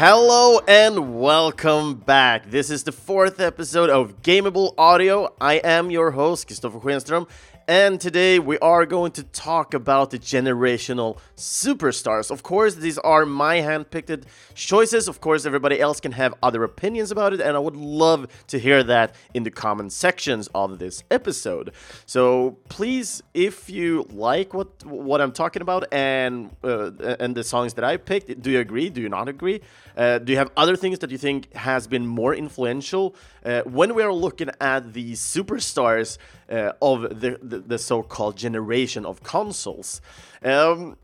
Hello 0.00 0.60
and 0.68 1.18
welcome 1.18 1.96
back. 1.96 2.52
This 2.52 2.70
is 2.70 2.84
the 2.84 2.92
fourth 2.92 3.40
episode 3.40 3.90
of 3.90 4.22
Gameable 4.22 4.72
Audio. 4.78 5.34
I 5.40 5.54
am 5.54 5.90
your 5.90 6.12
host, 6.12 6.46
Christopher 6.46 6.78
Schenström, 6.78 7.28
and 7.68 8.00
today 8.00 8.38
we 8.38 8.58
are 8.60 8.86
going 8.86 9.12
to 9.12 9.22
talk 9.22 9.74
about 9.74 10.10
the 10.10 10.18
generational 10.18 11.18
superstars. 11.36 12.30
Of 12.30 12.42
course, 12.42 12.76
these 12.76 12.96
are 12.96 13.26
my 13.26 13.58
handpicked 13.58 14.24
choices. 14.54 15.06
Of 15.06 15.20
course, 15.20 15.44
everybody 15.44 15.78
else 15.78 16.00
can 16.00 16.12
have 16.12 16.34
other 16.42 16.64
opinions 16.64 17.10
about 17.10 17.34
it, 17.34 17.42
and 17.42 17.54
I 17.54 17.58
would 17.60 17.76
love 17.76 18.26
to 18.46 18.58
hear 18.58 18.82
that 18.84 19.14
in 19.34 19.42
the 19.42 19.50
comment 19.50 19.92
sections 19.92 20.48
of 20.54 20.78
this 20.78 21.04
episode. 21.10 21.72
So 22.06 22.56
please, 22.70 23.22
if 23.34 23.68
you 23.68 24.06
like 24.10 24.54
what 24.54 24.82
what 24.86 25.20
I'm 25.20 25.32
talking 25.32 25.60
about 25.60 25.92
and 25.92 26.50
uh, 26.64 26.90
and 27.20 27.36
the 27.36 27.44
songs 27.44 27.74
that 27.74 27.84
I 27.84 27.98
picked, 27.98 28.40
do 28.40 28.50
you 28.50 28.60
agree? 28.60 28.88
Do 28.88 29.02
you 29.02 29.10
not 29.10 29.28
agree? 29.28 29.60
Uh, 29.94 30.18
do 30.18 30.32
you 30.32 30.38
have 30.38 30.50
other 30.56 30.76
things 30.76 31.00
that 31.00 31.10
you 31.10 31.18
think 31.18 31.52
has 31.54 31.86
been 31.86 32.06
more 32.06 32.34
influential 32.34 33.14
uh, 33.44 33.60
when 33.62 33.94
we 33.94 34.02
are 34.02 34.12
looking 34.12 34.48
at 34.58 34.94
the 34.94 35.12
superstars 35.12 36.16
uh, 36.50 36.72
of 36.80 37.20
the, 37.20 37.38
the, 37.42 37.58
the 37.58 37.78
so-called 37.78 38.36
generation 38.36 39.04
of 39.04 39.22
consoles? 39.22 40.00
Um, 40.42 40.96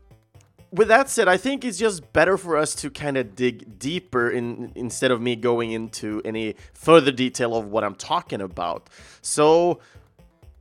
with 0.71 0.89
that 0.89 1.09
said, 1.09 1.27
I 1.27 1.37
think 1.37 1.63
it's 1.63 1.77
just 1.77 2.11
better 2.11 2.37
for 2.37 2.57
us 2.57 2.75
to 2.75 2.89
kind 2.89 3.17
of 3.17 3.35
dig 3.35 3.79
deeper 3.79 4.29
in 4.29 4.73
instead 4.75 5.11
of 5.11 5.21
me 5.21 5.35
going 5.35 5.71
into 5.71 6.21
any 6.25 6.55
further 6.73 7.11
detail 7.11 7.55
of 7.55 7.67
what 7.67 7.83
I'm 7.83 7.95
talking 7.95 8.41
about. 8.41 8.89
So 9.21 9.79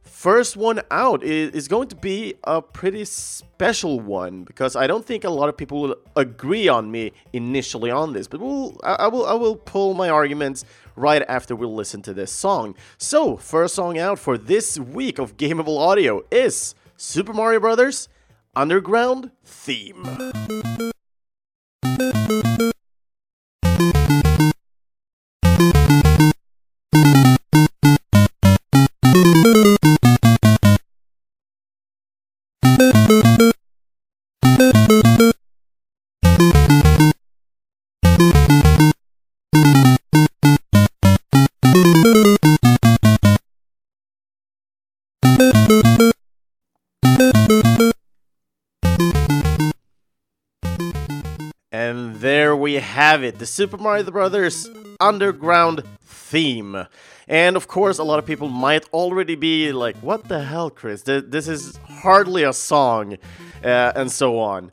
first 0.02 0.56
one 0.56 0.80
out 0.90 1.24
is, 1.24 1.68
going 1.68 1.88
to 1.88 1.96
be 1.96 2.34
a 2.44 2.62
pretty 2.62 3.04
special 3.04 3.98
one 4.00 4.44
because 4.44 4.76
I 4.76 4.86
don't 4.86 5.04
think 5.04 5.24
a 5.24 5.30
lot 5.30 5.48
of 5.48 5.56
people 5.56 5.82
will 5.82 5.96
agree 6.16 6.68
on 6.68 6.90
me 6.90 7.12
initially 7.32 7.90
on 7.90 8.12
this, 8.12 8.28
but 8.28 8.40
we'll, 8.40 8.78
I, 8.84 8.92
I 8.94 9.08
will 9.08 9.26
I 9.26 9.34
will 9.34 9.56
pull 9.56 9.94
my 9.94 10.08
arguments 10.08 10.64
right 10.96 11.22
after 11.28 11.56
we 11.56 11.66
listen 11.66 12.02
to 12.02 12.14
this 12.14 12.32
song. 12.32 12.74
So 12.98 13.36
first 13.36 13.74
song 13.74 13.98
out 13.98 14.18
for 14.18 14.36
this 14.38 14.78
week 14.78 15.18
of 15.18 15.36
Gameable 15.36 15.78
Audio 15.78 16.22
is 16.30 16.74
Super 16.96 17.32
Mario 17.32 17.60
Brothers 17.60 18.08
Underground 18.56 19.30
Theme. 19.44 20.04
Have 52.94 53.24
it, 53.24 53.40
the 53.40 53.46
Super 53.46 53.76
Mario 53.76 54.08
Brothers 54.08 54.68
underground 55.00 55.82
theme. 56.04 56.86
And 57.26 57.56
of 57.56 57.66
course, 57.66 57.98
a 57.98 58.04
lot 58.04 58.20
of 58.20 58.24
people 58.24 58.48
might 58.48 58.84
already 58.92 59.34
be 59.34 59.72
like, 59.72 59.96
what 59.96 60.28
the 60.28 60.44
hell, 60.44 60.70
Chris? 60.70 61.02
This 61.02 61.48
is 61.48 61.76
hardly 61.88 62.44
a 62.44 62.52
song, 62.52 63.14
uh, 63.64 63.92
and 63.96 64.12
so 64.12 64.38
on. 64.38 64.70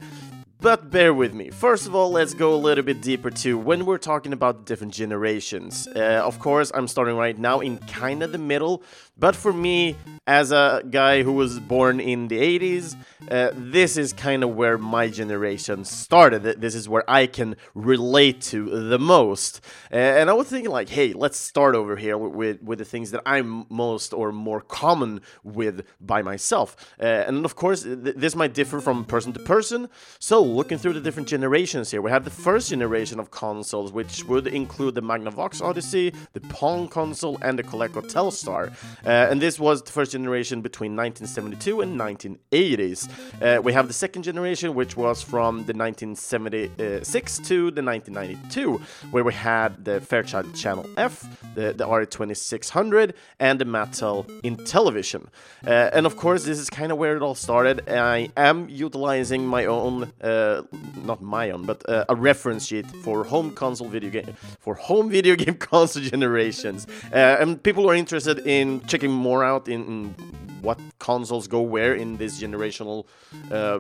But 0.59 0.91
bear 0.91 1.11
with 1.15 1.33
me. 1.33 1.49
First 1.49 1.87
of 1.87 1.95
all, 1.95 2.11
let's 2.11 2.35
go 2.35 2.53
a 2.53 2.61
little 2.67 2.83
bit 2.83 3.01
deeper 3.01 3.31
to 3.31 3.57
when 3.57 3.87
we're 3.87 3.97
talking 3.97 4.33
about 4.33 4.65
different 4.65 4.93
generations. 4.93 5.87
Uh, 5.87 6.21
of 6.23 6.37
course, 6.37 6.71
I'm 6.75 6.87
starting 6.87 7.15
right 7.15 7.35
now 7.35 7.61
in 7.61 7.79
kind 7.79 8.21
of 8.21 8.31
the 8.31 8.37
middle, 8.37 8.83
but 9.21 9.35
for 9.35 9.53
me, 9.53 9.95
as 10.25 10.51
a 10.51 10.83
guy 10.89 11.23
who 11.23 11.33
was 11.33 11.59
born 11.59 11.99
in 11.99 12.27
the 12.27 12.39
80s, 12.39 12.95
uh, 13.29 13.49
this 13.53 13.97
is 13.97 14.13
kind 14.13 14.43
of 14.43 14.55
where 14.55 14.77
my 14.77 15.07
generation 15.09 15.83
started. 15.83 16.43
This 16.43 16.73
is 16.73 16.87
where 16.87 17.03
I 17.09 17.27
can 17.27 17.55
relate 17.75 18.41
to 18.53 18.89
the 18.89 18.97
most. 18.97 19.61
And 19.91 20.29
I 20.29 20.33
was 20.33 20.47
thinking, 20.47 20.71
like, 20.71 20.89
hey, 20.89 21.13
let's 21.13 21.37
start 21.37 21.75
over 21.75 21.95
here 21.95 22.17
with, 22.17 22.63
with 22.63 22.79
the 22.79 22.85
things 22.85 23.11
that 23.11 23.21
I'm 23.25 23.65
most 23.69 24.13
or 24.13 24.31
more 24.31 24.61
common 24.61 25.21
with 25.43 25.85
by 25.99 26.21
myself. 26.21 26.75
Uh, 26.99 27.05
and 27.27 27.45
of 27.45 27.55
course, 27.55 27.83
th 27.83 28.15
this 28.23 28.35
might 28.35 28.53
differ 28.53 28.79
from 28.87 29.05
person 29.05 29.31
to 29.33 29.41
person. 29.55 29.81
So, 30.19 30.35
looking 30.59 30.77
through 30.81 30.95
the 30.99 31.05
different 31.07 31.29
generations 31.35 31.91
here, 31.91 32.01
we 32.07 32.11
have 32.11 32.25
the 32.29 32.37
first 32.47 32.65
generation 32.69 33.17
of 33.19 33.25
consoles, 33.29 33.91
which 33.99 34.13
would 34.29 34.47
include 34.47 34.93
the 34.95 35.05
Magnavox 35.11 35.61
Odyssey, 35.69 36.07
the 36.37 36.43
Pong 36.59 36.87
console, 36.87 37.35
and 37.45 37.53
the 37.59 37.65
Coleco 37.71 38.01
Telstar. 38.13 38.63
Uh, 39.05 39.10
and 39.11 39.41
this 39.41 39.59
was 39.59 39.81
the 39.81 39.91
first 39.91 40.11
generation 40.11 40.61
between 40.61 40.95
1972 40.95 41.81
and 41.81 41.99
1980s. 41.99 43.09
Uh, 43.41 43.61
we 43.61 43.73
have 43.73 43.87
the 43.87 43.93
second 43.93 44.23
generation, 44.23 44.73
which 44.75 44.95
was 44.95 45.21
from 45.21 45.65
the 45.65 45.73
1976 45.73 47.37
to 47.39 47.71
the 47.71 47.81
1992, 47.81 48.79
where 49.11 49.23
we 49.23 49.33
had 49.33 49.83
the 49.83 49.99
Fairchild 50.01 50.53
Channel 50.55 50.85
F, 50.97 51.27
the, 51.55 51.73
the 51.73 51.85
RE2600, 51.85 53.13
and 53.39 53.59
the 53.59 53.65
Mattel 53.65 54.25
Intellivision. 54.43 55.27
Uh, 55.65 55.89
and 55.93 56.05
of 56.05 56.15
course, 56.15 56.45
this 56.45 56.59
is 56.59 56.69
kind 56.69 56.91
of 56.91 56.97
where 56.97 57.15
it 57.15 57.21
all 57.21 57.35
started. 57.35 57.87
I 57.89 58.29
am 58.37 58.69
utilizing 58.69 59.45
my 59.45 59.65
own, 59.65 60.11
uh, 60.21 60.61
not 61.03 61.21
my 61.21 61.51
own, 61.51 61.63
but 61.63 61.87
uh, 61.89 62.05
a 62.07 62.15
reference 62.15 62.67
sheet 62.67 62.85
for 63.03 63.23
home 63.23 63.51
console 63.51 63.87
video 63.87 64.11
game 64.11 64.35
for 64.59 64.75
home 64.75 65.09
video 65.17 65.35
game 65.35 65.55
console 65.55 66.03
generations. 66.03 66.87
Uh, 67.11 67.37
and 67.39 67.61
people 67.63 67.89
are 67.89 67.95
interested 67.95 68.39
in 68.47 68.81
checking 68.85 69.00
checking 69.01 69.15
more 69.15 69.43
out 69.43 69.67
in, 69.67 69.83
in 69.85 70.15
what 70.61 70.79
consoles 70.99 71.47
go 71.47 71.59
where 71.61 71.95
in 71.95 72.17
this 72.17 72.39
generational 72.39 73.07
uh, 73.51 73.79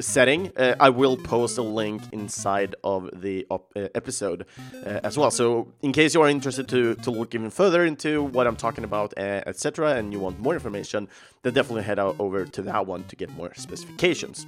setting, 0.00 0.50
uh, 0.56 0.74
I 0.80 0.88
will 0.88 1.18
post 1.18 1.58
a 1.58 1.62
link 1.62 2.02
inside 2.12 2.74
of 2.82 3.10
the 3.20 3.46
uh, 3.50 3.58
episode 3.94 4.46
uh, 4.86 5.00
as 5.04 5.18
well. 5.18 5.30
So, 5.30 5.68
in 5.82 5.92
case 5.92 6.14
you 6.14 6.22
are 6.22 6.30
interested 6.30 6.68
to, 6.68 6.94
to 6.94 7.10
look 7.10 7.34
even 7.34 7.50
further 7.50 7.84
into 7.84 8.22
what 8.22 8.46
I'm 8.46 8.56
talking 8.56 8.84
about, 8.84 9.12
uh, 9.18 9.42
etc., 9.46 9.96
and 9.96 10.10
you 10.10 10.20
want 10.20 10.40
more 10.40 10.54
information, 10.54 11.08
then 11.42 11.52
definitely 11.52 11.82
head 11.82 11.98
out 11.98 12.16
over 12.18 12.46
to 12.46 12.62
that 12.62 12.86
one 12.86 13.04
to 13.04 13.16
get 13.16 13.28
more 13.36 13.52
specifications. 13.54 14.46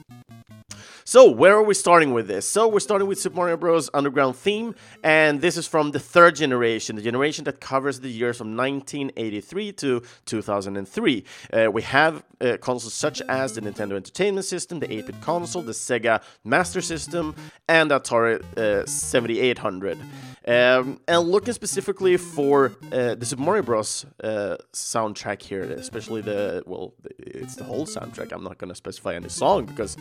So, 1.08 1.30
where 1.30 1.54
are 1.54 1.62
we 1.62 1.72
starting 1.72 2.12
with 2.12 2.26
this? 2.26 2.46
So, 2.46 2.68
we're 2.68 2.80
starting 2.80 3.08
with 3.08 3.18
Super 3.18 3.36
Mario 3.36 3.56
Bros. 3.56 3.88
Underground 3.94 4.36
theme, 4.36 4.74
and 5.02 5.40
this 5.40 5.56
is 5.56 5.66
from 5.66 5.92
the 5.92 5.98
third 5.98 6.36
generation, 6.36 6.96
the 6.96 7.00
generation 7.00 7.44
that 7.44 7.60
covers 7.60 8.00
the 8.00 8.10
years 8.10 8.36
from 8.36 8.54
1983 8.54 9.72
to 9.72 10.02
2003. 10.26 11.24
Uh, 11.50 11.70
we 11.72 11.80
have 11.80 12.22
uh, 12.42 12.58
consoles 12.60 12.92
such 12.92 13.22
as 13.22 13.54
the 13.54 13.62
Nintendo 13.62 13.96
Entertainment 13.96 14.44
System, 14.44 14.80
the 14.80 14.92
8 14.92 15.06
bit 15.06 15.20
console, 15.22 15.62
the 15.62 15.72
Sega 15.72 16.22
Master 16.44 16.82
System, 16.82 17.34
and 17.68 17.90
Atari 17.90 18.42
uh, 18.58 18.84
7800. 18.84 19.98
Um, 20.46 21.00
and 21.08 21.20
looking 21.26 21.54
specifically 21.54 22.18
for 22.18 22.72
uh, 22.92 23.14
the 23.14 23.24
Super 23.24 23.42
Mario 23.42 23.62
Bros. 23.62 24.04
Uh, 24.22 24.58
soundtrack 24.74 25.40
here, 25.40 25.62
especially 25.62 26.20
the, 26.20 26.62
well, 26.66 26.92
it's 27.18 27.56
the 27.56 27.64
whole 27.64 27.86
soundtrack. 27.86 28.30
I'm 28.30 28.44
not 28.44 28.58
going 28.58 28.68
to 28.68 28.74
specify 28.74 29.14
any 29.14 29.30
song 29.30 29.64
because 29.64 29.96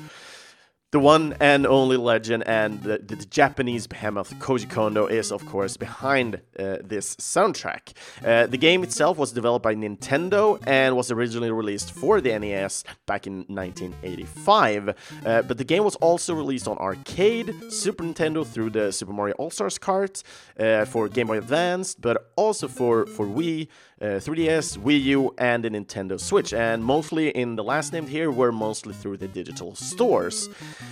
the 0.91 0.99
one 0.99 1.35
and 1.41 1.67
only 1.67 1.97
legend 1.97 2.43
and 2.47 2.81
the, 2.81 2.97
the, 2.99 3.17
Japanese 3.25 3.87
behemoth 3.87 4.34
Koji 4.39 4.69
Kondo 4.69 5.05
is, 5.05 5.34
of 5.34 5.45
course, 5.45 5.75
behind 5.75 6.35
uh, 6.57 6.78
this 6.81 7.17
soundtrack. 7.17 7.91
Uh, 8.23 8.47
the 8.47 8.57
game 8.57 8.84
itself 8.84 9.17
was 9.17 9.34
developed 9.34 9.63
by 9.63 9.75
Nintendo 9.75 10.63
and 10.66 10.95
was 10.95 11.11
originally 11.11 11.51
released 11.51 11.91
for 11.91 12.22
the 12.22 12.39
NES 12.39 12.85
back 13.05 13.28
in 13.28 13.39
1985. 13.49 14.89
Uh, 15.25 15.41
but 15.41 15.57
the 15.57 15.66
game 15.66 15.84
was 15.84 15.97
also 15.97 16.34
released 16.34 16.69
on 16.69 16.78
arcade, 16.78 17.53
Super 17.69 18.05
Nintendo 18.05 18.47
through 18.47 18.69
the 18.69 18.93
Super 18.93 19.11
Mario 19.11 19.35
All 19.37 19.49
Stars 19.49 19.78
cart, 19.78 20.23
uh, 20.57 20.85
for 20.85 21.09
Game 21.09 21.28
Boy 21.28 21.37
Advance, 21.37 21.95
but 21.95 22.31
also 22.37 22.69
for, 22.69 23.05
for 23.07 23.25
Wii, 23.25 23.67
3DS, 24.02 24.78
uh, 24.78 24.82
Wii 24.82 25.03
U, 25.03 25.34
and 25.38 25.64
the 25.64 25.70
Nintendo 25.70 26.20
Switch. 26.20 26.53
And 26.53 26.84
mostly 26.84 27.29
in 27.29 27.55
the 27.55 27.64
last 27.64 27.94
named 27.94 28.09
here 28.09 28.32
were 28.32 28.52
mostly 28.52 28.94
through 28.94 29.17
the 29.17 29.28
digital 29.28 29.76
stores. 29.76 30.49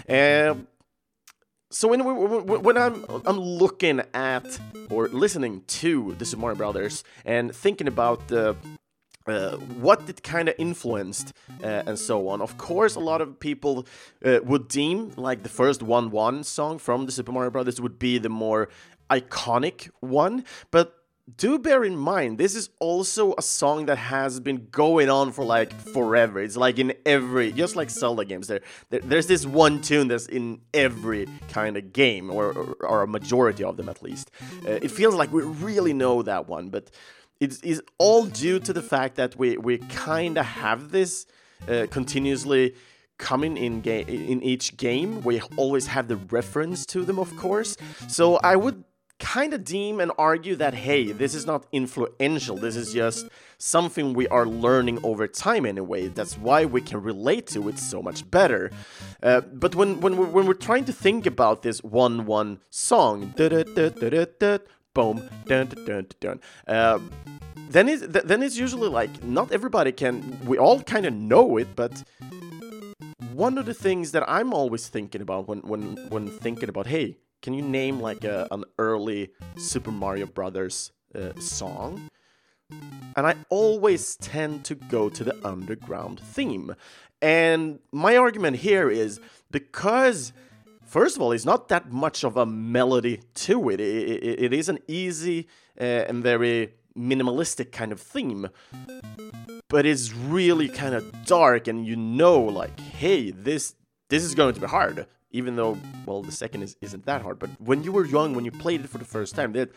Um, 0.10 0.68
so 1.72 1.88
when, 1.90 2.00
when 2.02 2.78
I'm 2.78 3.04
I'm 3.26 3.40
looking 3.40 4.02
at 4.14 4.60
or 4.90 5.10
listening 5.10 5.64
to 5.68 6.16
the 6.18 6.24
Super 6.24 6.42
Mario 6.42 6.56
Brothers 6.56 7.04
and 7.26 7.54
thinking 7.54 7.88
about 7.88 8.28
the 8.28 8.56
uh, 9.28 9.58
what 9.82 10.08
it 10.08 10.22
kind 10.24 10.48
of 10.48 10.56
influenced 10.58 11.34
uh, 11.64 11.84
and 11.88 11.98
so 11.98 12.28
on. 12.28 12.42
Of 12.42 12.58
course, 12.58 12.96
a 12.96 13.00
lot 13.00 13.22
of 13.22 13.40
people 13.40 13.88
uh, 14.24 14.40
would 14.44 14.68
deem 14.68 15.12
like 15.18 15.44
the 15.44 15.50
first 15.50 15.82
1 15.82 16.12
1 16.12 16.44
song 16.44 16.78
from 16.78 17.08
the 17.08 17.12
Super 17.12 17.32
Mario 17.32 17.50
Brothers 17.50 17.82
would 17.82 17.98
be 17.98 18.20
the 18.20 18.30
more 18.30 18.70
iconic 19.10 19.90
one, 20.00 20.46
but 20.72 21.05
do 21.38 21.58
bear 21.58 21.84
in 21.84 21.98
mind, 21.98 22.38
this 22.38 22.56
is 22.56 22.70
also 22.80 23.34
a 23.38 23.42
song 23.42 23.88
that 23.88 23.98
has 23.98 24.40
been 24.40 24.68
going 24.70 25.10
on 25.10 25.32
for 25.32 25.44
like 25.44 25.74
forever. 25.74 26.40
It's 26.40 26.56
like 26.56 26.78
in 26.78 26.94
every, 27.06 27.52
just 27.52 27.76
like 27.76 27.90
Zelda 27.90 28.26
games, 28.26 28.48
there, 28.48 28.62
there 28.92 29.00
there's 29.00 29.26
this 29.26 29.44
one 29.46 29.82
tune 29.82 30.08
that's 30.08 30.28
in 30.28 30.62
every 30.74 31.28
kind 31.50 31.78
of 31.78 31.94
game, 31.94 32.30
or, 32.30 32.52
or, 32.52 32.74
or 32.82 33.02
a 33.02 33.08
majority 33.08 33.64
of 33.64 33.76
them 33.76 33.90
at 33.90 34.04
least. 34.04 34.30
Uh, 34.68 34.74
it 34.74 34.92
feels 34.92 35.16
like 35.16 35.32
we 35.32 35.42
really 35.42 35.94
know 35.94 36.22
that 36.22 36.48
one, 36.48 36.70
but 36.70 36.92
it's, 37.40 37.60
it's 37.64 37.82
all 37.98 38.26
due 38.26 38.60
to 38.60 38.72
the 38.72 38.84
fact 38.84 39.16
that 39.16 39.36
we, 39.36 39.58
we 39.58 39.80
kind 39.80 40.38
of 40.38 40.46
have 40.46 40.92
this 40.92 41.26
uh, 41.68 41.88
continuously 41.90 42.76
coming 43.18 43.58
in 43.58 43.82
game 43.82 44.08
in 44.08 44.44
each 44.44 44.78
game. 44.78 45.22
We 45.24 45.42
always 45.58 45.88
have 45.88 46.08
the 46.08 46.18
reference 46.18 46.86
to 46.88 47.04
them, 47.04 47.18
of 47.18 47.36
course. 47.36 47.78
So 48.08 48.36
I 48.38 48.56
would 48.56 48.84
kind 49.20 49.54
of 49.54 49.64
deem 49.64 50.00
and 50.00 50.12
argue 50.18 50.56
that 50.56 50.74
hey, 50.74 51.12
this 51.12 51.34
is 51.34 51.46
not 51.46 51.66
influential. 51.72 52.58
This 52.58 52.76
is 52.76 52.94
just 52.94 53.28
something 53.58 54.14
we 54.14 54.28
are 54.28 54.46
learning 54.46 55.00
over 55.04 55.28
time 55.28 55.66
anyway. 55.66 56.08
That's 56.08 56.38
why 56.38 56.66
we 56.66 56.82
can 56.82 57.02
relate 57.02 57.48
to 57.48 57.70
it 57.70 57.80
so 57.80 58.02
much 58.02 58.30
better. 58.30 58.72
Uh, 59.24 59.42
but 59.42 59.76
when 59.76 60.02
when 60.02 60.18
we're, 60.18 60.26
when 60.26 60.46
we're 60.46 60.54
trying 60.54 60.86
to 60.86 60.94
think 60.94 61.26
about 61.26 61.62
this 61.62 61.84
one 61.84 62.26
one 62.26 62.60
song, 62.70 63.34
boom, 64.96 65.30
dun 65.46 65.68
dun 65.68 65.86
dun 65.86 66.08
dun. 66.20 66.42
Uh, 66.68 67.00
then 67.70 67.90
it's 67.90 68.06
then 68.08 68.44
it's 68.44 68.58
usually 68.58 68.90
like 68.90 69.24
not 69.24 69.52
everybody 69.52 69.92
can. 69.92 70.40
We 70.46 70.58
all 70.58 70.82
kind 70.82 71.06
of 71.06 71.14
know 71.14 71.58
it, 71.58 71.76
but 71.76 72.04
one 73.34 73.58
of 73.58 73.66
the 73.66 73.74
things 73.74 74.12
that 74.12 74.24
I'm 74.28 74.54
always 74.54 74.88
thinking 74.88 75.22
about 75.22 75.48
when 75.48 75.60
when 75.60 75.98
when 76.10 76.28
thinking 76.30 76.70
about 76.70 76.88
hey, 76.88 77.18
can 77.42 77.54
you 77.54 77.62
name 77.62 78.00
like 78.00 78.24
a, 78.24 78.48
an 78.52 78.64
early 78.80 79.32
Super 79.58 79.92
Mario 79.92 80.26
Brothers 80.26 80.92
uh, 81.14 81.40
song? 81.40 82.10
And 83.16 83.28
I 83.28 83.36
always 83.50 84.16
tend 84.16 84.66
to 84.66 84.76
go 84.76 85.10
to 85.10 85.24
the 85.24 85.36
underground 85.46 86.20
theme. 86.20 86.76
And 87.22 87.80
my 87.92 88.18
argument 88.18 88.58
here 88.58 88.90
is 88.90 89.20
because 89.52 90.34
first 90.84 91.16
of 91.16 91.22
all, 91.22 91.32
it's 91.32 91.46
not 91.46 91.70
that 91.70 91.92
much 91.92 92.24
of 92.24 92.38
a 92.38 92.46
melody 92.46 93.22
to 93.36 93.70
it. 93.70 93.80
It, 93.80 94.24
it, 94.24 94.44
it 94.46 94.54
is 94.54 94.68
an 94.68 94.80
easy 94.88 95.48
uh, 95.80 95.84
and 95.84 96.24
very 96.24 96.74
minimalistic 96.98 97.72
kind 97.72 97.92
of 97.92 98.00
theme 98.00 98.50
but 99.70 99.86
it's 99.86 100.14
really 100.14 100.70
kind 100.70 100.96
of 100.96 101.26
dark 101.26 101.68
and 101.68 101.86
you 101.86 101.96
know 101.96 102.42
like 102.42 102.80
hey 102.80 103.32
this 103.32 103.76
this 104.10 104.24
is 104.24 104.36
going 104.36 104.54
to 104.54 104.62
be 104.62 104.68
hard 104.68 105.06
even 105.40 105.56
though 105.56 105.78
well 106.06 106.22
the 106.22 106.32
second 106.44 106.64
is, 106.64 106.76
isn't 106.82 107.06
that 107.06 107.22
hard 107.22 107.38
but 107.40 107.50
when 107.60 107.84
you 107.84 107.92
were 107.92 108.06
young 108.06 108.34
when 108.36 108.46
you 108.46 108.52
played 108.52 108.82
it 108.82 108.90
for 108.90 109.00
the 109.04 109.12
first 109.18 109.36
time 109.36 109.52
that 109.54 109.70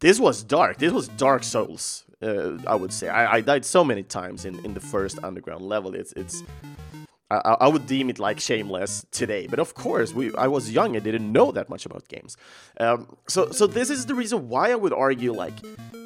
this 0.00 0.18
was 0.18 0.42
dark. 0.42 0.78
This 0.78 0.92
was 0.92 1.08
dark 1.08 1.42
souls 1.44 2.04
uh, 2.22 2.58
i 2.66 2.74
would 2.74 2.92
say. 2.92 3.08
I, 3.08 3.36
I 3.36 3.40
died 3.40 3.64
so 3.64 3.84
many 3.84 4.02
times 4.02 4.44
in 4.44 4.54
in 4.64 4.74
the 4.74 4.80
first 4.80 5.18
underground 5.22 5.62
level. 5.62 5.94
It's 5.94 6.12
it's 6.22 6.42
I, 7.30 7.56
I, 7.60 7.68
would 7.68 7.86
deem 7.86 8.10
it 8.10 8.18
like 8.18 8.40
shameless 8.40 9.06
today, 9.12 9.46
but 9.46 9.58
of 9.60 9.74
course, 9.74 10.12
we 10.12 10.34
I 10.34 10.48
was 10.48 10.70
young, 10.72 10.96
I 10.96 10.98
didn't 10.98 11.30
know 11.30 11.52
that 11.52 11.68
much 11.68 11.86
about 11.86 12.08
games. 12.08 12.36
Um, 12.78 13.16
so, 13.28 13.50
so 13.50 13.66
this 13.66 13.88
is 13.88 14.06
the 14.06 14.14
reason 14.14 14.48
why 14.48 14.72
I 14.72 14.74
would 14.74 14.92
argue 14.92 15.32
like 15.32 15.54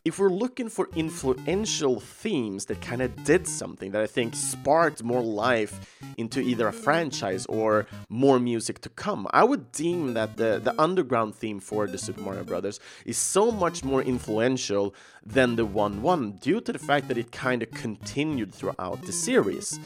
if 0.04 0.18
we're 0.18 0.28
looking 0.28 0.68
for 0.68 0.86
influential 0.96 1.98
themes 1.98 2.66
that 2.66 2.82
kind 2.82 3.00
of 3.00 3.24
did 3.24 3.48
something 3.48 3.92
that 3.92 4.02
I 4.02 4.06
think 4.06 4.34
sparked 4.34 5.02
more 5.02 5.22
life 5.22 5.98
into 6.18 6.40
either 6.40 6.68
a 6.68 6.72
franchise 6.72 7.46
or 7.46 7.86
more 8.10 8.38
music 8.38 8.80
to 8.82 8.90
come, 8.90 9.26
I 9.30 9.44
would 9.44 9.72
deem 9.72 10.12
that 10.12 10.36
the, 10.36 10.60
the 10.62 10.78
underground 10.78 11.34
theme 11.34 11.58
for 11.58 11.86
the 11.86 11.96
Super 11.96 12.20
Mario 12.20 12.44
Brothers 12.44 12.80
is 13.06 13.16
so 13.16 13.50
much 13.50 13.82
more 13.82 14.02
influential 14.02 14.94
than 15.24 15.56
the 15.56 15.64
1 15.64 16.02
1 16.02 16.32
due 16.32 16.60
to 16.60 16.72
the 16.72 16.78
fact 16.78 17.08
that 17.08 17.16
it 17.16 17.32
kind 17.32 17.62
of 17.62 17.70
continued 17.70 18.52
throughout 18.52 19.00
the 19.06 19.12
series. 19.12 19.80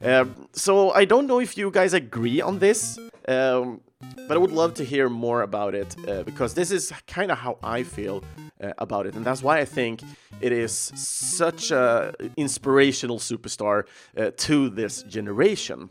Uh, 0.00 0.26
so 0.52 0.83
I 0.92 1.04
don't 1.04 1.26
know 1.26 1.40
if 1.40 1.56
you 1.56 1.70
guys 1.70 1.94
agree 1.94 2.40
on 2.40 2.58
this. 2.58 2.98
Um, 3.26 3.80
but 4.28 4.36
I 4.36 4.38
would 4.38 4.52
love 4.52 4.74
to 4.74 4.84
hear 4.84 5.08
more 5.08 5.42
about 5.42 5.74
it 5.74 5.96
uh, 6.08 6.22
because 6.22 6.54
this 6.54 6.70
is 6.70 6.92
kind 7.06 7.30
of 7.30 7.38
how 7.38 7.58
I 7.62 7.82
feel 7.82 8.22
uh, 8.62 8.72
about 8.78 9.06
it, 9.06 9.14
and 9.14 9.24
that's 9.24 9.42
why 9.42 9.58
I 9.58 9.64
think 9.64 10.02
it 10.40 10.52
is 10.52 10.72
such 10.72 11.70
an 11.70 12.14
inspirational 12.36 13.18
superstar 13.18 13.84
uh, 14.16 14.30
to 14.36 14.68
this 14.70 15.02
generation. 15.04 15.90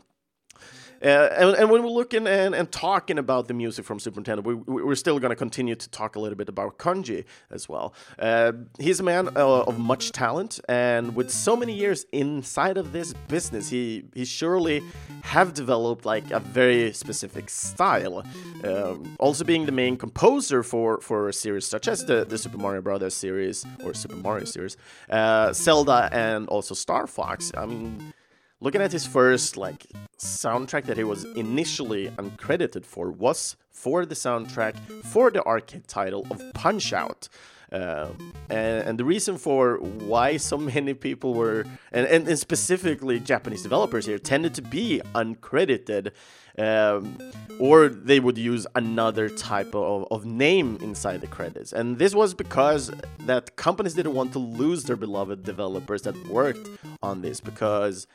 Uh, 1.04 1.28
and, 1.36 1.56
and, 1.56 1.70
when 1.70 1.82
we're 1.82 1.90
looking 1.90 2.26
and, 2.26 2.54
and, 2.54 2.72
talking 2.72 3.18
about 3.18 3.46
the 3.46 3.52
music 3.52 3.84
from 3.84 3.98
Super 3.98 4.22
Nintendo, 4.22 4.42
we, 4.42 4.54
we're 4.54 4.94
still 4.94 5.18
going 5.18 5.30
to 5.30 5.36
continue 5.36 5.74
to 5.74 5.88
talk 5.90 6.16
a 6.16 6.18
little 6.18 6.36
bit 6.36 6.48
about 6.48 6.78
Koji 6.78 7.26
as 7.50 7.68
well. 7.68 7.92
Uh, 8.18 8.52
he's 8.78 9.00
a 9.00 9.02
man 9.02 9.28
uh, 9.36 9.64
of 9.64 9.78
much 9.78 10.12
talent, 10.12 10.60
and 10.66 11.14
with 11.14 11.30
so 11.30 11.56
many 11.56 11.74
years 11.74 12.06
inside 12.12 12.78
of 12.78 12.92
this 12.92 13.12
business, 13.28 13.68
he 13.68 14.04
he 14.14 14.24
surely 14.24 14.82
have 15.24 15.52
developed 15.52 16.06
like 16.06 16.30
a 16.30 16.40
very 16.40 16.90
specific 16.94 17.50
style. 17.50 18.24
Um, 18.64 19.14
also, 19.18 19.44
being 19.44 19.66
the 19.66 19.72
main 19.72 19.98
composer 19.98 20.62
for 20.62 21.02
for 21.02 21.28
a 21.28 21.34
series 21.34 21.66
such 21.66 21.86
as 21.86 22.06
the 22.06 22.24
the 22.24 22.38
Super 22.38 22.56
Mario 22.56 22.80
Brothers 22.80 23.12
series 23.12 23.66
or 23.84 23.92
Super 23.92 24.16
Mario 24.16 24.46
series, 24.46 24.78
uh, 25.10 25.52
Zelda, 25.52 26.08
and 26.12 26.48
also 26.48 26.74
Star 26.74 27.06
Fox. 27.06 27.52
I 27.54 27.66
mean 27.66 28.14
Looking 28.64 28.80
at 28.80 28.92
his 28.92 29.06
first 29.06 29.58
like 29.58 29.84
soundtrack 30.16 30.84
that 30.84 30.96
he 30.96 31.04
was 31.04 31.24
initially 31.36 32.08
uncredited 32.16 32.86
for 32.86 33.10
was 33.10 33.56
for 33.70 34.06
the 34.06 34.14
soundtrack 34.14 34.74
for 35.04 35.30
the 35.30 35.44
arcade 35.44 35.86
title 35.86 36.26
of 36.30 36.40
Punch 36.54 36.94
Out. 36.94 37.28
Uh, 37.70 38.08
and, 38.48 38.88
and, 38.88 38.98
the 38.98 39.04
reason 39.04 39.36
for 39.36 39.76
why 39.76 40.38
so 40.38 40.56
many 40.74 40.94
people 40.94 41.34
were, 41.34 41.66
and, 41.92 42.06
and, 42.06 42.26
and 42.26 42.38
specifically 42.38 43.20
Japanese 43.20 43.62
developers 43.62 44.06
here, 44.06 44.18
tended 44.18 44.54
to 44.54 44.62
be 44.62 45.02
uncredited, 45.14 46.12
um, 46.56 47.18
or 47.60 47.88
they 47.88 48.18
would 48.18 48.38
use 48.38 48.66
another 48.76 49.28
type 49.28 49.74
of, 49.74 50.06
of 50.10 50.24
name 50.24 50.78
inside 50.80 51.20
the 51.20 51.26
credits. 51.26 51.74
And 51.74 51.98
this 51.98 52.14
was 52.14 52.32
because 52.32 52.90
that 53.26 53.56
companies 53.56 53.92
didn't 53.92 54.14
want 54.14 54.32
to 54.32 54.38
lose 54.38 54.84
their 54.84 54.96
beloved 54.96 55.42
developers 55.42 56.00
that 56.02 56.16
worked 56.28 56.66
on 57.02 57.20
this 57.20 57.40
because 57.40 58.06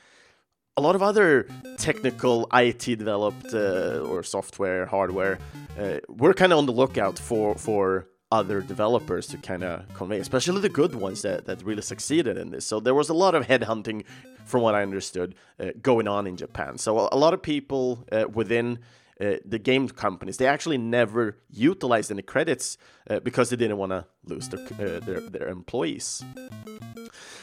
a 0.80 0.82
lot 0.82 0.96
of 0.96 1.04
other 1.04 1.46
technical 1.78 2.48
IT 2.54 2.86
developed 2.86 3.54
uh, 3.54 4.00
or 4.10 4.24
software, 4.24 4.86
hardware, 4.86 5.38
uh, 5.78 5.98
we're 6.08 6.34
kind 6.34 6.54
of 6.54 6.58
on 6.58 6.66
the 6.66 6.72
lookout 6.72 7.20
for 7.20 7.54
for 7.56 8.08
other 8.32 8.62
developers 8.62 9.28
to 9.28 9.38
kind 9.38 9.64
of 9.64 9.74
convey, 9.94 10.20
especially 10.20 10.62
the 10.62 10.70
good 10.70 10.96
ones 10.96 11.22
that, 11.24 11.46
that 11.48 11.62
really 11.64 11.82
succeeded 11.82 12.38
in 12.38 12.52
this. 12.52 12.66
So 12.66 12.80
there 12.80 12.94
was 12.94 13.10
a 13.10 13.14
lot 13.14 13.36
of 13.36 13.48
headhunting, 13.48 14.06
from 14.46 14.62
what 14.62 14.74
I 14.74 14.82
understood, 14.84 15.36
uh, 15.60 15.72
going 15.82 16.08
on 16.08 16.28
in 16.28 16.38
Japan. 16.38 16.78
So 16.78 17.10
a, 17.12 17.20
lot 17.26 17.34
of 17.34 17.42
people 17.42 18.06
uh, 18.12 18.26
within 18.32 18.80
uh, 19.20 19.34
the 19.44 19.60
game 19.60 19.90
companies 19.90 20.38
they 20.38 20.48
actually 20.48 20.78
never 20.78 21.38
utilized 21.50 22.10
any 22.10 22.22
credits 22.22 22.78
uh, 23.10 23.20
because 23.20 23.50
they 23.50 23.58
didn't 23.58 23.78
want 23.78 23.92
to 23.92 24.06
lose 24.30 24.48
their, 24.50 24.60
uh, 24.60 25.00
their 25.00 25.22
their 25.22 25.48
employees. 25.48 26.24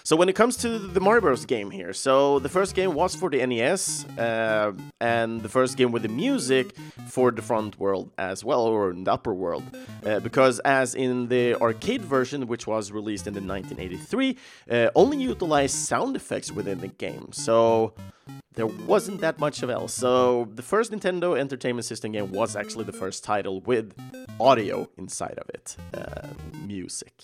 So 0.04 0.14
when 0.14 0.28
it 0.28 0.36
comes 0.36 0.56
to 0.58 0.78
the 0.78 1.00
Mario 1.00 1.20
Bros. 1.20 1.44
game 1.46 1.70
here, 1.70 1.92
so 1.92 2.38
the 2.38 2.48
first 2.48 2.76
game 2.76 2.94
was 2.94 3.16
for 3.16 3.28
the 3.28 3.44
NES, 3.44 4.04
uh, 4.16 4.72
and 5.00 5.42
the 5.42 5.48
first 5.48 5.76
game 5.76 5.90
with 5.90 6.02
the 6.02 6.08
music 6.08 6.76
for 7.08 7.32
the 7.32 7.42
front 7.42 7.78
world 7.80 8.12
as 8.16 8.44
well, 8.44 8.62
or 8.62 8.90
in 8.90 9.02
the 9.02 9.12
upper 9.12 9.34
world, 9.34 9.64
uh, 10.04 10.20
because 10.20 10.60
as 10.60 10.94
in 10.94 11.28
the 11.28 11.60
arcade 11.60 12.02
version, 12.02 12.46
which 12.46 12.68
was 12.68 12.92
released 12.92 13.26
in 13.26 13.34
the 13.34 13.40
1983, 13.40 14.36
uh, 14.70 14.90
only 14.94 15.18
utilized 15.18 15.74
sound 15.74 16.14
effects 16.14 16.52
within 16.52 16.78
the 16.78 16.88
game. 16.88 17.32
So 17.32 17.92
there 18.54 18.66
wasn't 18.66 19.20
that 19.20 19.38
much 19.38 19.62
of 19.62 19.70
else. 19.70 19.92
So 19.92 20.48
the 20.54 20.62
first 20.62 20.90
Nintendo 20.90 21.38
Entertainment 21.38 21.84
System 21.84 22.12
game 22.12 22.32
was 22.32 22.56
actually 22.56 22.84
the 22.84 22.92
first 22.92 23.22
title 23.22 23.60
with 23.60 23.92
audio 24.40 24.88
inside 24.96 25.38
of 25.38 25.48
it, 25.50 25.76
uh, 25.94 26.28
music. 26.76 27.14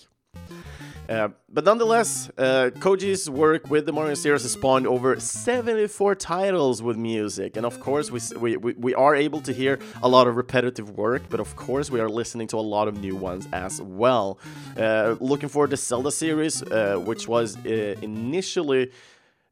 Uh, 1.09 1.27
but 1.49 1.65
nonetheless, 1.65 2.31
uh, 2.37 2.69
Koji's 2.83 3.29
work 3.29 3.69
with 3.69 3.85
the 3.85 3.91
Mario 3.91 4.15
series 4.15 4.49
spawned 4.49 4.87
over 4.87 5.19
74 5.19 6.15
titles 6.15 6.81
with 6.81 6.97
music, 6.97 7.57
and 7.57 7.65
of 7.65 7.79
course, 7.79 8.09
we, 8.09 8.19
we, 8.55 8.73
we 8.73 8.93
are 8.95 9.13
able 9.13 9.41
to 9.41 9.53
hear 9.53 9.79
a 10.01 10.07
lot 10.07 10.27
of 10.27 10.37
repetitive 10.37 10.89
work, 10.91 11.23
but 11.29 11.39
of 11.39 11.55
course, 11.55 11.91
we 11.91 11.99
are 11.99 12.09
listening 12.09 12.47
to 12.47 12.57
a 12.57 12.65
lot 12.75 12.87
of 12.87 12.95
new 13.07 13.15
ones 13.15 13.47
as 13.51 13.81
well. 13.81 14.39
Uh, 14.77 15.15
looking 15.19 15.49
for 15.49 15.67
the 15.67 15.77
Zelda 15.77 16.11
series, 16.11 16.63
uh, 16.63 16.95
which 17.09 17.27
was 17.27 17.57
uh, 17.57 17.95
initially 18.01 18.89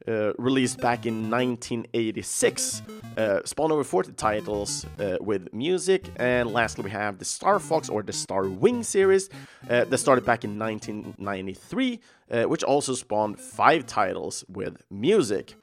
uh, 0.08 0.34
released 0.38 0.80
back 0.80 1.06
in 1.06 1.30
1986. 1.30 2.82
Uh, 3.18 3.40
spawned 3.46 3.72
over 3.72 3.84
40 3.84 4.14
titles 4.14 4.86
uh, 5.00 5.18
with 5.20 5.54
music, 5.54 6.06
and 6.16 6.52
lastly, 6.52 6.84
we 6.84 6.92
have 6.92 7.18
the 7.18 7.26
Star 7.26 7.60
Fox 7.60 7.90
or 7.90 8.02
the 8.02 8.14
Star 8.14 8.48
Wing 8.48 8.84
series 8.84 9.30
uh, 9.70 9.86
that 9.86 9.98
started 9.98 10.26
back 10.26 10.44
in 10.44 10.58
1993, 10.58 12.00
uh, 12.32 12.44
which 12.44 12.64
also 12.64 12.94
spawned 12.94 13.40
five 13.40 13.86
titles 13.86 14.46
with 14.48 14.82
music. 14.90 15.56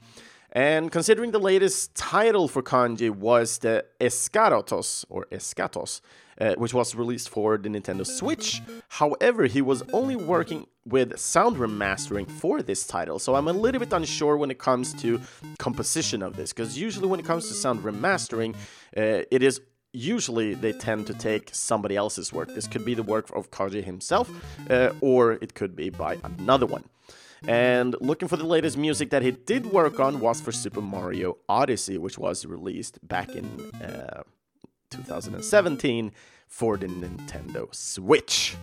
And 0.51 0.91
considering 0.91 1.31
the 1.31 1.39
latest 1.39 1.93
title 1.93 2.47
for 2.47 2.63
Koji 2.63 3.11
was 3.11 3.59
the 3.59 3.85
Escarotos, 3.99 5.05
or 5.09 5.27
Escatos, 5.31 6.01
uh, 6.39 6.55
which 6.55 6.73
was 6.73 6.95
released 6.95 7.29
for 7.29 7.57
the 7.57 7.69
Nintendo 7.69 8.05
Switch. 8.05 8.61
However, 8.87 9.45
he 9.45 9.61
was 9.61 9.83
only 9.93 10.15
working 10.15 10.67
with 10.85 11.17
sound 11.19 11.57
remastering 11.57 12.29
for 12.29 12.61
this 12.61 12.87
title, 12.87 13.19
so 13.19 13.35
I'm 13.35 13.47
a 13.47 13.53
little 13.53 13.79
bit 13.79 13.93
unsure 13.93 14.37
when 14.37 14.51
it 14.51 14.59
comes 14.59 14.93
to 15.01 15.19
composition 15.59 16.23
of 16.23 16.35
this, 16.35 16.51
because 16.51 16.77
usually 16.77 17.07
when 17.07 17.19
it 17.19 17.25
comes 17.25 17.47
to 17.47 17.53
sound 17.53 17.81
remastering, 17.81 18.55
uh, 18.97 19.23
it 19.31 19.43
is 19.43 19.61
usually 19.93 20.53
they 20.53 20.71
tend 20.71 21.07
to 21.07 21.13
take 21.13 21.49
somebody 21.51 21.95
else's 21.95 22.31
work. 22.31 22.53
This 22.53 22.67
could 22.67 22.85
be 22.85 22.93
the 22.93 23.03
work 23.03 23.29
of 23.35 23.51
Koji 23.51 23.83
himself, 23.83 24.29
uh, 24.69 24.91
or 25.01 25.33
it 25.33 25.53
could 25.53 25.75
be 25.75 25.89
by 25.89 26.17
another 26.23 26.65
one. 26.65 26.83
And 27.47 27.95
looking 28.01 28.27
for 28.27 28.37
the 28.37 28.45
latest 28.45 28.77
music 28.77 29.11
that 29.11 29.21
he 29.21 29.31
did 29.31 29.67
work 29.67 29.99
on 29.99 30.19
was 30.19 30.41
for 30.41 30.51
Super 30.51 30.81
Mario 30.81 31.37
Odyssey, 31.47 31.97
which 31.97 32.17
was 32.17 32.45
released 32.45 32.99
back 33.07 33.29
in 33.29 33.71
uh, 33.81 34.23
2017 34.89 36.11
for 36.47 36.77
the 36.77 36.87
Nintendo 36.87 37.73
Switch. 37.73 38.55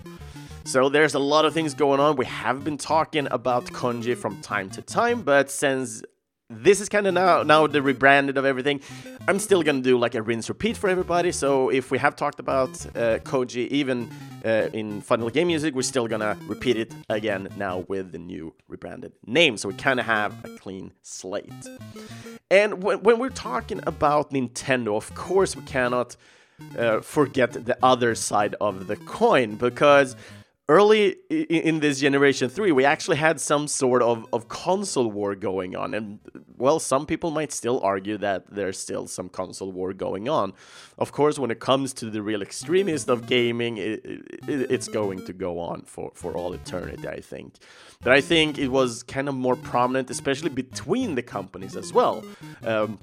So 0.64 0.88
there's 0.88 1.14
a 1.14 1.18
lot 1.18 1.44
of 1.44 1.54
things 1.54 1.74
going 1.74 2.00
on. 2.00 2.16
We 2.16 2.26
have 2.26 2.64
been 2.64 2.76
talking 2.76 3.28
about 3.30 3.64
Koji 3.66 4.16
from 4.16 4.40
time 4.42 4.68
to 4.70 4.82
time, 4.82 5.22
but 5.22 5.50
since 5.50 6.02
this 6.48 6.80
is 6.80 6.88
kind 6.88 7.06
of 7.06 7.14
now 7.14 7.42
now 7.42 7.66
the 7.66 7.82
rebranded 7.82 8.36
of 8.38 8.44
everything. 8.44 8.80
I'm 9.26 9.38
still 9.38 9.62
gonna 9.62 9.80
do 9.80 9.98
like 9.98 10.14
a 10.14 10.22
rinse 10.22 10.48
repeat 10.48 10.76
for 10.76 10.88
everybody. 10.88 11.32
So 11.32 11.70
if 11.70 11.90
we 11.90 11.98
have 11.98 12.14
talked 12.14 12.38
about 12.38 12.70
uh, 12.94 13.18
Koji 13.24 13.66
even 13.68 14.08
uh, 14.44 14.68
in 14.72 15.00
Final 15.00 15.28
Game 15.28 15.48
Music, 15.48 15.74
we're 15.74 15.82
still 15.82 16.06
gonna 16.06 16.38
repeat 16.46 16.76
it 16.76 16.94
again 17.08 17.48
now 17.56 17.84
with 17.88 18.12
the 18.12 18.18
new 18.18 18.54
rebranded 18.68 19.12
name. 19.26 19.56
So 19.56 19.68
we 19.68 19.74
kind 19.74 19.98
of 19.98 20.06
have 20.06 20.32
a 20.44 20.50
clean 20.58 20.92
slate. 21.02 21.52
And 22.50 22.82
when, 22.82 23.02
when 23.02 23.18
we're 23.18 23.30
talking 23.30 23.80
about 23.84 24.30
Nintendo, 24.30 24.96
of 24.96 25.12
course 25.14 25.56
we 25.56 25.62
cannot 25.62 26.16
uh, 26.78 27.00
forget 27.00 27.52
the 27.52 27.76
other 27.82 28.14
side 28.14 28.54
of 28.60 28.86
the 28.86 28.96
coin 28.96 29.56
because 29.56 30.16
early 30.68 31.16
in 31.30 31.78
this 31.78 32.00
generation 32.00 32.48
3 32.48 32.72
we 32.72 32.84
actually 32.84 33.16
had 33.16 33.40
some 33.40 33.68
sort 33.68 34.02
of, 34.02 34.26
of 34.32 34.48
console 34.48 35.10
war 35.10 35.34
going 35.34 35.76
on. 35.76 35.94
And 35.94 36.18
well 36.56 36.80
some 36.80 37.06
people 37.06 37.30
might 37.30 37.52
still 37.52 37.80
argue 37.82 38.18
that 38.18 38.50
there's 38.50 38.78
still 38.78 39.06
some 39.06 39.28
console 39.28 39.70
war 39.70 39.92
going 39.92 40.28
on. 40.28 40.52
Of 40.98 41.12
course 41.12 41.38
when 41.38 41.50
it 41.50 41.60
comes 41.60 41.92
to 41.94 42.10
the 42.10 42.20
real 42.20 42.42
extremist 42.42 43.08
of 43.08 43.26
gaming 43.26 43.78
it, 43.78 44.04
it, 44.04 44.70
it's 44.70 44.88
going 44.88 45.24
to 45.26 45.32
go 45.32 45.58
on 45.60 45.82
for, 45.82 46.10
for 46.14 46.36
all 46.36 46.52
eternity 46.52 47.08
i 47.08 47.20
think. 47.20 47.54
But 48.02 48.12
i 48.12 48.20
think 48.20 48.58
it 48.58 48.68
was 48.68 49.02
kind 49.04 49.28
of 49.28 49.34
more 49.34 49.56
prominent 49.56 50.10
especially 50.10 50.50
between 50.50 51.14
the 51.14 51.22
companies 51.22 51.76
as 51.76 51.92
well. 51.92 52.24
Um, 52.64 52.98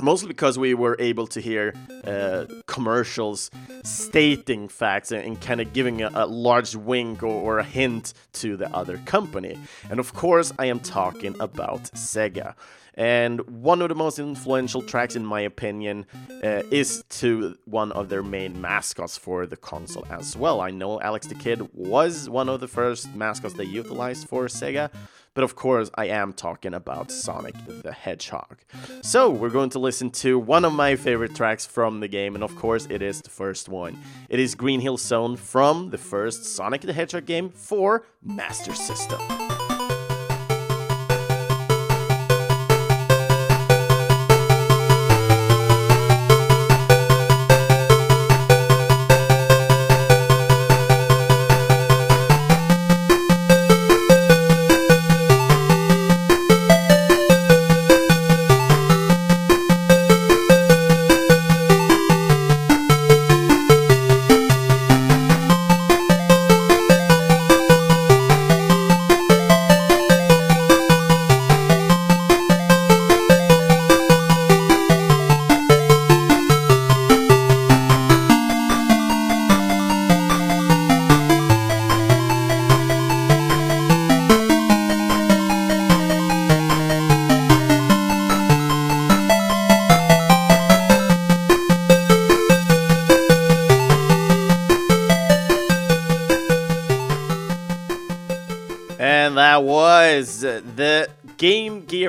mostly 0.00 0.28
because 0.28 0.58
we 0.58 0.74
were 0.74 0.96
able 0.98 1.26
to 1.28 1.40
hear 1.40 1.74
uh, 2.04 2.46
commercials 2.66 3.50
stating 3.82 4.68
facts 4.68 5.12
and, 5.12 5.22
and 5.24 5.40
kind 5.40 5.60
of 5.60 5.72
giving 5.72 6.02
a, 6.02 6.10
a 6.14 6.26
large 6.26 6.74
wink 6.76 7.22
or, 7.22 7.26
or, 7.26 7.58
a 7.58 7.64
hint 7.64 8.14
to 8.32 8.56
the 8.56 8.74
other 8.74 8.98
company. 8.98 9.58
And 9.90 9.98
of 10.00 10.14
course, 10.14 10.52
I 10.58 10.66
am 10.66 10.80
talking 10.80 11.34
about 11.40 11.82
Sega. 11.94 12.54
And 12.98 13.40
one 13.62 13.80
of 13.80 13.88
the 13.90 13.94
most 13.94 14.18
influential 14.18 14.82
tracks, 14.82 15.14
in 15.14 15.24
my 15.24 15.40
opinion, 15.42 16.04
uh, 16.42 16.64
is 16.70 17.04
to 17.10 17.56
one 17.64 17.92
of 17.92 18.08
their 18.08 18.24
main 18.24 18.60
mascots 18.60 19.16
for 19.16 19.46
the 19.46 19.56
console 19.56 20.04
as 20.10 20.36
well. 20.36 20.60
I 20.60 20.72
know 20.72 21.00
Alex 21.00 21.28
the 21.28 21.36
Kid 21.36 21.72
was 21.72 22.28
one 22.28 22.48
of 22.48 22.58
the 22.58 22.66
first 22.66 23.14
mascots 23.14 23.54
they 23.54 23.64
utilized 23.64 24.28
for 24.28 24.46
Sega, 24.46 24.90
but 25.34 25.44
of 25.44 25.54
course, 25.54 25.88
I 25.94 26.06
am 26.06 26.32
talking 26.32 26.74
about 26.74 27.12
Sonic 27.12 27.54
the 27.68 27.92
Hedgehog. 27.92 28.58
So, 29.02 29.30
we're 29.30 29.50
going 29.50 29.70
to 29.70 29.78
listen 29.78 30.10
to 30.22 30.36
one 30.36 30.64
of 30.64 30.72
my 30.72 30.96
favorite 30.96 31.36
tracks 31.36 31.64
from 31.64 32.00
the 32.00 32.08
game, 32.08 32.34
and 32.34 32.42
of 32.42 32.56
course, 32.56 32.88
it 32.90 33.00
is 33.00 33.22
the 33.22 33.30
first 33.30 33.68
one. 33.68 33.96
It 34.28 34.40
is 34.40 34.56
Green 34.56 34.80
Hill 34.80 34.96
Zone 34.96 35.36
from 35.36 35.90
the 35.90 35.98
first 35.98 36.44
Sonic 36.44 36.80
the 36.80 36.92
Hedgehog 36.92 37.26
game 37.26 37.50
for 37.50 38.04
Master 38.24 38.74
System. 38.74 39.20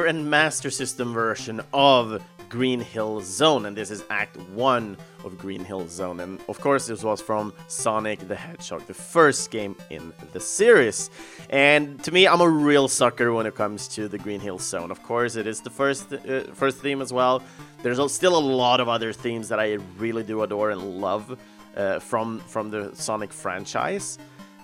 And 0.10 0.28
Master 0.28 0.72
System 0.72 1.14
version 1.14 1.62
of 1.72 2.20
Green 2.50 2.80
Hill 2.80 3.22
Zone, 3.22 3.68
and 3.68 3.78
this 3.78 3.92
is 3.92 4.04
Act 4.10 4.38
1 4.38 4.98
of 5.24 5.38
Green 5.38 5.64
Hill 5.64 5.88
Zone. 5.88 6.22
And 6.22 6.42
of 6.50 6.60
course, 6.60 6.88
this 6.88 7.04
was 7.04 7.22
from 7.22 7.54
Sonic 7.68 8.28
the 8.28 8.36
Hedgehog, 8.36 8.88
the 8.88 8.94
first 8.96 9.52
game 9.52 9.76
in 9.92 10.12
the 10.34 10.40
series. 10.40 11.12
And 11.52 12.04
to 12.04 12.12
me, 12.12 12.28
I'm 12.28 12.42
a 12.42 12.50
real 12.50 12.88
sucker 12.88 13.32
when 13.34 13.46
it 13.46 13.54
comes 13.54 13.88
to 13.90 14.08
the 14.08 14.18
Green 14.18 14.40
Hill 14.40 14.58
Zone. 14.58 14.90
Of 14.90 15.04
course, 15.04 15.36
it 15.36 15.46
is 15.46 15.62
the 15.62 15.70
first 15.70 16.12
uh, 16.12 16.42
first 16.56 16.80
theme 16.80 17.04
as 17.04 17.14
well. 17.14 17.44
There's 17.84 18.00
still 18.12 18.36
a 18.36 18.46
lot 18.64 18.80
of 18.80 18.90
other 18.90 19.14
themes 19.14 19.48
that 19.50 19.60
I 19.60 19.74
really 20.00 20.24
do 20.24 20.42
adore 20.42 20.72
and 20.72 21.00
love 21.00 21.38
uh, 21.78 22.00
from 22.00 22.40
from 22.40 22.72
the 22.72 22.90
Sonic 22.96 23.32
franchise. 23.32 24.18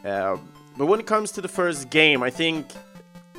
Uh, 0.03 0.37
but 0.75 0.87
when 0.87 0.99
it 0.99 1.05
comes 1.05 1.31
to 1.33 1.41
the 1.41 1.47
first 1.47 1.91
game, 1.91 2.23
I 2.23 2.31
think 2.31 2.65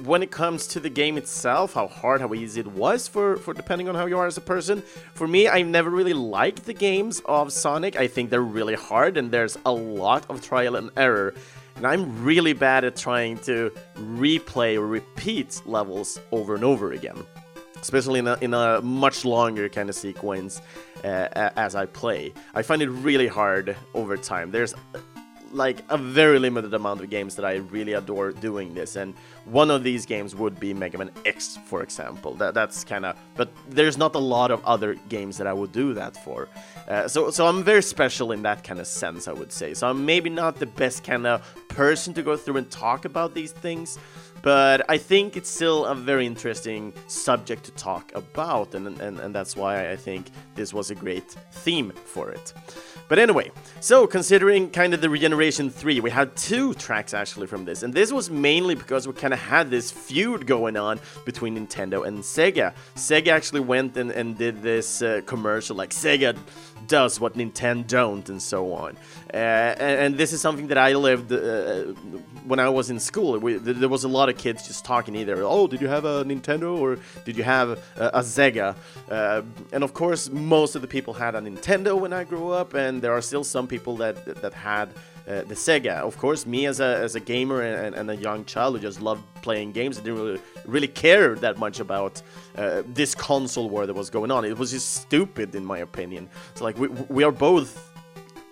when 0.04 0.22
it 0.22 0.30
comes 0.30 0.66
to 0.68 0.80
the 0.80 0.90
game 0.90 1.16
itself, 1.16 1.74
how 1.74 1.88
hard, 1.88 2.20
how 2.20 2.34
easy 2.34 2.60
it 2.60 2.66
was 2.66 3.08
for, 3.08 3.36
for 3.36 3.54
depending 3.54 3.88
on 3.88 3.94
how 3.94 4.06
you 4.06 4.18
are 4.18 4.26
as 4.26 4.36
a 4.36 4.42
person. 4.42 4.82
For 5.14 5.26
me, 5.26 5.48
I 5.48 5.62
never 5.62 5.90
really 5.90 6.12
liked 6.12 6.64
the 6.64 6.74
games 6.74 7.22
of 7.24 7.52
Sonic. 7.52 7.96
I 7.96 8.06
think 8.06 8.30
they're 8.30 8.40
really 8.40 8.74
hard 8.74 9.16
and 9.16 9.30
there's 9.30 9.58
a 9.64 9.72
lot 9.72 10.28
of 10.28 10.42
trial 10.42 10.76
and 10.76 10.90
error. 10.96 11.34
And 11.76 11.86
I'm 11.86 12.24
really 12.24 12.52
bad 12.52 12.84
at 12.84 12.96
trying 12.96 13.38
to 13.40 13.70
replay 13.96 14.76
or 14.76 14.86
repeat 14.86 15.60
levels 15.66 16.18
over 16.32 16.54
and 16.54 16.64
over 16.64 16.92
again. 16.92 17.24
Especially 17.80 18.18
in 18.18 18.26
a, 18.26 18.38
in 18.40 18.54
a 18.54 18.80
much 18.80 19.24
longer 19.24 19.68
kind 19.68 19.88
of 19.88 19.94
sequence 19.94 20.60
uh, 21.04 21.28
as 21.56 21.74
I 21.74 21.86
play. 21.86 22.32
I 22.54 22.62
find 22.62 22.82
it 22.82 22.88
really 22.88 23.28
hard 23.28 23.76
over 23.94 24.16
time. 24.16 24.50
There's 24.50 24.74
like 25.52 25.82
a 25.88 25.96
very 25.98 26.38
limited 26.38 26.74
amount 26.74 27.00
of 27.00 27.10
games 27.10 27.36
that 27.36 27.44
I 27.44 27.56
really 27.56 27.94
adore 27.94 28.32
doing 28.32 28.74
this, 28.74 28.96
and 28.96 29.14
one 29.44 29.70
of 29.70 29.82
these 29.82 30.06
games 30.06 30.34
would 30.34 30.58
be 30.58 30.74
Mega 30.74 30.98
Man 30.98 31.10
X, 31.24 31.58
for 31.66 31.82
example. 31.82 32.34
That 32.34 32.54
that's 32.54 32.84
kind 32.84 33.06
of, 33.06 33.16
but 33.36 33.50
there's 33.68 33.96
not 33.96 34.14
a 34.14 34.18
lot 34.18 34.50
of 34.50 34.64
other 34.64 34.94
games 35.08 35.36
that 35.38 35.46
I 35.46 35.52
would 35.52 35.72
do 35.72 35.94
that 35.94 36.16
for. 36.24 36.48
Uh, 36.88 37.08
so 37.08 37.30
so 37.30 37.46
I'm 37.46 37.62
very 37.62 37.82
special 37.82 38.32
in 38.32 38.42
that 38.42 38.64
kind 38.64 38.80
of 38.80 38.86
sense, 38.86 39.28
I 39.28 39.32
would 39.32 39.52
say. 39.52 39.74
So 39.74 39.88
I'm 39.88 40.04
maybe 40.04 40.30
not 40.30 40.56
the 40.56 40.66
best 40.66 41.04
kind 41.04 41.26
of 41.26 41.42
person 41.68 42.14
to 42.14 42.22
go 42.22 42.36
through 42.36 42.56
and 42.58 42.70
talk 42.70 43.04
about 43.04 43.34
these 43.34 43.52
things, 43.52 43.98
but 44.42 44.84
I 44.88 44.98
think 44.98 45.36
it's 45.36 45.50
still 45.50 45.84
a 45.86 45.94
very 45.94 46.26
interesting 46.26 46.92
subject 47.06 47.64
to 47.64 47.72
talk 47.72 48.12
about, 48.14 48.74
and 48.74 49.00
and, 49.00 49.18
and 49.20 49.34
that's 49.34 49.56
why 49.56 49.90
I 49.90 49.96
think 49.96 50.26
this 50.54 50.72
was 50.72 50.90
a 50.90 50.94
great 50.94 51.30
theme 51.52 51.92
for 52.04 52.30
it. 52.30 52.52
But 53.08 53.20
anyway, 53.20 53.52
so 53.80 54.06
considering 54.06 54.70
kind 54.70 54.92
of 54.92 55.00
the 55.00 55.08
Regeneration 55.08 55.70
3, 55.70 56.00
we 56.00 56.10
had 56.10 56.34
two 56.36 56.74
tracks 56.74 57.14
actually 57.14 57.46
from 57.46 57.64
this, 57.64 57.84
and 57.84 57.94
this 57.94 58.12
was 58.12 58.30
mainly 58.30 58.74
because 58.74 59.06
we 59.06 59.14
kind 59.14 59.32
of 59.32 59.38
had 59.38 59.70
this 59.70 59.92
feud 59.92 60.46
going 60.46 60.76
on 60.76 60.98
between 61.24 61.56
Nintendo 61.56 62.06
and 62.06 62.18
Sega. 62.18 62.74
Sega 62.96 63.28
actually 63.28 63.60
went 63.60 63.96
and, 63.96 64.10
and 64.10 64.36
did 64.36 64.60
this 64.60 65.02
uh, 65.02 65.20
commercial 65.24 65.76
like 65.76 65.90
Sega 65.90 66.36
does 66.86 67.20
what 67.20 67.34
Nintendo 67.34 67.86
don't, 67.86 68.28
and 68.28 68.40
so 68.40 68.72
on. 68.72 68.96
Uh, 69.32 69.36
and, 69.36 70.00
and, 70.00 70.16
this 70.16 70.32
is 70.32 70.40
something 70.40 70.68
that 70.68 70.78
I 70.78 70.94
lived 70.94 71.32
uh, 71.32 71.92
when 72.44 72.58
I 72.58 72.68
was 72.68 72.90
in 72.90 73.00
school. 73.00 73.38
We, 73.38 73.54
there 73.54 73.88
was 73.88 74.04
a 74.04 74.08
lot 74.08 74.28
of 74.28 74.38
kids 74.38 74.66
just 74.66 74.84
talking 74.84 75.14
either, 75.16 75.42
oh, 75.42 75.66
did 75.66 75.80
you 75.80 75.88
have 75.88 76.04
a 76.04 76.24
Nintendo 76.24 76.78
or 76.78 76.98
did 77.24 77.36
you 77.36 77.44
have 77.44 77.70
a, 77.70 77.78
a 77.96 78.20
Sega? 78.20 78.76
Uh, 79.10 79.42
and 79.72 79.84
of 79.84 79.94
course, 79.94 80.30
most 80.30 80.74
of 80.74 80.82
the 80.82 80.88
people 80.88 81.14
had 81.14 81.34
a 81.34 81.40
Nintendo 81.40 81.98
when 81.98 82.12
I 82.12 82.24
grew 82.24 82.50
up, 82.50 82.74
and 82.74 83.02
there 83.02 83.12
are 83.12 83.22
still 83.22 83.44
some 83.44 83.66
people 83.66 83.96
that 83.98 84.42
that 84.42 84.54
had. 84.54 84.88
Uh, 85.26 85.42
the 85.42 85.56
Sega. 85.56 85.96
Of 86.02 86.16
course, 86.18 86.46
me 86.46 86.66
as 86.66 86.78
a, 86.78 86.98
as 86.98 87.16
a 87.16 87.20
gamer 87.20 87.62
and, 87.62 87.96
and, 87.96 88.08
a 88.08 88.14
young 88.14 88.44
child 88.44 88.76
who 88.76 88.80
just 88.80 89.00
loved 89.00 89.24
playing 89.42 89.72
games, 89.72 89.98
I 89.98 90.02
didn't 90.02 90.20
really, 90.20 90.40
really 90.64 90.86
care 90.86 91.34
that 91.34 91.58
much 91.58 91.80
about 91.80 92.22
uh, 92.56 92.82
this 92.86 93.12
console 93.12 93.68
war 93.68 93.86
that 93.86 93.94
was 93.94 94.08
going 94.08 94.30
on. 94.30 94.44
It 94.44 94.56
was 94.56 94.70
just 94.70 94.94
stupid, 95.02 95.56
in 95.56 95.64
my 95.64 95.78
opinion. 95.78 96.28
So, 96.54 96.62
like, 96.62 96.78
we, 96.78 96.86
we 96.86 97.24
are 97.24 97.32
both 97.32 97.95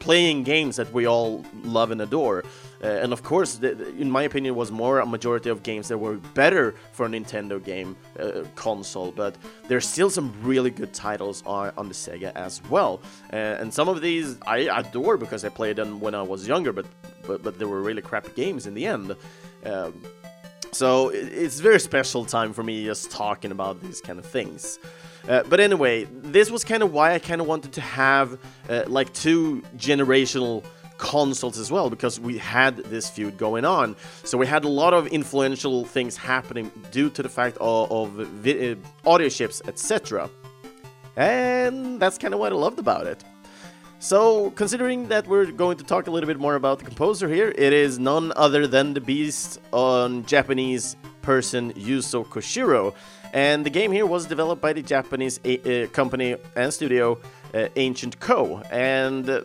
playing 0.04 0.42
games 0.44 0.76
that 0.76 0.92
we 0.92 1.06
all 1.06 1.42
love 1.62 1.90
and 1.90 2.02
adore. 2.02 2.44
Uh, 2.82 3.02
and 3.02 3.11
of 3.14 3.23
course, 3.23 3.58
in 3.61 4.11
my 4.11 4.25
opinion, 4.25 4.54
was 4.54 4.70
more 4.70 5.00
a 5.00 5.06
majority 5.06 5.49
of 5.49 5.62
games 5.62 5.88
that 5.88 5.96
were 5.96 6.16
better 6.34 6.75
for 6.92 7.06
a 7.06 7.08
Nintendo 7.08 7.56
game 7.64 7.96
uh, 8.20 8.44
console. 8.54 9.11
But 9.12 9.34
there's 9.68 9.88
still 9.88 10.11
some 10.11 10.34
really 10.42 10.70
good 10.70 10.92
titles 10.92 11.42
on, 11.46 11.73
on 11.78 11.88
the 11.88 11.94
Sega 11.94 12.30
as 12.34 12.62
well. 12.68 13.00
Uh, 13.32 13.61
and 13.61 13.73
some 13.73 13.88
of 13.88 14.02
these 14.02 14.37
I 14.46 14.58
adore 14.80 15.16
because 15.16 15.42
I 15.42 15.49
played 15.49 15.76
them 15.76 16.00
when 16.00 16.14
I 16.14 16.23
was 16.23 16.46
younger, 16.46 16.73
but 16.73 16.87
but, 17.26 17.42
but 17.42 17.58
they 17.58 17.64
were 17.64 17.80
really 17.80 18.02
crappy 18.02 18.32
games 18.34 18.66
in 18.66 18.75
the 18.75 18.84
end. 18.84 19.16
Um, 19.64 20.02
so 20.73 21.08
it's 21.08 21.61
a 21.61 21.62
very 21.62 21.80
special 21.80 22.26
time 22.26 22.52
for 22.52 22.62
me 22.62 22.84
just 22.84 23.11
talking 23.11 23.52
about 23.52 23.80
these 23.80 24.02
kind 24.02 24.18
of 24.18 24.26
things. 24.26 24.78
Uh, 25.28 25.43
but 25.49 25.61
anyway, 25.61 26.04
this 26.11 26.50
was 26.50 26.64
kind 26.64 26.83
of 26.83 26.93
why 26.93 27.14
I 27.14 27.19
kind 27.19 27.40
of 27.40 27.47
wanted 27.47 27.73
to 27.75 27.81
have 27.81 28.38
uh, 28.69 28.85
like 28.87 29.12
two 29.12 29.62
generational 29.76 30.64
consoles 30.99 31.59
as 31.59 31.71
well 31.71 31.90
because 31.90 32.21
we 32.21 32.38
had 32.38 32.76
this 32.76 33.11
feud 33.11 33.37
going 33.38 33.64
on. 33.64 33.97
So 34.25 34.38
we 34.38 34.47
had 34.47 34.64
a 34.64 34.69
lot 34.69 34.95
of 34.95 35.07
influential 35.09 35.85
things 35.85 36.16
happening 36.16 36.71
due 36.90 37.11
to 37.11 37.23
the 37.23 37.28
fact 37.28 37.57
of, 37.61 37.90
of 37.90 38.47
uh, 38.47 38.75
audio 39.07 39.28
chips, 39.28 39.62
etc. 39.66 40.31
And 41.16 42.00
that's 42.00 42.19
kind 42.19 42.35
of 42.35 42.40
what 42.40 42.52
I 42.52 42.57
loved 42.57 42.78
about 42.78 43.07
it. 43.07 43.25
So, 44.00 44.50
considering 44.50 45.09
that 45.09 45.26
we're 45.26 45.47
going 45.47 45.78
to 45.78 45.85
talk 45.85 46.09
a 46.09 46.11
little 46.11 46.26
bit 46.26 46.38
more 46.38 46.57
about 46.57 46.78
the 46.78 46.85
composer 46.85 47.26
here, 47.26 47.54
it 47.57 47.73
is 47.73 47.99
none 47.99 48.35
other 48.37 48.66
than 48.66 48.93
the 48.93 49.00
beast 49.00 49.59
on 49.73 50.26
Japanese 50.26 50.95
person 51.23 51.73
Yuzo 51.73 52.26
Koshiro, 52.26 52.93
and 53.35 53.67
the 53.67 53.71
game 53.71 53.91
here 53.91 54.07
was 54.07 54.26
developed 54.26 54.62
by 54.62 54.73
the 54.73 54.83
Japanese 54.83 55.41
uh, 55.45 55.88
company 55.93 56.37
and 56.55 56.73
studio 56.73 57.19
uh, 57.53 57.67
Ancient 57.75 58.19
Co. 58.21 58.62
And 58.71 59.29
uh, 59.29 59.43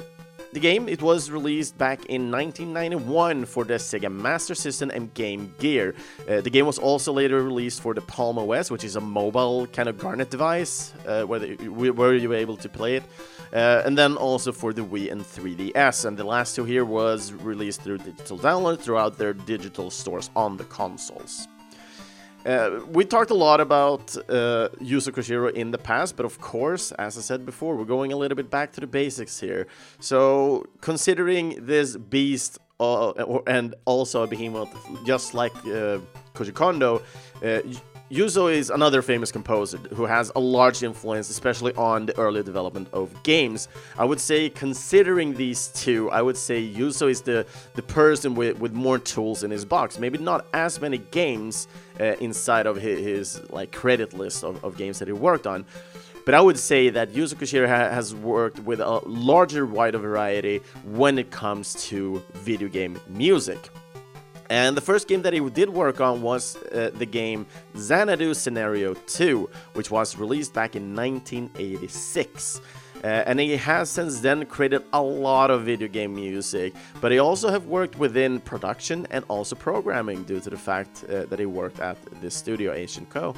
the 0.53 0.59
game 0.59 0.87
it 0.87 1.01
was 1.01 1.31
released 1.31 1.75
back 1.77 2.05
in 2.05 2.31
1991 2.31 3.45
for 3.45 3.63
the 3.63 3.73
Sega 3.73 4.11
Master 4.11 4.53
System 4.53 4.91
and 4.91 5.11
Game 5.15 5.51
Gear. 5.57 5.95
Uh, 6.27 6.41
the 6.41 6.51
game 6.51 6.67
was 6.67 6.77
also 6.77 7.11
later 7.11 7.43
released 7.43 7.81
for 7.81 7.95
the 7.95 8.01
Palm 8.01 8.37
OS, 8.37 8.69
which 8.69 8.83
is 8.83 8.95
a 8.95 9.01
mobile 9.01 9.65
kind 9.65 9.89
of 9.89 9.97
garnet 9.97 10.29
device 10.29 10.93
uh, 11.07 11.23
where, 11.23 11.39
where 11.39 12.13
you 12.13 12.29
were 12.29 12.35
able 12.35 12.57
to 12.57 12.69
play 12.69 12.95
it. 12.95 13.03
Uh, 13.51 13.81
and 13.85 13.97
then 13.97 14.15
also 14.17 14.51
for 14.51 14.71
the 14.71 14.83
Wii 14.83 15.11
and 15.11 15.21
3DS. 15.21 16.05
And 16.05 16.15
the 16.15 16.23
last 16.23 16.55
two 16.55 16.63
here 16.63 16.85
was 16.85 17.33
released 17.33 17.81
through 17.81 17.97
digital 17.97 18.37
download 18.37 18.79
throughout 18.79 19.17
their 19.17 19.33
digital 19.33 19.89
stores 19.89 20.29
on 20.35 20.57
the 20.57 20.65
consoles. 20.65 21.48
Uh, 22.45 22.79
we 22.91 23.03
talked 23.03 23.31
a 23.31 23.35
lot 23.35 23.59
about 23.59 24.15
uh, 24.29 24.69
Yuzo 24.79 25.11
Koshiro 25.11 25.51
in 25.53 25.71
the 25.71 25.77
past, 25.77 26.15
but 26.15 26.25
of 26.25 26.39
course, 26.39 26.91
as 26.93 27.17
I 27.17 27.21
said 27.21 27.45
before, 27.45 27.75
we're 27.75 27.83
going 27.83 28.13
a 28.13 28.15
little 28.15 28.35
bit 28.35 28.49
back 28.49 28.71
to 28.73 28.81
the 28.81 28.87
basics 28.87 29.39
here. 29.39 29.67
So, 29.99 30.65
considering 30.79 31.65
this 31.65 31.97
beast 31.97 32.59
uh, 32.79 33.11
and 33.45 33.75
also 33.83 34.23
a 34.23 34.27
behemoth, 34.27 34.69
just 35.05 35.33
like 35.33 35.53
uh, 35.65 35.99
Koji 36.33 36.53
Kondo, 36.53 37.01
uh, 37.43 37.59
Yuzo 38.11 38.51
is 38.51 38.71
another 38.71 39.03
famous 39.03 39.31
composer 39.31 39.77
who 39.93 40.03
has 40.03 40.31
a 40.35 40.39
large 40.39 40.81
influence, 40.81 41.29
especially 41.29 41.73
on 41.75 42.07
the 42.07 42.17
early 42.17 42.41
development 42.41 42.87
of 42.91 43.21
games. 43.21 43.67
I 43.99 44.05
would 44.05 44.19
say, 44.19 44.49
considering 44.49 45.35
these 45.35 45.67
two, 45.67 46.09
I 46.09 46.23
would 46.23 46.35
say 46.35 46.67
Yuzo 46.67 47.11
is 47.11 47.21
the, 47.21 47.45
the 47.75 47.83
person 47.83 48.33
with, 48.33 48.59
with 48.59 48.73
more 48.73 48.97
tools 48.97 49.43
in 49.43 49.51
his 49.51 49.63
box. 49.63 49.99
Maybe 49.99 50.17
not 50.17 50.47
as 50.55 50.81
many 50.81 50.97
games 50.97 51.67
uh, 51.99 52.15
inside 52.19 52.65
of 52.65 52.77
his, 52.77 52.99
his, 52.99 53.51
like 53.51 53.71
credit 53.71 54.13
list 54.13 54.43
of, 54.43 54.63
of 54.65 54.75
games 54.75 54.97
that 54.97 55.07
he 55.07 55.13
worked 55.13 55.45
on, 55.45 55.63
but 56.25 56.33
I 56.33 56.41
would 56.41 56.57
say 56.57 56.89
that 56.89 57.11
Yuzo 57.11 57.35
Koshiro 57.35 57.67
ha 57.67 57.93
has 57.93 58.15
worked 58.15 58.59
with 58.59 58.79
a 58.79 59.01
larger, 59.07 59.67
wider 59.67 59.99
variety 59.99 60.61
when 60.83 61.19
it 61.19 61.29
comes 61.29 61.75
to 61.89 62.23
video 62.33 62.69
game 62.69 62.99
music. 63.07 63.69
And 64.49 64.75
the 64.75 64.81
first 64.81 65.07
game 65.07 65.21
that 65.21 65.33
he 65.33 65.39
did 65.49 65.69
work 65.69 66.01
on 66.01 66.21
was 66.21 66.55
uh, 66.55 66.91
the 66.95 67.05
game 67.05 67.45
Xanadu 67.77 68.33
Scenario 68.33 68.95
2, 68.95 69.49
which 69.73 69.91
was 69.91 70.17
released 70.17 70.53
back 70.53 70.75
in 70.75 70.95
1986. 70.95 72.61
Uh, 73.01 73.07
and 73.07 73.39
he 73.39 73.55
has 73.55 73.89
since 73.89 74.19
then 74.19 74.45
created 74.45 74.83
a 74.91 75.01
lot 75.01 75.49
of 75.51 75.63
video 75.63 75.87
game 75.87 76.13
music, 76.13 76.73
but 76.99 77.11
he 77.11 77.19
also 77.19 77.49
have 77.49 77.65
worked 77.67 77.97
within 77.97 78.41
production 78.41 79.07
and 79.11 79.23
also 79.29 79.55
programming 79.55 80.23
due 80.23 80.39
to 80.41 80.49
the 80.49 80.57
fact 80.57 81.05
uh, 81.05 81.23
that 81.25 81.39
he 81.39 81.45
worked 81.45 81.79
at 81.79 81.97
the 82.19 82.29
studio 82.29 82.73
Ancient 82.73 83.09
Co. 83.09 83.33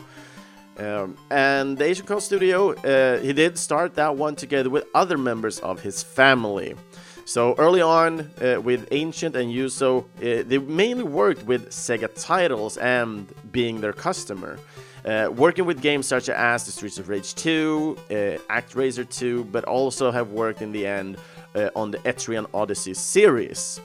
Um, 0.79 1.15
and 1.29 1.77
the 1.77 1.85
Ancient 1.85 2.07
Co 2.07 2.17
studio, 2.19 2.73
uh, 2.73 3.19
he 3.19 3.33
did 3.33 3.57
start 3.57 3.93
that 3.95 4.15
one 4.15 4.35
together 4.35 4.69
with 4.69 4.85
other 4.95 5.17
members 5.17 5.59
of 5.59 5.81
his 5.81 6.01
family. 6.01 6.75
So 7.25 7.55
early 7.57 7.81
on 7.81 8.31
uh, 8.41 8.59
with 8.61 8.87
Ancient 8.91 9.35
and 9.35 9.51
Yuzo, 9.51 10.03
uh, 10.03 10.43
they 10.47 10.57
mainly 10.57 11.03
worked 11.03 11.43
with 11.45 11.69
Sega 11.69 12.09
titles 12.15 12.77
and 12.77 13.27
being 13.51 13.81
their 13.81 13.93
customer. 13.93 14.57
Uh, 15.05 15.29
working 15.35 15.65
with 15.65 15.81
games 15.81 16.05
such 16.07 16.29
as 16.29 16.65
the 16.65 16.71
Streets 16.71 16.99
of 16.99 17.09
Rage 17.09 17.33
2, 17.33 17.97
uh, 17.97 18.13
ActRaiser 18.53 19.09
2, 19.09 19.45
but 19.45 19.63
also 19.63 20.11
have 20.11 20.29
worked 20.29 20.61
in 20.61 20.71
the 20.71 20.85
end 20.85 21.17
uh, 21.55 21.69
on 21.75 21.89
the 21.89 21.97
Etrian 21.99 22.45
Odyssey 22.53 22.93
series. 22.93 23.81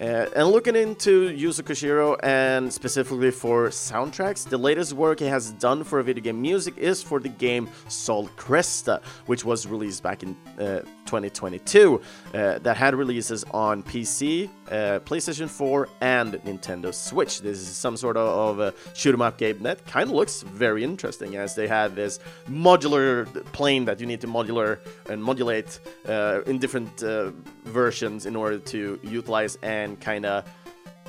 Uh, 0.00 0.24
and 0.34 0.48
looking 0.48 0.74
into 0.74 1.28
Yuzo 1.28 1.60
Koshiro 1.60 2.16
and 2.22 2.72
specifically 2.72 3.30
for 3.30 3.68
soundtracks, 3.68 4.48
the 4.48 4.56
latest 4.56 4.94
work 4.94 5.20
he 5.20 5.26
has 5.26 5.50
done 5.52 5.84
for 5.84 6.02
video 6.02 6.24
game 6.24 6.40
music 6.40 6.76
is 6.78 7.02
for 7.02 7.20
the 7.20 7.28
game 7.28 7.68
Sol 7.88 8.26
Cresta, 8.28 9.02
which 9.26 9.44
was 9.44 9.66
released 9.66 10.02
back 10.02 10.22
in 10.22 10.34
uh, 10.58 10.80
2022, 11.10 12.00
uh, 12.34 12.58
that 12.60 12.76
had 12.76 12.94
releases 12.94 13.44
on 13.52 13.82
PC, 13.82 14.48
uh, 14.70 15.00
PlayStation 15.10 15.48
4, 15.48 15.88
and 16.00 16.34
Nintendo 16.48 16.94
Switch. 16.94 17.40
This 17.40 17.58
is 17.58 17.68
some 17.68 17.96
sort 17.96 18.16
of, 18.16 18.58
of 18.60 18.74
shoot 18.94 19.12
'em 19.12 19.22
up 19.22 19.36
game 19.36 19.58
that 19.68 19.78
kind 19.86 20.08
of 20.10 20.14
looks 20.20 20.42
very 20.42 20.82
interesting, 20.84 21.36
as 21.36 21.54
they 21.54 21.68
have 21.68 21.94
this 21.94 22.20
modular 22.48 23.10
plane 23.52 23.84
that 23.86 24.00
you 24.00 24.06
need 24.06 24.20
to 24.20 24.28
modular 24.28 24.78
and 25.10 25.18
modulate 25.22 25.80
uh, 26.08 26.50
in 26.50 26.58
different 26.58 27.02
uh, 27.02 27.32
versions 27.64 28.26
in 28.26 28.36
order 28.36 28.58
to 28.58 28.80
utilize 29.02 29.58
and 29.62 29.80
and 29.80 30.00
kind 30.00 30.26
of 30.26 30.44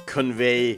convey 0.06 0.78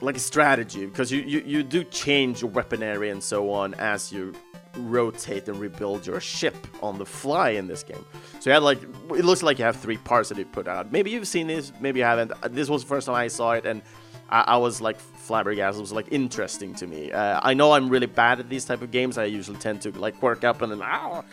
like 0.00 0.16
a 0.16 0.20
strategy 0.20 0.86
because 0.86 1.10
you, 1.10 1.20
you, 1.22 1.42
you 1.44 1.62
do 1.62 1.82
change 1.84 2.42
your 2.42 2.50
weaponry 2.50 3.10
and 3.10 3.22
so 3.22 3.50
on 3.50 3.74
as 3.74 4.12
you 4.12 4.32
rotate 4.78 5.48
and 5.48 5.58
rebuild 5.60 6.06
your 6.06 6.20
ship 6.20 6.56
on 6.82 6.98
the 6.98 7.06
fly 7.06 7.50
in 7.50 7.66
this 7.66 7.82
game. 7.82 8.04
So 8.40 8.50
you 8.50 8.54
had 8.54 8.62
like 8.62 8.82
it 8.82 9.24
looks 9.24 9.42
like 9.42 9.58
you 9.58 9.64
have 9.64 9.76
three 9.76 9.98
parts 9.98 10.28
that 10.30 10.38
you 10.38 10.44
put 10.44 10.68
out. 10.68 10.92
Maybe 10.92 11.10
you've 11.10 11.28
seen 11.28 11.46
this, 11.46 11.72
maybe 11.80 12.00
you 12.00 12.04
haven't. 12.04 12.32
This 12.52 12.68
was 12.68 12.82
the 12.82 12.88
first 12.88 13.06
time 13.06 13.16
I 13.16 13.28
saw 13.28 13.52
it, 13.52 13.66
and 13.66 13.82
I, 14.28 14.40
I 14.40 14.56
was 14.56 14.80
like 14.80 14.98
flabbergasted. 14.98 15.78
It 15.78 15.82
was 15.82 15.92
like 15.92 16.08
interesting 16.10 16.74
to 16.76 16.86
me. 16.86 17.12
Uh, 17.12 17.40
I 17.42 17.54
know 17.54 17.72
I'm 17.72 17.88
really 17.88 18.06
bad 18.06 18.40
at 18.40 18.48
these 18.48 18.64
type 18.64 18.82
of 18.82 18.90
games. 18.90 19.18
I 19.18 19.24
usually 19.24 19.58
tend 19.58 19.82
to 19.82 19.90
like 19.98 20.20
work 20.22 20.44
up 20.44 20.62
and 20.62 20.72
then 20.72 20.82
ah, 20.82 21.24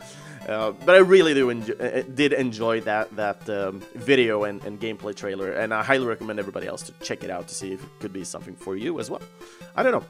uh, 0.47 0.71
but 0.71 0.95
I 0.95 0.99
really 0.99 1.33
do 1.33 1.49
enjoy, 1.49 1.73
uh, 1.73 2.03
did 2.13 2.31
enjoy 2.31 2.81
that 2.81 3.15
that 3.15 3.49
um, 3.49 3.81
video 3.95 4.43
and, 4.43 4.63
and, 4.63 4.79
gameplay 4.79 5.15
trailer, 5.15 5.53
and 5.53 5.73
I 5.73 5.83
highly 5.83 6.05
recommend 6.05 6.39
everybody 6.39 6.67
else 6.67 6.83
to 6.83 6.91
check 7.03 7.23
it 7.23 7.31
out 7.31 7.47
to 7.47 7.55
see 7.55 7.73
if 7.73 7.83
it 7.83 7.89
could 7.99 8.13
be 8.13 8.23
something 8.23 8.55
for 8.55 8.75
you 8.75 8.99
as 8.99 9.09
well. 9.09 9.23
I 9.75 9.81
don't 9.81 9.91
know. 9.91 10.05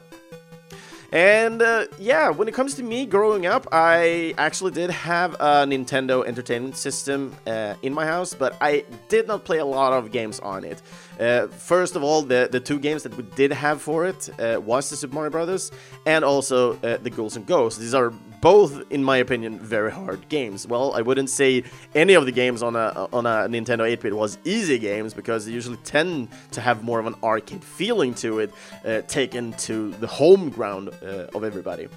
And 1.12 1.62
uh, 1.62 1.86
yeah, 1.98 2.30
when 2.30 2.48
it 2.48 2.54
comes 2.54 2.74
to 2.74 2.82
me 2.82 3.06
growing 3.06 3.46
up, 3.46 3.66
I 3.72 4.34
actually 4.38 4.72
did 4.72 4.90
have 4.90 5.34
a 5.34 5.64
Nintendo 5.64 6.26
Entertainment 6.26 6.76
System 6.76 7.34
uh, 7.46 7.74
in 7.82 7.94
my 7.94 8.06
house, 8.06 8.34
but 8.34 8.56
I 8.60 8.84
did 9.08 9.28
not 9.28 9.44
play 9.44 9.58
a 9.58 9.64
lot 9.64 9.92
of 9.92 10.10
games 10.10 10.40
on 10.40 10.64
it. 10.64 10.82
Uh, 11.20 11.46
first 11.46 11.96
of 11.96 12.02
all, 12.02 12.22
the, 12.22 12.48
the 12.50 12.60
two 12.60 12.78
games 12.78 13.02
that 13.04 13.16
we 13.16 13.22
did 13.22 13.52
have 13.52 13.80
for 13.80 14.06
it 14.06 14.28
uh, 14.38 14.60
was 14.60 14.90
the 14.90 14.96
Super 14.96 15.14
Mario 15.14 15.30
Brothers 15.30 15.70
and 16.04 16.24
also 16.24 16.74
uh, 16.80 16.98
the 16.98 17.10
Ghouls 17.10 17.36
and 17.36 17.46
Ghosts. 17.46 17.78
These 17.78 17.94
are 17.94 18.12
both, 18.40 18.82
in 18.90 19.02
my 19.02 19.18
opinion, 19.18 19.58
very 19.58 19.90
hard 19.90 20.28
games. 20.28 20.66
Well, 20.66 20.92
I 20.94 21.02
wouldn't 21.02 21.30
say 21.30 21.64
any 21.94 22.14
of 22.14 22.26
the 22.26 22.32
games 22.32 22.62
on 22.62 22.76
a 22.76 23.08
on 23.12 23.26
a 23.26 23.48
Nintendo 23.48 23.80
8-bit 23.96 24.14
was 24.14 24.38
easy 24.44 24.78
games 24.78 25.14
because 25.14 25.46
they 25.46 25.52
usually 25.52 25.78
tend 25.78 26.28
to 26.52 26.60
have 26.60 26.84
more 26.84 26.98
of 26.98 27.06
an 27.06 27.14
arcade 27.22 27.64
feeling 27.64 28.14
to 28.14 28.40
it, 28.40 28.52
uh, 28.84 29.02
taken 29.02 29.52
to 29.54 29.90
the 29.92 30.06
home 30.06 30.50
ground 30.50 30.90
uh, 31.02 31.26
of 31.34 31.44
everybody. 31.44 31.88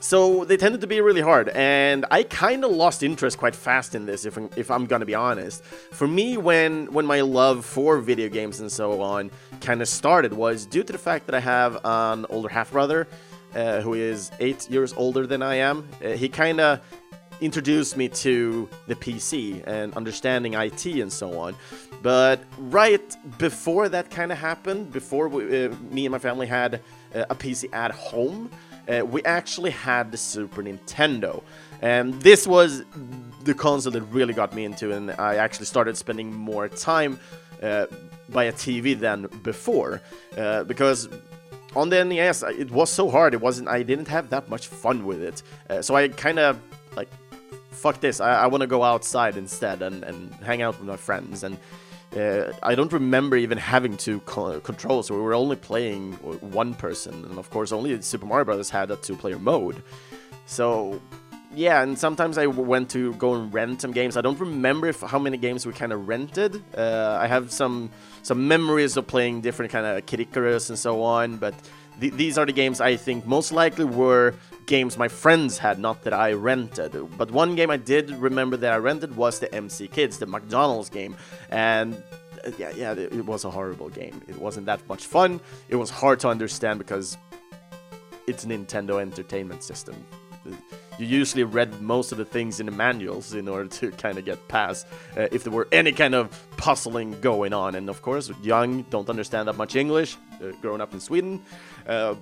so 0.00 0.44
they 0.44 0.56
tended 0.56 0.80
to 0.82 0.86
be 0.86 1.00
really 1.00 1.20
hard, 1.20 1.48
and 1.50 2.04
I 2.10 2.22
kind 2.22 2.64
of 2.64 2.70
lost 2.70 3.02
interest 3.02 3.38
quite 3.38 3.56
fast 3.56 3.94
in 3.94 4.06
this. 4.06 4.24
If 4.24 4.36
I'm, 4.36 4.50
if 4.56 4.70
I'm 4.70 4.86
gonna 4.86 5.06
be 5.06 5.14
honest, 5.14 5.64
for 5.64 6.06
me, 6.06 6.36
when 6.36 6.92
when 6.92 7.06
my 7.06 7.22
love 7.22 7.64
for 7.64 7.98
video 7.98 8.28
games 8.28 8.60
and 8.60 8.70
so 8.70 9.00
on 9.00 9.30
kind 9.60 9.80
of 9.80 9.88
started, 9.88 10.32
was 10.32 10.66
due 10.66 10.84
to 10.84 10.92
the 10.92 10.98
fact 10.98 11.26
that 11.26 11.34
I 11.34 11.40
have 11.40 11.78
an 11.84 12.26
older 12.28 12.48
half 12.48 12.72
brother 12.72 13.08
uh, 13.54 13.80
who 13.80 13.94
is 13.94 14.30
eight 14.40 14.68
years 14.70 14.92
older 14.94 15.26
than 15.26 15.42
I 15.42 15.56
am. 15.56 15.88
Uh, 16.04 16.10
he 16.10 16.28
kind 16.28 16.60
of 16.60 16.80
introduced 17.40 17.96
me 17.96 18.08
to 18.08 18.68
the 18.86 18.94
PC 18.94 19.62
and 19.66 19.94
understanding 19.94 20.54
IT 20.54 20.86
and 20.86 21.12
so 21.12 21.38
on. 21.38 21.54
But 22.02 22.40
right 22.58 23.16
before 23.38 23.88
that 23.88 24.10
kind 24.10 24.32
of 24.32 24.38
happened, 24.38 24.92
before 24.92 25.28
we, 25.28 25.66
uh, 25.66 25.74
me 25.90 26.06
and 26.06 26.12
my 26.12 26.18
family 26.18 26.46
had 26.46 26.80
uh, 27.14 27.24
a 27.30 27.34
PC 27.34 27.72
at 27.74 27.90
home, 27.90 28.50
uh, 28.88 29.04
we 29.04 29.22
actually 29.24 29.70
had 29.70 30.12
the 30.12 30.16
Super 30.16 30.62
Nintendo. 30.62 31.42
And 31.82 32.14
this 32.22 32.46
was 32.46 32.84
the 33.44 33.54
console 33.54 33.92
that 33.92 34.02
really 34.02 34.32
got 34.32 34.54
me 34.54 34.64
into, 34.64 34.92
and 34.92 35.10
I 35.10 35.36
actually 35.36 35.66
started 35.66 35.96
spending 35.96 36.32
more 36.32 36.68
time 36.68 37.18
by 38.28 38.44
a 38.44 38.52
TV 38.52 38.98
than 38.98 39.26
before. 39.42 40.00
Uh, 40.36 40.64
because 40.64 41.08
on 41.76 41.90
the 41.90 42.04
NES, 42.04 42.42
it 42.42 42.70
was 42.70 42.90
so 42.90 43.10
hard. 43.10 43.34
It 43.34 43.40
wasn't. 43.40 43.68
I 43.68 43.82
didn't 43.82 44.08
have 44.08 44.30
that 44.30 44.48
much 44.48 44.66
fun 44.66 45.06
with 45.06 45.22
it. 45.22 45.42
Uh, 45.70 45.82
so 45.82 45.94
I 45.94 46.08
kind 46.08 46.38
of 46.38 46.58
like, 46.96 47.08
fuck 47.70 48.00
this. 48.00 48.20
I, 48.20 48.44
I 48.44 48.46
want 48.46 48.62
to 48.62 48.66
go 48.66 48.82
outside 48.82 49.36
instead 49.36 49.82
and, 49.82 50.02
and 50.02 50.32
hang 50.36 50.62
out 50.62 50.78
with 50.78 50.88
my 50.88 50.96
friends. 50.96 51.44
And 51.44 51.58
uh, 52.16 52.52
I 52.62 52.74
don't 52.74 52.92
remember 52.92 53.36
even 53.36 53.58
having 53.58 53.96
to 53.98 54.20
co 54.20 54.58
control, 54.60 55.02
so 55.02 55.14
we 55.14 55.20
were 55.20 55.34
only 55.34 55.56
playing 55.56 56.12
one 56.40 56.74
person, 56.74 57.24
and 57.24 57.38
of 57.38 57.50
course, 57.50 57.72
only 57.72 58.00
Super 58.00 58.26
Mario 58.26 58.44
Brothers 58.44 58.70
had 58.70 58.90
a 58.90 58.96
two-player 58.96 59.38
mode. 59.38 59.82
So, 60.46 61.00
yeah, 61.54 61.82
and 61.82 61.98
sometimes 61.98 62.38
I 62.38 62.46
went 62.46 62.88
to 62.90 63.12
go 63.14 63.34
and 63.34 63.52
rent 63.52 63.82
some 63.82 63.92
games. 63.92 64.16
I 64.16 64.22
don't 64.22 64.38
remember 64.38 64.86
if, 64.86 65.00
how 65.00 65.18
many 65.18 65.36
games 65.36 65.66
we 65.66 65.72
kind 65.72 65.92
of 65.92 66.08
rented. 66.08 66.62
Uh, 66.76 67.18
I 67.20 67.26
have 67.26 67.52
some 67.52 67.90
some 68.26 68.48
memories 68.48 68.96
of 68.96 69.06
playing 69.06 69.40
different 69.40 69.70
kind 69.70 69.86
of 69.86 70.04
Kid 70.04 70.18
Icarus 70.18 70.68
and 70.68 70.76
so 70.76 71.00
on, 71.02 71.36
but 71.36 71.54
th 72.00 72.12
these 72.20 72.34
are 72.38 72.46
the 72.50 72.56
games 72.62 72.80
I 72.80 72.96
think 73.06 73.24
most 73.24 73.50
likely 73.52 73.86
were 74.02 74.34
games 74.66 74.98
my 74.98 75.10
friends 75.22 75.58
had, 75.58 75.78
not 75.78 75.96
that 76.04 76.12
I 76.26 76.28
rented. 76.32 76.92
But 77.20 77.30
one 77.30 77.54
game 77.54 77.70
I 77.70 77.78
did 77.92 78.04
remember 78.28 78.56
that 78.62 78.72
I 78.72 78.78
rented 78.90 79.10
was 79.16 79.38
the 79.38 79.48
MC 79.64 79.86
Kids, 79.96 80.18
the 80.18 80.26
McDonald's 80.26 80.90
game, 80.90 81.12
and 81.50 81.94
uh, 82.44 82.50
yeah, 82.58 82.72
yeah, 82.82 82.92
it 83.20 83.24
was 83.32 83.44
a 83.44 83.50
horrible 83.50 83.90
game. 84.00 84.16
It 84.32 84.38
wasn't 84.46 84.66
that 84.66 84.80
much 84.88 85.04
fun. 85.16 85.40
It 85.68 85.76
was 85.76 85.90
hard 86.02 86.18
to 86.24 86.28
understand 86.34 86.76
because 86.84 87.16
it's 88.26 88.44
Nintendo 88.44 88.94
Entertainment 89.00 89.62
System. 89.62 89.96
You 90.98 91.06
usually 91.06 91.44
read 91.44 91.80
most 91.82 92.12
of 92.12 92.18
the 92.18 92.24
things 92.24 92.58
in 92.58 92.66
the 92.66 92.72
manuals 92.72 93.34
in 93.34 93.48
order 93.48 93.68
to 93.68 93.90
kind 94.04 94.18
of 94.18 94.24
get 94.24 94.48
past 94.48 94.86
uh, 95.16 95.28
if 95.32 95.44
there 95.44 95.52
were 95.52 95.68
any 95.72 95.92
kind 95.92 96.14
of 96.14 96.46
puzzling 96.56 97.20
going 97.20 97.52
on. 97.52 97.74
And 97.74 97.90
of 97.90 98.02
course, 98.02 98.30
young, 98.42 98.82
don't 98.84 99.08
understand 99.08 99.48
that 99.48 99.56
much 99.56 99.76
English, 99.76 100.16
uh, 100.42 100.52
growing 100.62 100.80
up 100.80 100.94
in 100.94 101.00
Sweden. 101.00 101.42
Uh, 101.86 102.14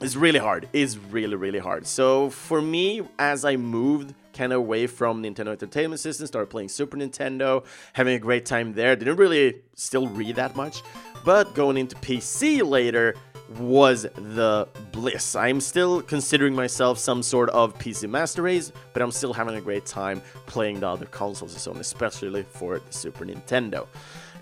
it's 0.00 0.16
really 0.16 0.38
hard. 0.38 0.68
It's 0.72 0.96
really, 0.96 1.36
really 1.36 1.58
hard. 1.58 1.86
So 1.86 2.30
for 2.30 2.62
me, 2.62 3.02
as 3.18 3.44
I 3.44 3.56
moved 3.56 4.14
kind 4.32 4.52
of 4.52 4.60
away 4.60 4.86
from 4.86 5.22
Nintendo 5.22 5.48
Entertainment 5.48 6.00
System, 6.00 6.26
started 6.26 6.46
playing 6.46 6.68
Super 6.68 6.96
Nintendo, 6.96 7.64
having 7.92 8.14
a 8.14 8.18
great 8.18 8.46
time 8.46 8.72
there. 8.72 8.94
Didn't 8.94 9.16
really 9.16 9.62
still 9.74 10.06
read 10.06 10.36
that 10.36 10.54
much, 10.54 10.82
but 11.24 11.54
going 11.54 11.76
into 11.76 11.96
PC 11.96 12.66
later 12.66 13.16
was 13.58 14.02
the 14.02 14.68
bliss. 14.92 15.34
I'm 15.34 15.60
still 15.60 16.02
considering 16.02 16.54
myself 16.54 16.98
some 16.98 17.22
sort 17.22 17.50
of 17.50 17.76
PC 17.78 18.08
master 18.08 18.42
race, 18.42 18.72
but 18.92 19.02
I'm 19.02 19.10
still 19.10 19.32
having 19.32 19.54
a 19.56 19.60
great 19.60 19.86
time 19.86 20.22
playing 20.46 20.80
the 20.80 20.88
other 20.88 21.06
consoles 21.06 21.52
and 21.52 21.60
so 21.60 21.72
on, 21.72 21.78
especially 21.78 22.42
for 22.42 22.78
the 22.78 22.92
Super 22.92 23.24
Nintendo. 23.24 23.86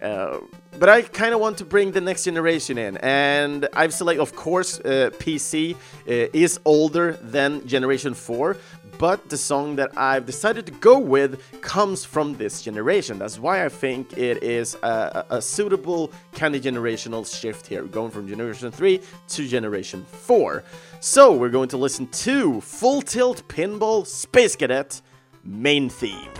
Uh, 0.02 0.38
but 0.78 0.88
I 0.88 1.02
kind 1.02 1.32
of 1.32 1.40
want 1.40 1.58
to 1.58 1.64
bring 1.64 1.92
the 1.92 2.00
next 2.00 2.24
generation 2.24 2.76
in, 2.76 2.98
and 2.98 3.66
I've 3.72 3.94
selected, 3.94 4.20
of 4.20 4.36
course, 4.36 4.78
uh, 4.80 5.10
PC 5.18 5.74
uh, 5.74 5.76
is 6.06 6.60
older 6.64 7.12
than 7.22 7.66
Generation 7.66 8.12
4, 8.12 8.56
but 8.98 9.28
the 9.28 9.36
song 9.36 9.76
that 9.76 9.96
I've 9.96 10.26
decided 10.26 10.66
to 10.66 10.72
go 10.72 10.98
with 10.98 11.42
comes 11.60 12.04
from 12.04 12.36
this 12.36 12.62
generation. 12.62 13.18
That's 13.18 13.38
why 13.38 13.64
I 13.64 13.68
think 13.68 14.16
it 14.16 14.42
is 14.42 14.74
a, 14.82 15.26
a 15.30 15.42
suitable 15.42 16.12
kind 16.32 16.54
of 16.54 16.62
generational 16.62 17.24
shift 17.26 17.66
here, 17.66 17.82
going 17.82 18.10
from 18.10 18.28
Generation 18.28 18.70
3 18.70 19.00
to 19.28 19.48
Generation 19.48 20.04
4. 20.10 20.64
So 21.00 21.32
we're 21.32 21.50
going 21.50 21.68
to 21.68 21.76
listen 21.76 22.06
to 22.08 22.60
Full 22.60 23.02
Tilt 23.02 23.46
Pinball 23.48 24.06
Space 24.06 24.56
Cadet 24.56 25.00
main 25.44 25.88
theme. 25.88 26.30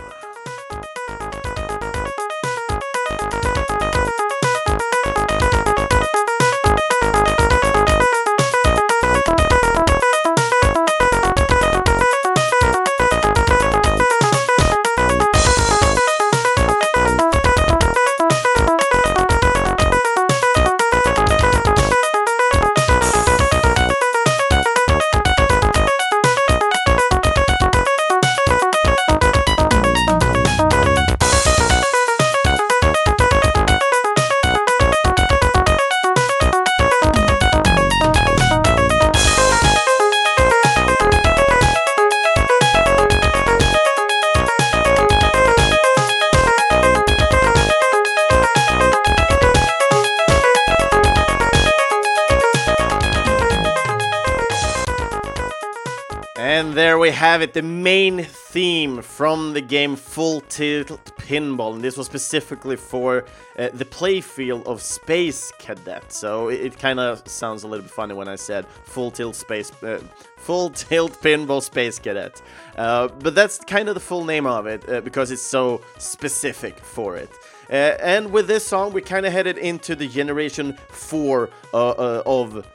It, 57.47 57.53
the 57.53 57.61
main 57.61 58.23
theme 58.23 59.01
from 59.01 59.53
the 59.53 59.61
game 59.61 59.95
Full 59.95 60.41
Tilt 60.41 61.05
Pinball. 61.17 61.75
And 61.75 61.83
this 61.83 61.97
was 61.97 62.05
specifically 62.05 62.75
for 62.75 63.25
uh, 63.57 63.69
the 63.73 63.85
playfield 63.85 64.65
of 64.65 64.81
Space 64.81 65.51
Cadet. 65.57 66.11
So 66.11 66.49
it, 66.49 66.61
it 66.61 66.79
kind 66.79 66.99
of 66.99 67.27
sounds 67.27 67.63
a 67.63 67.67
little 67.67 67.83
bit 67.83 67.91
funny 67.91 68.13
when 68.13 68.27
I 68.27 68.35
said 68.35 68.67
Full 68.85 69.11
Tilt 69.11 69.35
Space, 69.35 69.71
uh, 69.83 70.01
Full 70.37 70.69
Tilt 70.71 71.13
Pinball 71.21 71.61
Space 71.61 71.99
Cadet. 71.99 72.41
Uh, 72.77 73.07
but 73.07 73.33
that's 73.33 73.59
kind 73.59 73.87
of 73.87 73.95
the 73.95 74.01
full 74.01 74.25
name 74.25 74.45
of 74.45 74.67
it 74.67 74.87
uh, 74.89 75.01
because 75.01 75.31
it's 75.31 75.41
so 75.41 75.81
specific 75.97 76.77
for 76.77 77.17
it. 77.17 77.29
Uh, 77.69 77.95
and 78.01 78.31
with 78.31 78.47
this 78.47 78.65
song, 78.65 78.93
we 78.93 79.01
kind 79.01 79.25
of 79.25 79.33
headed 79.33 79.57
into 79.57 79.95
the 79.95 80.07
Generation 80.07 80.77
4 80.89 81.49
uh, 81.73 82.21
of 82.25 82.65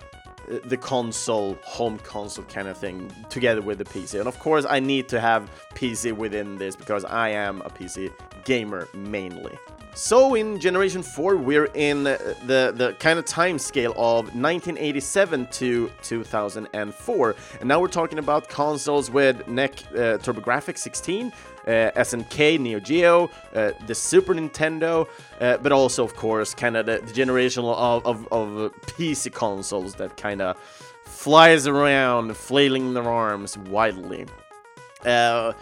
the 0.65 0.77
console, 0.77 1.59
home 1.63 1.99
console 1.99 2.45
kind 2.47 2.69
of 2.69 2.77
thing 2.77 3.11
together 3.29 3.63
with 3.63 3.79
the 3.79 3.85
PC. 3.85 4.19
And 4.19 4.29
of 4.29 4.39
course, 4.39 4.65
I 4.69 4.81
need 4.81 5.09
to 5.09 5.21
have 5.21 5.51
PC 5.75 6.13
within 6.13 6.57
this 6.59 6.77
because 6.77 7.05
I 7.05 7.31
am 7.31 7.61
a 7.63 7.71
PC 7.71 8.13
gamer 8.45 8.89
mainly. 8.95 9.59
So 9.95 10.35
in 10.37 10.59
Generation 10.59 11.03
4, 11.03 11.37
we're 11.37 11.67
in 11.75 12.05
the, 12.05 12.37
the 12.75 12.97
kind 12.99 13.19
of 13.19 13.27
time 13.27 13.59
scale 13.59 13.93
of 13.93 14.35
1987 14.35 15.49
to 15.49 15.91
2004. 16.03 17.37
And 17.61 17.69
now 17.69 17.79
we're 17.79 17.89
talking 17.89 18.19
about 18.19 18.49
consoles 18.49 19.11
with 19.11 19.47
NEC 19.47 19.73
uh, 19.91 20.17
TurboGrafx 20.17 20.79
16, 20.79 21.27
uh, 21.27 21.33
SNK, 21.67 22.59
Neo 22.61 22.81
Geo, 22.81 23.31
uh, 23.55 23.73
the 23.87 23.95
Super 23.95 24.35
Nintendo, 24.35 25.09
uh, 25.41 25.59
but 25.59 25.73
also, 25.73 26.05
of 26.05 26.17
course, 26.17 26.55
kind 26.55 26.77
of 26.77 26.87
the, 26.87 27.01
the 27.05 27.13
generation 27.13 27.65
of, 27.65 28.07
of, 28.07 28.33
of 28.33 28.73
PC 28.83 29.33
consoles 29.33 29.95
that 29.97 30.17
kind 30.17 30.43
of 30.43 30.59
flies 31.05 31.67
around, 31.67 32.37
flailing 32.37 32.95
their 32.95 33.09
arms 33.09 33.57
wildly. 33.57 34.27
Uh, 35.05 35.53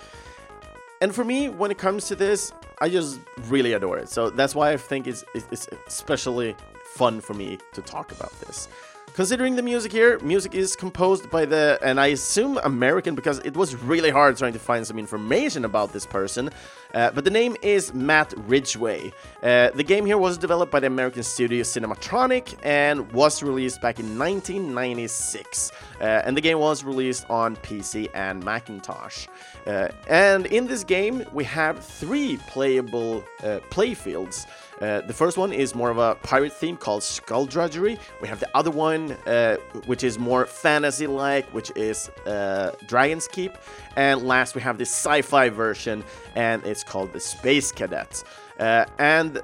and 1.01 1.15
for 1.15 1.25
me, 1.25 1.49
when 1.49 1.71
it 1.71 1.79
comes 1.79 2.07
to 2.09 2.17
this, 2.17 2.53
I 2.81 2.89
just 2.89 3.21
really 3.49 3.75
adore 3.75 3.99
it. 3.99 4.09
So 4.09 4.31
that's 4.31 4.55
why 4.55 4.73
I 4.73 4.77
think 4.77 5.07
it's, 5.07 5.25
it's 5.35 5.69
especially 5.87 6.57
fun 6.95 7.21
for 7.21 7.35
me 7.35 7.59
to 7.73 7.83
talk 7.83 8.13
about 8.13 8.33
this. 8.41 8.69
Considering 9.15 9.57
the 9.57 9.63
music 9.63 9.91
here, 9.91 10.19
music 10.21 10.55
is 10.55 10.77
composed 10.77 11.29
by 11.31 11.45
the, 11.45 11.79
and 11.83 11.99
I 12.01 12.09
assume 12.09 12.59
American 12.63 13.15
because 13.15 13.41
it 13.41 13.57
was 13.57 13.75
really 13.75 14.11
hard 14.11 14.37
trying 14.37 14.53
to 14.53 14.59
find 14.59 14.87
some 14.87 14.99
information 14.99 15.65
about 15.65 15.93
this 15.93 16.07
person. 16.07 16.51
Uh, 16.95 17.11
but 17.11 17.25
the 17.25 17.31
name 17.31 17.57
is 17.63 17.93
Matt 17.93 18.33
Ridgway. 18.37 19.13
Uh, 19.43 19.71
the 19.75 19.83
game 19.83 20.07
here 20.07 20.19
was 20.19 20.39
developed 20.39 20.73
by 20.73 20.81
the 20.81 20.87
American 20.87 21.23
studio 21.23 21.63
Cinematronic 21.63 22.57
and 22.63 23.11
was 23.13 23.43
released 23.43 23.81
back 23.81 23.99
in 23.99 24.19
1996. 24.19 25.73
Uh, 26.01 26.05
and 26.05 26.37
the 26.37 26.41
game 26.41 26.59
was 26.59 26.85
released 26.85 27.29
on 27.29 27.57
PC 27.57 28.09
and 28.15 28.43
Macintosh. 28.45 29.27
Uh, 29.67 29.89
and 30.09 30.47
in 30.47 30.67
this 30.67 30.85
game, 30.85 31.25
we 31.33 31.45
have 31.45 31.85
three 31.85 32.39
playable 32.49 33.25
uh, 33.43 33.59
playfields. 33.71 34.47
Uh, 34.81 35.03
the 35.03 35.13
first 35.13 35.37
one 35.37 35.53
is 35.53 35.75
more 35.75 35.91
of 35.91 35.99
a 35.99 36.15
pirate 36.23 36.53
theme 36.53 36.77
called 36.77 37.03
Skullduggery. 37.03 37.99
We 38.23 38.29
have 38.29 38.41
the 38.41 38.49
other 38.57 38.71
one, 38.71 39.13
uh, 39.27 39.57
which 39.85 40.03
is 40.03 40.19
more 40.19 40.47
fantasy 40.47 41.07
like, 41.07 41.47
which 41.51 41.71
is 41.77 42.09
uh, 42.27 42.73
Dragon's 42.87 43.29
Keep. 43.29 43.59
And 43.97 44.23
last, 44.23 44.55
we 44.55 44.63
have 44.63 44.79
the 44.79 44.87
sci 44.87 45.21
fi 45.23 45.51
version, 45.51 46.03
and 46.35 46.65
it's 46.65 46.83
called 46.83 47.13
the 47.13 47.21
Space 47.21 47.73
Cadet. 47.73 48.25
Uh, 48.59 48.87
and 48.99 49.41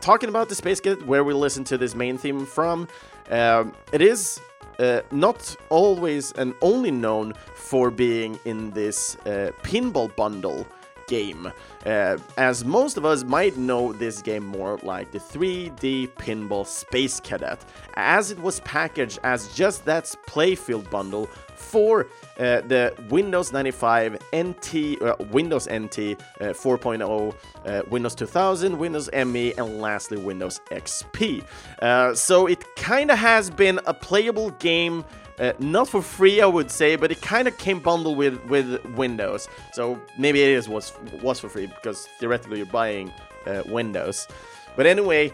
talking 0.00 0.28
about 0.28 0.48
the 0.48 0.54
Space 0.54 0.80
Cadet, 0.80 1.06
where 1.06 1.24
we 1.24 1.34
listen 1.34 1.64
to 1.64 1.76
this 1.76 1.94
main 1.96 2.16
theme 2.16 2.46
from, 2.46 2.86
um, 3.30 3.72
it 3.92 4.00
is 4.00 4.40
uh, 4.78 5.00
not 5.10 5.56
always 5.70 6.32
and 6.32 6.54
only 6.60 6.90
known 6.90 7.34
for 7.54 7.90
being 7.90 8.38
in 8.44 8.70
this 8.70 9.16
uh, 9.26 9.50
pinball 9.62 10.14
bundle 10.14 10.66
game, 11.12 11.52
uh, 11.84 12.16
as 12.38 12.64
most 12.64 12.96
of 12.96 13.04
us 13.04 13.22
might 13.22 13.54
know 13.58 13.92
this 13.92 14.22
game 14.22 14.46
more 14.46 14.78
like 14.82 15.12
the 15.12 15.18
3D 15.18 16.08
Pinball 16.14 16.66
Space 16.66 17.20
Cadet, 17.20 17.60
as 17.96 18.30
it 18.30 18.40
was 18.40 18.60
packaged 18.60 19.18
as 19.22 19.54
just 19.54 19.84
that 19.84 20.04
playfield 20.26 20.88
bundle 20.90 21.28
for 21.54 22.06
uh, 22.38 22.62
the 22.62 22.94
Windows 23.10 23.52
95 23.52 24.14
NT, 24.34 25.02
uh, 25.02 25.16
Windows 25.30 25.68
NT 25.68 25.98
uh, 26.40 26.52
4.0, 26.52 27.34
uh, 27.66 27.82
Windows 27.90 28.14
2000, 28.14 28.78
Windows 28.78 29.10
ME, 29.12 29.52
and 29.58 29.80
lastly 29.80 30.16
Windows 30.16 30.60
XP. 30.70 31.44
Uh, 31.80 32.14
so 32.14 32.46
it 32.46 32.64
kind 32.76 33.10
of 33.10 33.18
has 33.18 33.50
been 33.50 33.78
a 33.86 33.94
playable 33.94 34.50
game 34.52 35.04
uh, 35.38 35.52
not 35.58 35.88
for 35.88 36.02
free, 36.02 36.40
I 36.40 36.46
would 36.46 36.70
say, 36.70 36.96
but 36.96 37.10
it 37.10 37.20
kind 37.22 37.48
of 37.48 37.56
came 37.58 37.80
bundled 37.80 38.16
with 38.16 38.42
with 38.44 38.84
Windows. 38.96 39.48
So 39.72 40.00
maybe 40.18 40.42
it 40.42 40.50
is 40.50 40.68
was 40.68 40.92
was 41.22 41.40
for 41.40 41.48
free 41.48 41.66
because 41.66 42.06
theoretically 42.18 42.58
you're 42.58 42.66
buying 42.66 43.12
uh, 43.46 43.62
Windows. 43.66 44.28
But 44.76 44.86
anyway, 44.86 45.32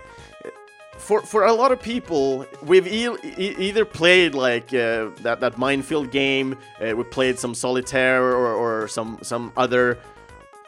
for 0.96 1.22
for 1.22 1.44
a 1.44 1.52
lot 1.52 1.72
of 1.72 1.80
people, 1.80 2.46
we've 2.62 2.87
e 2.87 3.08
e 3.38 3.54
either 3.58 3.84
played 3.84 4.34
like 4.34 4.74
uh, 4.74 5.11
that 5.22 5.40
that 5.40 5.58
minefield 5.58 6.11
game, 6.11 6.56
uh, 6.80 6.94
we 6.96 7.04
played 7.04 7.38
some 7.38 7.54
solitaire 7.54 8.22
or, 8.22 8.54
or 8.54 8.88
some 8.88 9.18
some 9.22 9.52
other 9.56 9.98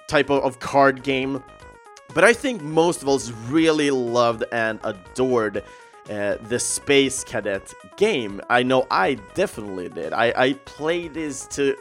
type 0.09 0.31
of, 0.31 0.43
of 0.43 0.59
card 0.59 1.03
game. 1.03 1.43
But 2.13 2.25
I 2.25 2.33
think 2.33 2.63
most 2.63 3.03
of 3.03 3.09
us 3.09 3.31
really 3.49 3.91
loved 3.93 4.43
and 4.51 4.81
adored 4.83 5.63
uh, 6.11 6.37
the 6.43 6.59
Space 6.59 7.23
Cadet 7.25 7.73
game. 7.97 8.41
I 8.51 8.63
know 8.63 8.87
I 8.91 9.15
definitely 9.35 9.89
did. 9.89 10.13
I, 10.13 10.33
I 10.37 10.53
played 10.65 11.15
this 11.15 11.47
to 11.49 11.77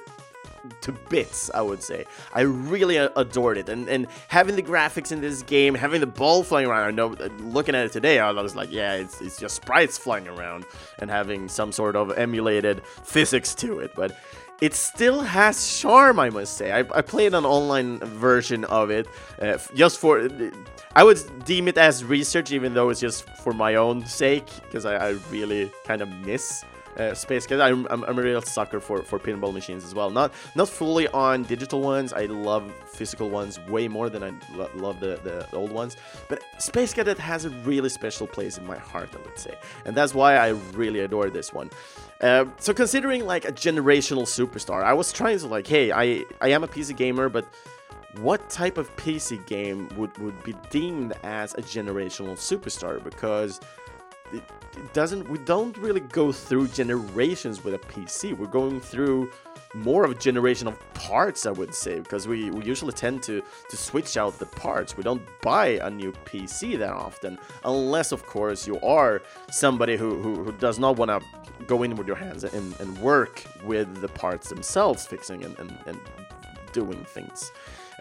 to 0.82 0.92
bits, 0.92 1.50
I 1.54 1.62
would 1.62 1.82
say. 1.82 2.06
I 2.34 2.42
really 2.42 2.98
adored 2.98 3.58
it, 3.58 3.70
and 3.70 3.88
and 3.90 4.08
having 4.28 4.56
the 4.56 4.62
graphics 4.62 5.12
in 5.12 5.22
this 5.22 5.42
game, 5.42 5.74
having 5.74 6.02
the 6.02 6.08
ball 6.08 6.44
flying 6.44 6.68
around. 6.68 6.88
I 6.88 6.92
know, 6.92 7.14
uh, 7.14 7.30
looking 7.40 7.76
at 7.76 7.86
it 7.86 7.92
today, 7.92 8.20
I 8.20 8.32
was 8.32 8.56
like, 8.56 8.72
yeah, 8.72 8.94
it's 8.94 9.22
it's 9.22 9.38
just 9.38 9.56
sprites 9.56 9.98
flying 9.98 10.28
around 10.28 10.66
and 11.00 11.10
having 11.10 11.50
some 11.50 11.72
sort 11.72 11.96
of 11.96 12.16
emulated 12.18 12.86
physics 13.04 13.56
to 13.56 13.80
it, 13.80 13.96
but 13.96 14.16
it 14.62 14.74
still 14.74 15.22
has 15.22 15.80
charm, 15.80 16.20
I 16.20 16.30
must 16.30 16.58
say. 16.58 16.72
I, 16.72 16.80
I 16.80 17.02
played 17.02 17.34
an 17.34 17.46
online 17.46 18.00
version 18.00 18.66
of 18.66 18.92
it 18.92 19.08
uh, 19.42 19.58
just 19.74 19.98
for. 20.00 20.28
I 21.00 21.04
would 21.04 21.46
deem 21.46 21.70
it 21.70 21.78
as 21.78 22.04
research, 22.04 22.52
even 22.52 22.74
though 22.74 22.90
it's 22.90 23.00
just 23.00 23.24
for 23.24 23.54
my 23.54 23.76
own 23.76 24.06
sake, 24.06 24.48
because 24.64 24.84
I, 24.84 24.96
I 24.96 25.10
really 25.32 25.72
kind 25.86 26.02
of 26.02 26.10
miss 26.10 26.66
uh, 26.98 27.14
Space 27.14 27.48
Cadet. 27.48 27.72
I'm, 27.72 27.88
I'm, 27.90 28.04
I'm, 28.04 28.20
a 28.20 28.22
real 28.22 28.42
sucker 28.42 28.82
for, 28.82 29.02
for 29.04 29.18
pinball 29.18 29.54
machines 29.54 29.86
as 29.86 29.96
well. 29.96 30.10
Not 30.10 30.34
not 30.56 30.68
fully 30.68 31.08
on 31.08 31.44
digital 31.44 31.80
ones. 31.80 32.12
I 32.12 32.26
love 32.26 32.70
physical 32.86 33.30
ones 33.30 33.62
way 33.70 33.88
more 33.88 34.10
than 34.10 34.24
I 34.24 34.34
lo 34.54 34.70
love 34.76 35.00
the, 35.00 35.22
the 35.24 35.48
old 35.56 35.72
ones. 35.72 35.96
But 36.28 36.44
Space 36.58 36.94
Cadet 36.94 37.18
has 37.18 37.46
a 37.46 37.50
really 37.50 37.88
special 37.88 38.28
place 38.28 38.58
in 38.58 38.68
my 38.68 38.78
heart, 38.78 39.12
I 39.14 39.22
would 39.26 39.40
say. 39.40 39.56
And 39.86 39.96
that's 39.96 40.14
why 40.14 40.36
I 40.36 40.50
really 40.74 41.00
adore 41.00 41.30
this 41.30 41.54
one. 41.54 41.70
Uh, 42.20 42.44
so 42.58 42.74
considering 42.74 43.26
like 43.26 43.46
a 43.46 43.54
generational 43.54 44.24
superstar, 44.24 44.84
I 44.84 44.92
was 44.92 45.14
trying 45.14 45.40
to 45.40 45.48
like, 45.48 45.66
hey, 45.66 45.94
I, 45.94 46.26
I 46.42 46.50
am 46.50 46.66
a 46.66 46.68
PC 46.68 46.98
gamer, 46.98 47.30
but 47.30 47.46
what 48.22 48.50
type 48.50 48.78
of 48.78 48.94
PC 48.98 49.46
game 49.46 49.90
would, 49.96 50.18
would 50.18 50.44
be 50.44 50.54
deemed 50.70 51.14
as 51.24 51.54
a 51.54 51.62
generational 51.62 52.36
superstar? 52.36 53.04
Because 53.04 53.60
it, 54.32 54.44
it 54.78 54.94
doesn't 54.94 55.28
we 55.30 55.40
don't 55.40 55.78
really 55.78 56.02
go 56.02 56.32
through 56.32 56.68
generations 56.68 57.64
with 57.64 57.74
a 57.74 57.80
PC. 57.80 58.38
We're 58.38 58.48
going 58.48 58.80
through 58.80 59.32
more 59.74 60.04
of 60.04 60.12
a 60.12 60.16
generation 60.16 60.68
of 60.68 60.94
parts, 60.94 61.46
I 61.46 61.52
would 61.52 61.74
say, 61.74 62.00
because 62.00 62.28
we, 62.28 62.50
we 62.50 62.64
usually 62.64 62.94
tend 62.94 63.24
to 63.24 63.42
to 63.70 63.78
switch 63.78 64.18
out 64.18 64.38
the 64.38 64.46
parts. 64.46 64.98
We 64.98 65.04
don't 65.04 65.22
buy 65.42 65.80
a 65.82 65.90
new 65.90 66.12
PC 66.26 66.78
that 66.80 66.92
often, 66.94 67.40
unless 67.64 68.12
of 68.12 68.26
course 68.26 68.68
you 68.68 68.80
are 68.82 69.22
somebody 69.52 69.98
who, 69.98 70.22
who, 70.22 70.44
who 70.44 70.52
does 70.54 70.80
not 70.80 70.98
want 70.98 71.10
to 71.10 71.66
go 71.66 71.84
in 71.84 71.96
with 71.96 72.08
your 72.08 72.16
hands 72.16 72.44
and, 72.44 72.80
and 72.80 72.98
work 73.00 73.44
with 73.64 74.02
the 74.02 74.08
parts 74.08 74.50
themselves, 74.50 75.06
fixing 75.06 75.44
and, 75.44 75.58
and, 75.60 75.78
and 75.86 76.00
doing 76.72 77.04
things. 77.06 77.52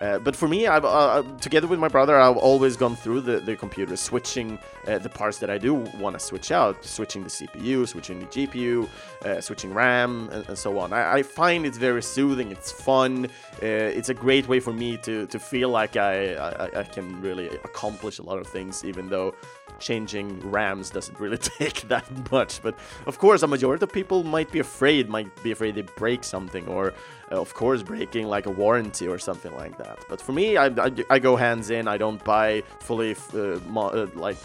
Uh, 0.00 0.18
but 0.18 0.36
for 0.36 0.46
me, 0.46 0.66
I've 0.66 0.84
uh, 0.84 0.88
uh, 0.88 1.22
together 1.38 1.66
with 1.66 1.78
my 1.78 1.88
brother, 1.88 2.18
I've 2.18 2.36
always 2.36 2.76
gone 2.76 2.94
through 2.94 3.22
the, 3.22 3.40
the 3.40 3.56
computer, 3.56 3.96
switching 3.96 4.58
uh, 4.86 4.98
the 4.98 5.08
parts 5.08 5.38
that 5.38 5.50
I 5.50 5.58
do 5.58 5.74
want 5.74 6.18
to 6.18 6.20
switch 6.20 6.52
out, 6.52 6.84
switching 6.84 7.24
the 7.24 7.28
CPU, 7.28 7.86
switching 7.86 8.20
the 8.20 8.26
GPU, 8.26 8.88
uh, 9.24 9.40
switching 9.40 9.74
RAM, 9.74 10.28
and, 10.30 10.48
and, 10.48 10.58
so 10.58 10.78
on. 10.78 10.92
I, 10.92 11.14
I, 11.14 11.22
find 11.22 11.66
it 11.66 11.74
very 11.74 12.02
soothing. 12.02 12.50
It's 12.52 12.70
fun. 12.70 13.28
It's 13.60 14.08
a 14.08 14.14
great 14.14 14.46
way 14.46 14.60
for 14.60 14.72
me 14.72 14.96
to 14.98 15.26
to 15.26 15.38
feel 15.38 15.68
like 15.68 15.96
I, 15.96 16.34
I, 16.34 16.80
I 16.80 16.82
can 16.84 17.20
really 17.20 17.48
accomplish 17.64 18.18
a 18.18 18.22
lot 18.22 18.38
of 18.38 18.46
things, 18.46 18.84
even 18.84 19.08
though 19.08 19.34
changing 19.78 20.40
RAMs 20.50 20.90
doesn't 20.90 21.18
really 21.20 21.38
take 21.58 21.82
that 21.88 22.06
much. 22.30 22.62
But 22.62 22.78
of 23.06 23.18
course, 23.18 23.42
a 23.42 23.46
majority 23.46 23.84
of 23.84 23.92
people 23.92 24.24
might 24.24 24.50
be 24.50 24.58
afraid, 24.58 25.08
might 25.08 25.42
be 25.42 25.50
afraid 25.50 25.74
they 25.74 25.82
break 25.82 26.24
something, 26.24 26.66
or 26.68 26.94
uh, 27.30 27.40
of 27.40 27.54
course, 27.54 27.82
breaking 27.82 28.26
like 28.26 28.46
a 28.46 28.50
warranty 28.50 29.08
or 29.08 29.18
something 29.18 29.54
like 29.54 29.78
that. 29.78 30.04
But 30.08 30.20
for 30.20 30.32
me, 30.32 30.56
I, 30.56 30.66
I, 30.66 30.90
I 31.10 31.18
go 31.18 31.36
hands 31.36 31.70
in. 31.70 31.88
I 31.88 31.96
don't 31.96 32.22
buy 32.24 32.62
fully 32.80 33.16
uh, 33.34 33.58
uh, 33.76 34.06
like 34.14 34.36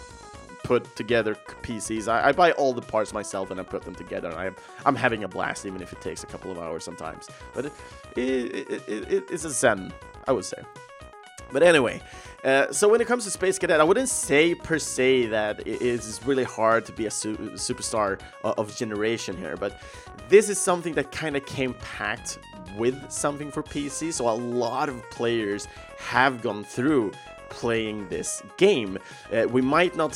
put 0.63 0.95
together 0.95 1.35
PCs. 1.61 2.07
I, 2.07 2.29
I, 2.29 2.31
buy 2.31 2.53
all 2.53 2.73
the 2.73 2.81
parts 2.81 3.13
myself 3.13 3.51
and 3.51 3.59
I 3.59 3.63
put 3.63 3.83
them 3.83 3.95
together. 3.95 4.29
And 4.29 4.37
I'm 4.39 4.55
I'm 4.85 4.95
having 4.95 5.23
a 5.23 5.27
blast, 5.27 5.65
even 5.65 5.81
if 5.81 5.91
it 5.91 6.01
takes 6.01 6.23
a 6.23 6.27
couple 6.27 6.51
of 6.51 6.57
hours 6.57 6.83
sometimes. 6.83 7.29
But 7.53 7.65
it, 7.65 7.73
it, 8.15 8.69
it, 8.87 9.11
it 9.11 9.23
it's 9.29 9.45
a 9.45 9.49
zen, 9.49 9.93
I 10.27 10.31
would 10.31 10.45
say. 10.45 10.61
But 11.51 11.63
anyway, 11.63 12.01
uh, 12.43 12.71
so 12.71 12.89
when 12.89 12.99
it 12.99 13.07
comes 13.07 13.23
to 13.23 13.31
Space 13.31 13.57
Cadet, 13.57 13.79
I 13.79 13.83
wouldn't 13.83 14.09
say 14.09 14.53
per 14.53 14.77
se 14.77 15.27
that 15.27 15.65
it 15.65 15.81
is 15.81 16.19
really 16.25 16.43
hard 16.43 16.85
to 16.85 16.91
be 16.91 17.05
a 17.05 17.11
su 17.11 17.37
superstar 17.53 18.19
of 18.43 18.75
generation 18.75 19.37
here, 19.37 19.55
but 19.55 19.79
this 20.29 20.49
is 20.49 20.59
something 20.59 20.93
that 20.95 21.11
kind 21.11 21.37
of 21.37 21.45
came 21.45 21.73
packed 21.75 22.39
with 22.77 23.11
something 23.11 23.51
for 23.51 23.63
PC, 23.63 24.11
so 24.11 24.29
a 24.29 24.31
lot 24.31 24.89
of 24.89 25.09
players 25.09 25.67
have 25.97 26.41
gone 26.41 26.63
through 26.63 27.11
playing 27.53 28.07
this 28.09 28.41
game. 28.57 28.97
Uh, 29.31 29.45
we 29.47 29.61
might 29.61 29.95
not 29.95 30.13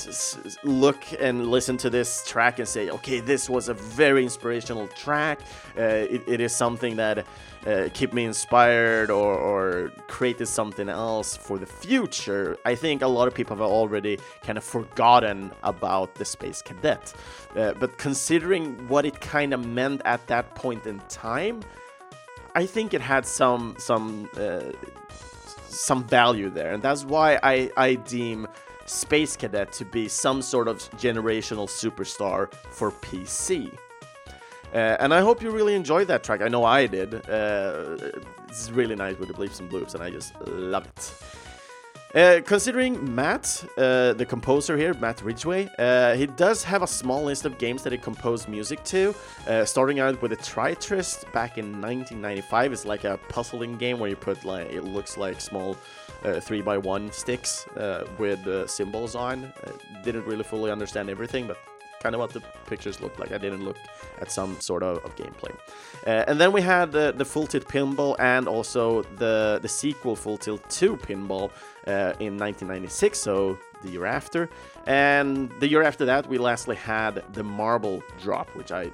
look 0.64 0.98
and 1.20 1.48
listen 1.48 1.78
to 1.78 1.90
this 1.90 2.26
track 2.26 2.60
and 2.60 2.68
say, 2.68 2.90
okay, 2.90 3.20
this 3.20 3.50
was 3.50 3.70
a 3.70 3.74
very 3.74 4.24
inspirational 4.24 4.88
track. 4.90 5.40
Uh, 5.78 5.82
it, 6.16 6.22
it 6.28 6.42
is 6.42 6.54
something 6.56 6.96
that 6.96 7.26
uh, 7.66 7.90
kept 7.94 8.14
me 8.14 8.24
inspired 8.24 9.10
or, 9.10 9.34
or, 9.36 9.92
created 10.08 10.48
something 10.48 10.90
else 10.90 11.36
for 11.36 11.58
the 11.58 11.66
future. 11.66 12.58
I 12.66 12.76
think 12.76 13.02
a 13.02 13.08
lot 13.08 13.28
of 13.28 13.34
people 13.34 13.56
have 13.58 13.66
already 13.66 14.20
kind 14.42 14.58
of 14.58 14.64
forgotten 14.64 15.52
about 15.64 16.16
the 16.16 16.26
Space 16.26 16.62
Cadet. 16.62 17.14
Uh, 17.56 17.74
but 17.74 17.98
considering 17.98 18.88
what 18.88 19.06
it 19.06 19.20
kind 19.20 19.54
of 19.54 19.66
meant 19.66 20.02
at 20.06 20.26
that 20.28 20.56
point 20.56 20.88
in 20.88 21.00
time, 21.10 21.62
I 22.56 22.66
think 22.66 22.94
it 22.94 23.02
had 23.02 23.26
some 23.26 23.76
some 23.78 24.30
uh, 24.36 24.72
some 25.68 26.04
value 26.04 26.50
there, 26.50 26.74
and 26.74 26.82
that's 26.82 27.04
why 27.04 27.40
I 27.44 27.72
I 27.78 27.96
deem 27.96 28.48
Space 28.86 29.36
Cadet 29.36 29.72
to 29.74 29.86
be 29.86 30.08
some 30.08 30.42
sort 30.42 30.68
of 30.68 30.78
generational 30.92 31.68
superstar 31.68 32.54
for 32.72 32.92
PC. 32.92 33.72
Uh, 34.74 34.98
and 35.00 35.14
I 35.14 35.22
hope 35.22 35.42
you 35.42 35.52
really 35.52 35.76
enjoyed 35.76 36.08
that 36.08 36.24
track. 36.24 36.42
I 36.42 36.50
know 36.50 36.64
I 36.64 36.88
did. 36.88 37.14
Uh, 37.30 37.98
it's 38.48 38.70
really 38.72 38.96
nice 38.96 39.18
with 39.18 39.30
the 39.30 39.34
bleeps 39.34 39.60
and 39.60 39.70
bloops, 39.70 39.94
and 39.94 40.04
I 40.04 40.10
just 40.10 40.34
love 40.46 40.86
it. 40.86 41.14
Uh, 42.18 42.42
considering 42.42 43.14
Matt, 43.14 43.64
uh, 43.78 44.12
the 44.14 44.26
composer 44.26 44.76
here, 44.76 44.96
Matt 44.96 45.22
Ridgway, 45.22 45.70
uh, 45.78 46.16
he 46.16 46.26
does 46.26 46.64
have 46.64 46.82
a 46.82 46.88
small 46.88 47.24
list 47.24 47.46
of 47.46 47.60
games 47.60 47.84
that 47.84 47.94
he 47.94 48.00
composed 48.00 48.50
music 48.50 48.84
to. 48.86 49.14
Uh, 49.48 49.64
starting 49.64 50.00
out 50.00 50.20
with 50.20 50.32
a 50.32 50.38
Tritryst 50.38 51.32
back 51.32 51.60
in 51.60 51.80
1995. 51.80 52.74
It's 52.74 52.86
like 52.86 53.04
a 53.04 53.20
puzzling 53.30 53.78
game 53.78 54.00
where 54.00 54.10
you 54.10 54.16
put 54.16 54.44
like 54.44 54.72
it 54.72 54.84
looks 54.84 55.16
like 55.16 55.40
small 55.40 55.78
uh, 56.26 56.40
three 56.40 56.64
by 56.64 56.80
one 56.80 57.12
sticks 57.12 57.68
with 58.18 58.68
symbols 58.68 59.14
on. 59.14 59.54
didn't 60.04 60.26
really 60.26 60.44
fully 60.44 60.72
understand 60.72 61.12
everything, 61.12 61.46
but 61.46 61.60
kind 62.02 62.16
of 62.16 62.20
what 62.20 62.32
the 62.32 62.42
pictures 62.68 63.02
looked 63.02 63.20
like. 63.20 63.32
I 63.32 63.38
didn't 63.38 63.64
look 63.64 63.78
at 64.22 64.32
some 64.32 64.60
sort 64.60 64.84
of, 64.84 65.04
of 65.06 65.16
gameplay. 65.16 65.56
Uh, 66.06 66.24
and 66.28 66.40
then 66.40 66.52
we 66.52 66.62
had 66.62 66.92
the, 66.92 67.14
the 67.16 67.26
Full 67.26 67.48
Tilt 67.48 67.68
Pinball 67.68 68.16
and 68.20 68.48
also 68.48 69.04
the, 69.18 69.60
the 69.62 69.68
sequel 69.68 70.16
Full 70.16 70.38
Tilt 70.38 70.68
2 70.70 70.98
Pinball 70.98 71.52
uh, 71.88 72.14
in 72.20 72.38
1996, 72.38 73.18
so 73.18 73.58
the 73.84 73.90
year 73.90 74.06
after. 74.06 74.50
And 74.86 75.52
the 75.60 75.68
year 75.68 75.84
after 75.84 76.06
that, 76.06 76.28
we 76.28 76.38
lastly 76.38 76.76
had 76.76 77.24
the 77.34 77.44
Marble 77.44 78.04
Drop, 78.22 78.50
which 78.56 78.72
I 78.72 78.92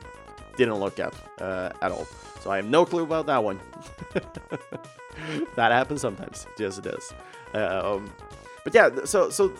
didn't 0.58 0.76
look 0.76 1.00
at 1.00 1.14
uh, 1.40 1.72
at 1.82 1.92
all. 1.92 2.06
So 2.42 2.52
I 2.52 2.58
have 2.58 2.66
no 2.66 2.86
clue 2.86 3.04
about 3.04 3.26
that 3.28 3.44
one. 3.44 3.60
that 5.56 5.72
happens 5.72 6.02
sometimes, 6.02 6.46
yes 6.58 6.78
it 6.78 6.84
does. 6.84 7.14
Um, 7.54 8.12
but 8.64 8.74
yeah, 8.74 8.90
so 9.06 9.30
so 9.30 9.54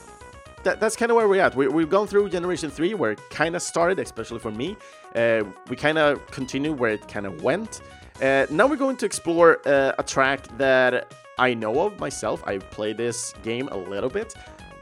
that, 0.64 0.80
that's 0.80 0.96
kind 0.96 1.12
of 1.12 1.16
where 1.16 1.28
we're 1.28 1.42
at. 1.42 1.56
We, 1.56 1.66
have 1.66 1.90
gone 1.90 2.08
through 2.08 2.30
Generation 2.30 2.70
3, 2.70 2.94
where 2.94 3.12
it 3.12 3.22
kind 3.30 3.56
of 3.56 3.62
started, 3.62 4.00
especially 4.00 4.40
for 4.40 4.52
me. 4.52 4.78
Uh, 5.16 5.44
we 5.70 5.76
kind 5.76 5.98
of 5.98 6.26
continue 6.28 6.74
where 6.74 6.92
it 6.92 7.08
kind 7.08 7.26
of 7.26 7.44
went. 7.44 7.82
Uh, 8.22 8.46
now 8.50 8.68
we're 8.68 8.76
going 8.76 8.98
to 8.98 9.06
explore 9.06 9.60
uh, 9.68 9.94
a 9.98 10.04
track 10.04 10.48
that 10.58 11.14
I 11.38 11.54
know 11.54 11.86
of 11.86 12.00
myself. 12.00 12.44
I've 12.46 12.70
played 12.72 12.98
this 12.98 13.34
game 13.44 13.68
a 13.70 13.78
little 13.78 14.10
bit. 14.10 14.34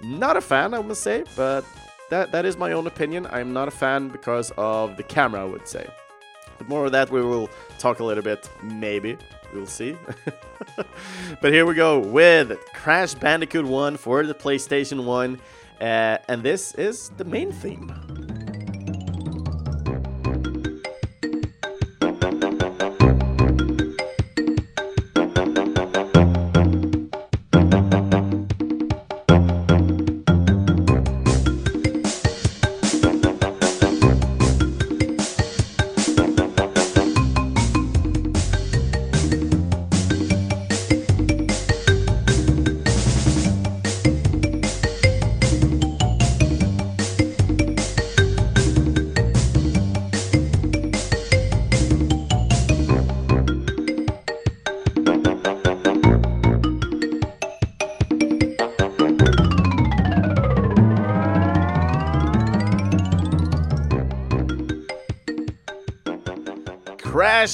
Not 0.03 0.37
a 0.37 0.41
fan, 0.41 0.73
I 0.73 0.81
must 0.81 1.01
say, 1.01 1.23
but 1.35 1.65
that, 2.09 2.31
that 2.31 2.45
is 2.45 2.57
my 2.57 2.73
own 2.73 2.87
opinion. 2.87 3.27
I'm 3.31 3.53
not 3.53 3.67
a 3.67 3.71
fan 3.71 4.09
because 4.09 4.51
of 4.57 4.97
the 4.97 5.03
camera, 5.03 5.41
I 5.41 5.45
would 5.45 5.67
say. 5.67 5.87
But 6.57 6.67
more 6.67 6.85
of 6.85 6.91
that 6.91 7.09
we 7.09 7.21
will 7.21 7.49
talk 7.79 7.99
a 7.99 8.03
little 8.03 8.23
bit, 8.23 8.49
maybe. 8.61 9.17
We'll 9.53 9.65
see. 9.65 9.97
but 11.41 11.51
here 11.51 11.65
we 11.65 11.73
go 11.73 11.99
with 11.99 12.57
Crash 12.73 13.13
Bandicoot 13.15 13.65
1 13.65 13.97
for 13.97 14.25
the 14.25 14.33
PlayStation 14.33 15.05
1. 15.05 15.39
Uh, 15.81 16.19
and 16.27 16.43
this 16.43 16.75
is 16.75 17.09
the 17.17 17.25
main 17.25 17.51
theme. 17.51 18.10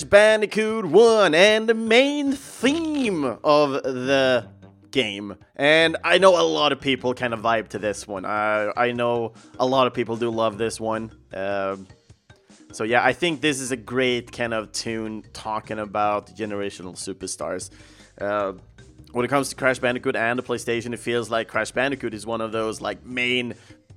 Bandicoot 0.09 0.85
1 0.85 1.35
and 1.35 1.67
the 1.67 1.73
main 1.73 2.31
theme 2.33 3.23
of 3.43 3.71
the 3.83 4.47
game. 4.91 5.35
And 5.55 5.97
I 6.03 6.17
know 6.17 6.39
a 6.39 6.43
lot 6.43 6.71
of 6.71 6.79
people 6.79 7.13
kind 7.13 7.33
of 7.33 7.41
vibe 7.41 7.69
to 7.69 7.79
this 7.79 8.07
one. 8.07 8.25
I, 8.25 8.71
I 8.75 8.91
know 8.91 9.33
a 9.59 9.65
lot 9.65 9.87
of 9.87 9.93
people 9.93 10.15
do 10.15 10.29
love 10.29 10.57
this 10.57 10.79
one. 10.79 11.11
Uh, 11.33 11.77
so 12.71 12.83
yeah, 12.83 13.03
I 13.03 13.13
think 13.13 13.41
this 13.41 13.59
is 13.59 13.71
a 13.71 13.77
great 13.77 14.31
kind 14.31 14.53
of 14.53 14.71
tune 14.71 15.23
talking 15.33 15.79
about 15.79 16.35
generational 16.35 16.95
superstars. 16.95 17.69
Uh, 18.19 18.53
when 19.11 19.25
it 19.25 19.29
comes 19.29 19.49
to 19.49 19.55
Crash 19.55 19.79
Bandicoot 19.79 20.15
and 20.15 20.37
the 20.37 20.43
PlayStation, 20.43 20.93
it 20.93 20.99
feels 20.99 21.29
like 21.29 21.47
Crash 21.47 21.71
Bandicoot 21.71 22.13
is 22.13 22.25
one 22.25 22.41
of 22.41 22.51
those 22.51 22.81
like 22.81 23.05
main 23.05 23.55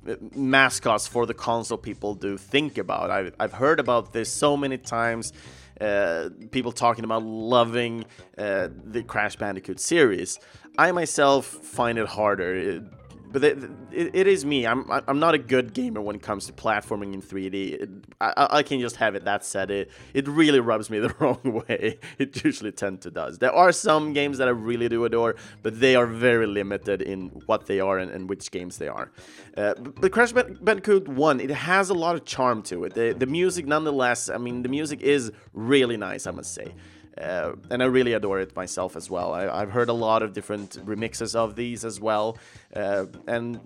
uh, 0.08 0.14
mascots 0.34 1.06
for 1.06 1.26
the 1.26 1.34
console 1.34 1.78
people 1.78 2.14
do 2.14 2.38
think 2.38 2.78
about. 2.78 3.10
I've, 3.10 3.34
I've 3.38 3.52
heard 3.52 3.80
about 3.80 4.12
this 4.12 4.32
so 4.32 4.56
many 4.56 4.78
times. 4.78 5.32
Uh, 5.80 6.28
people 6.50 6.72
talking 6.72 7.04
about 7.04 7.22
loving 7.22 8.04
uh, 8.36 8.68
the 8.84 9.02
Crash 9.02 9.36
Bandicoot 9.36 9.80
series. 9.80 10.38
I 10.76 10.92
myself 10.92 11.46
find 11.46 11.98
it 11.98 12.06
harder. 12.06 12.84
But 13.32 13.44
it, 13.44 13.58
it, 13.92 14.26
is 14.26 14.44
me. 14.44 14.66
I'm 14.66 14.90
I'm 14.90 15.20
not 15.20 15.34
a 15.34 15.38
good 15.38 15.72
gamer 15.72 16.00
when 16.00 16.16
it 16.16 16.22
comes 16.22 16.46
to 16.46 16.52
platforming 16.52 17.14
in 17.14 17.22
3D. 17.22 17.54
It, 17.54 17.90
I, 18.20 18.48
I 18.50 18.62
can 18.62 18.80
just 18.80 18.96
have 18.96 19.14
it 19.14 19.24
that 19.24 19.44
said. 19.44 19.70
It 19.70 19.90
it 20.14 20.26
really 20.26 20.60
rubs 20.60 20.90
me 20.90 20.98
the 21.06 21.14
wrong 21.20 21.64
way. 21.68 21.98
It 22.18 22.44
usually 22.44 22.72
tend 22.72 23.02
to 23.02 23.10
does. 23.10 23.38
There 23.38 23.52
are 23.52 23.72
some 23.72 24.12
games 24.12 24.38
that 24.38 24.48
I 24.48 24.50
really 24.50 24.88
do 24.88 25.04
adore, 25.04 25.36
but 25.62 25.78
they 25.78 25.94
are 25.96 26.06
very 26.06 26.46
limited 26.46 27.02
in 27.02 27.28
what 27.46 27.66
they 27.66 27.80
are 27.80 27.98
and, 27.98 28.10
and 28.10 28.28
which 28.28 28.50
games 28.50 28.78
they 28.78 28.88
are. 28.88 29.10
Uh, 29.56 29.74
but, 29.74 30.12
Crash 30.12 30.32
Bandicoot 30.32 31.08
1, 31.08 31.40
it 31.40 31.50
has 31.50 31.90
a 31.90 31.94
lot 31.94 32.14
of 32.14 32.24
charm 32.24 32.62
to 32.64 32.84
it. 32.84 32.94
The, 32.94 33.12
the 33.12 33.26
music, 33.26 33.66
nonetheless, 33.66 34.28
I 34.28 34.38
mean, 34.38 34.62
the 34.62 34.68
music 34.68 35.02
is 35.02 35.32
really 35.52 35.96
nice, 35.96 36.26
I 36.26 36.30
must 36.30 36.54
say. 36.54 36.74
Uh, 37.18 37.52
and 37.70 37.82
I 37.82 37.86
really 37.86 38.12
adore 38.12 38.40
it 38.40 38.54
myself 38.54 38.96
as 38.96 39.10
well. 39.10 39.32
I, 39.32 39.60
have 39.60 39.70
heard 39.70 39.88
a 39.88 39.94
lot 39.94 40.22
of 40.22 40.32
different 40.32 40.78
remixes 40.86 41.34
of 41.34 41.56
these 41.56 41.84
as 41.84 42.00
well, 42.00 42.38
uh, 42.74 43.06
and 43.26 43.60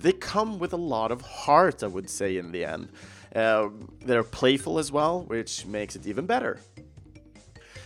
they 0.00 0.12
come 0.12 0.58
with 0.58 0.72
a 0.72 0.78
lot 0.78 1.10
of 1.10 1.20
heart, 1.20 1.82
I 1.82 1.88
would 1.88 2.08
say, 2.08 2.36
in 2.36 2.52
the 2.52 2.64
end. 2.64 2.90
Uh, 3.34 3.68
they're 4.04 4.22
playful 4.22 4.78
as 4.78 4.90
well, 4.90 5.22
which 5.24 5.66
makes 5.66 5.96
it 5.96 6.06
even 6.06 6.26
better. 6.26 6.58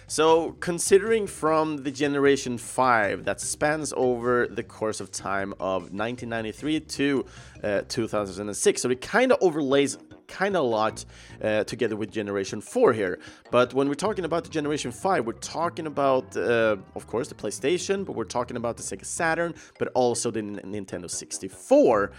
So, 0.06 0.56
considering 0.58 1.28
from 1.28 1.84
the 1.84 1.90
Generation 1.92 2.58
5 2.58 3.24
that 3.26 3.40
spans 3.40 3.92
over 3.96 4.48
the 4.48 4.64
course 4.64 5.00
of 5.00 5.12
time 5.12 5.52
of 5.60 5.92
1993 5.92 6.80
to 6.80 7.24
uh, 7.62 7.82
2006, 7.88 8.82
so 8.82 8.90
it 8.90 9.00
kind 9.00 9.30
of 9.30 9.38
overlays 9.40 9.98
kind 10.30 10.56
of 10.56 10.64
a 10.64 10.66
lot 10.66 11.04
uh, 11.42 11.64
together 11.64 11.96
with 11.96 12.10
Generation 12.10 12.60
4 12.60 12.92
here. 12.92 13.18
But 13.50 13.74
when 13.74 13.88
we're 13.88 13.94
talking 13.94 14.24
about 14.24 14.44
the 14.44 14.50
Generation 14.50 14.92
5, 14.92 15.26
we're 15.26 15.32
talking 15.34 15.86
about, 15.86 16.36
uh, 16.36 16.76
of 16.94 17.06
course, 17.06 17.28
the 17.28 17.34
PlayStation, 17.34 18.04
but 18.06 18.14
we're 18.14 18.24
talking 18.38 18.56
about 18.56 18.76
the 18.76 18.82
Sega 18.82 19.04
Saturn, 19.04 19.54
but 19.78 19.88
also 19.94 20.30
the 20.30 20.40
N 20.40 20.60
Nintendo 20.64 21.10
64. 21.10 22.12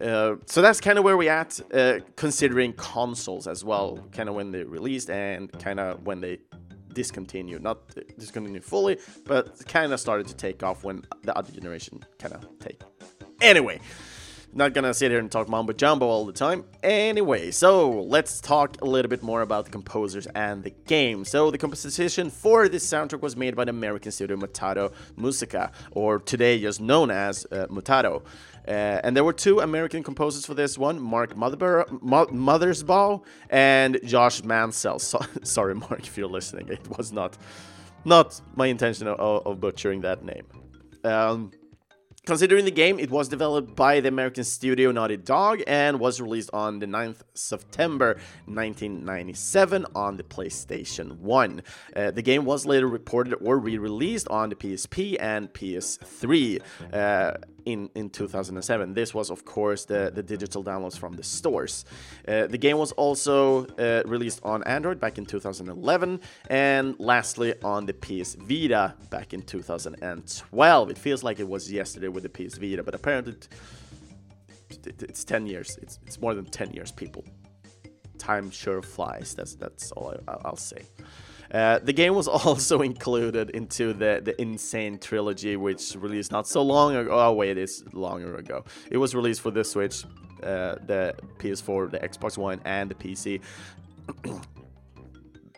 Uh, 0.00 0.34
so 0.46 0.60
that's 0.60 0.80
kind 0.80 0.98
of 0.98 1.04
where 1.04 1.16
we're 1.16 1.30
at, 1.30 1.60
uh, 1.72 2.00
considering 2.16 2.72
consoles 2.72 3.46
as 3.46 3.64
well, 3.64 3.98
kind 4.10 4.28
of 4.28 4.34
when 4.34 4.50
they 4.50 4.64
released 4.64 5.08
and 5.10 5.52
kind 5.60 5.78
of 5.78 6.04
when 6.04 6.20
they 6.20 6.38
discontinued, 6.92 7.62
not 7.62 7.78
discontinued 8.18 8.64
fully, 8.64 8.98
but 9.24 9.66
kind 9.66 9.92
of 9.92 10.00
started 10.00 10.26
to 10.26 10.34
take 10.34 10.62
off 10.62 10.84
when 10.84 11.02
the 11.22 11.36
other 11.36 11.52
generation 11.52 12.04
kind 12.18 12.34
of 12.34 12.46
take. 12.58 12.80
Anyway, 13.40 13.80
not 14.52 14.74
gonna 14.74 14.92
sit 14.92 15.10
here 15.10 15.18
and 15.18 15.30
talk 15.30 15.48
mumbo 15.48 15.72
jumbo 15.72 16.06
all 16.06 16.26
the 16.26 16.32
time. 16.32 16.64
Anyway, 16.82 17.50
so 17.50 18.02
let's 18.02 18.40
talk 18.40 18.80
a 18.82 18.84
little 18.84 19.08
bit 19.08 19.22
more 19.22 19.42
about 19.42 19.64
the 19.64 19.70
composers 19.70 20.26
and 20.28 20.62
the 20.62 20.74
game. 20.86 21.24
So 21.24 21.50
the 21.50 21.58
composition 21.58 22.30
for 22.30 22.68
this 22.68 22.86
soundtrack 22.86 23.20
was 23.20 23.36
made 23.36 23.56
by 23.56 23.64
the 23.64 23.70
American 23.70 24.12
studio 24.12 24.36
Mutato 24.36 24.92
Muzika, 25.16 25.72
or 25.92 26.18
today 26.18 26.60
just 26.60 26.80
known 26.80 27.10
as 27.10 27.46
uh, 27.50 27.66
Mutato. 27.68 28.22
Uh, 28.66 29.00
and 29.02 29.16
there 29.16 29.24
were 29.24 29.32
two 29.32 29.60
American 29.60 30.02
composers 30.02 30.46
for 30.46 30.54
this 30.54 30.78
one, 30.78 31.00
Mark 31.00 31.36
Mother 31.36 31.84
Mothersbaugh 31.90 33.24
and 33.50 33.98
Josh 34.04 34.42
Mancell. 34.42 35.00
So, 35.00 35.20
sorry, 35.42 35.74
Mark, 35.74 36.06
if 36.06 36.16
you're 36.16 36.28
listening. 36.28 36.68
It 36.68 36.96
was 36.96 37.12
not 37.12 37.36
not 38.04 38.40
my 38.54 38.66
intention 38.66 39.08
of, 39.08 39.46
of 39.46 39.60
butchering 39.60 40.02
that 40.02 40.24
name. 40.24 40.46
Um, 41.04 41.50
Considering 42.24 42.64
the 42.64 42.70
game, 42.70 43.00
it 43.00 43.10
was 43.10 43.28
developed 43.28 43.74
by 43.74 43.98
the 43.98 44.06
American 44.06 44.44
studio 44.44 44.92
Naughty 44.92 45.16
Dog 45.16 45.60
and 45.66 45.98
was 45.98 46.20
released 46.20 46.50
on 46.52 46.78
the 46.78 46.86
9th 46.86 47.22
September 47.34 48.14
1997 48.46 49.84
on 49.96 50.16
the 50.16 50.22
PlayStation 50.22 51.18
1. 51.18 51.62
Uh, 51.96 52.12
the 52.12 52.22
game 52.22 52.44
was 52.44 52.64
later 52.64 52.86
reported 52.86 53.34
or 53.40 53.58
re-released 53.58 54.28
on 54.28 54.50
the 54.50 54.54
PSP 54.54 55.16
and 55.18 55.52
PS3. 55.52 56.62
Uh, 56.92 57.32
in, 57.66 57.90
in 57.94 58.10
2007. 58.10 58.94
This 58.94 59.14
was, 59.14 59.30
of 59.30 59.44
course, 59.44 59.84
the, 59.84 60.10
the 60.14 60.22
digital 60.22 60.64
downloads 60.64 60.98
from 60.98 61.14
the 61.14 61.22
stores. 61.22 61.84
Uh, 62.26 62.46
the 62.46 62.58
game 62.58 62.78
was 62.78 62.92
also 62.92 63.66
uh, 63.76 64.02
released 64.06 64.40
on 64.42 64.62
Android 64.64 65.00
back 65.00 65.18
in 65.18 65.26
2011, 65.26 66.20
and 66.48 66.96
lastly 66.98 67.54
on 67.62 67.86
the 67.86 67.92
PS 67.92 68.34
Vita 68.34 68.94
back 69.10 69.34
in 69.34 69.42
2012. 69.42 70.90
It 70.90 70.98
feels 70.98 71.22
like 71.22 71.40
it 71.40 71.48
was 71.48 71.70
yesterday 71.70 72.08
with 72.12 72.22
the 72.22 72.28
PS 72.28 72.58
Vita, 72.58 72.82
but 72.82 72.94
apparently 72.94 73.34
it's 74.86 75.24
10 75.24 75.46
years. 75.46 75.78
It's, 75.82 75.98
it's 76.06 76.20
more 76.20 76.34
than 76.34 76.44
10 76.46 76.72
years, 76.72 76.90
people. 76.90 77.24
Time 78.18 78.50
sure 78.50 78.82
flies. 78.82 79.34
That's 79.34 79.54
that's 79.56 79.90
all 79.92 80.14
I, 80.28 80.48
will 80.48 80.56
say. 80.56 80.82
Uh, 81.50 81.78
the 81.80 81.92
game 81.92 82.14
was 82.14 82.28
also 82.46 82.80
included 82.80 83.50
into 83.50 83.92
the, 83.92 84.20
the 84.22 84.40
N. 84.40 84.56
Sane 84.56 84.98
Trilogy, 84.98 85.56
which 85.56 85.94
released 85.96 86.32
not 86.32 86.46
so 86.46 86.62
long 86.62 86.94
ago. 86.96 87.10
Oh, 87.12 87.32
wait, 87.32 87.58
it's 87.58 87.82
longer 87.92 88.36
ago. 88.36 88.64
It 88.90 88.96
was 88.96 89.14
released 89.14 89.40
for 89.40 89.50
the 89.50 89.64
Switch, 89.64 90.04
uh, 90.42 90.76
the 90.86 91.14
PS4, 91.38 91.90
the 91.90 91.98
Xbox 91.98 92.38
One, 92.38 92.60
and 92.64 92.90
the 92.90 92.94
PC 92.94 93.40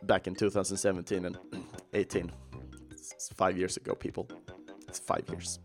back 0.04 0.26
in 0.26 0.34
2017 0.34 1.26
and 1.26 1.38
18. 1.92 2.32
It's 2.90 3.28
five 3.36 3.56
years 3.58 3.76
ago, 3.76 3.94
people. 3.94 4.28
It's 4.88 4.98
five 4.98 5.24
years. 5.28 5.58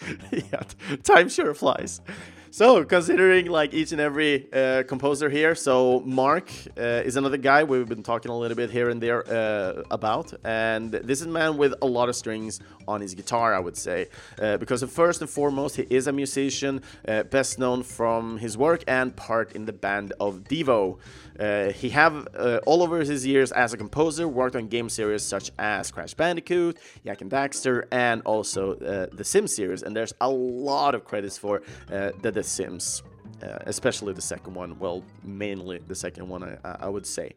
yeah, 0.32 0.62
time 1.02 1.28
sure 1.28 1.54
flies. 1.54 2.00
So, 2.52 2.84
considering 2.84 3.46
like 3.46 3.72
each 3.74 3.92
and 3.92 4.00
every 4.00 4.52
uh, 4.52 4.82
composer 4.82 5.30
here, 5.30 5.54
so 5.54 6.00
Mark 6.04 6.50
uh, 6.76 6.82
is 6.82 7.14
another 7.14 7.36
guy 7.36 7.62
we've 7.62 7.88
been 7.88 8.02
talking 8.02 8.32
a 8.32 8.36
little 8.36 8.56
bit 8.56 8.72
here 8.72 8.90
and 8.90 9.00
there 9.00 9.24
uh, 9.30 9.84
about, 9.88 10.34
and 10.42 10.90
this 10.90 11.20
is 11.20 11.28
a 11.28 11.30
man 11.30 11.58
with 11.58 11.74
a 11.80 11.86
lot 11.86 12.08
of 12.08 12.16
strings 12.16 12.58
on 12.88 13.02
his 13.02 13.14
guitar, 13.14 13.54
I 13.54 13.60
would 13.60 13.76
say, 13.76 14.08
uh, 14.42 14.56
because 14.56 14.82
first 14.82 15.20
and 15.20 15.30
foremost 15.30 15.76
he 15.76 15.86
is 15.90 16.08
a 16.08 16.12
musician, 16.12 16.82
uh, 17.06 17.22
best 17.22 17.60
known 17.60 17.84
from 17.84 18.38
his 18.38 18.58
work 18.58 18.82
and 18.88 19.14
part 19.14 19.52
in 19.52 19.64
the 19.66 19.72
band 19.72 20.12
of 20.18 20.42
Devo. 20.42 20.98
Uh, 21.38 21.72
he 21.72 21.88
have 21.90 22.26
all 22.66 22.82
over 22.82 22.98
his 22.98 23.24
years 23.24 23.50
as 23.52 23.72
a 23.72 23.76
composer 23.76 24.28
worked 24.28 24.56
on 24.56 24.66
game 24.66 24.90
series 24.90 25.22
such 25.22 25.50
as 25.58 25.90
Crash 25.90 26.12
Bandicoot, 26.12 26.76
Jak 27.06 27.22
and 27.22 27.30
Daxter, 27.30 27.84
and 27.92 28.20
also 28.22 28.74
the 28.74 29.24
Sim 29.24 29.46
series, 29.46 29.82
and 29.84 29.94
there's 29.96 30.12
a 30.20 30.28
lot 30.28 30.96
of 30.96 31.04
credits 31.04 31.38
for 31.38 31.62
the 31.88 32.39
the 32.40 32.48
Sims. 32.48 33.02
Uh, 33.42 33.58
especially 33.66 34.12
the 34.12 34.20
second 34.34 34.52
one. 34.52 34.78
Well, 34.78 35.02
mainly 35.24 35.78
the 35.92 35.94
second 35.94 36.28
one, 36.28 36.42
I, 36.42 36.76
I 36.86 36.88
would 36.94 37.06
say. 37.06 37.32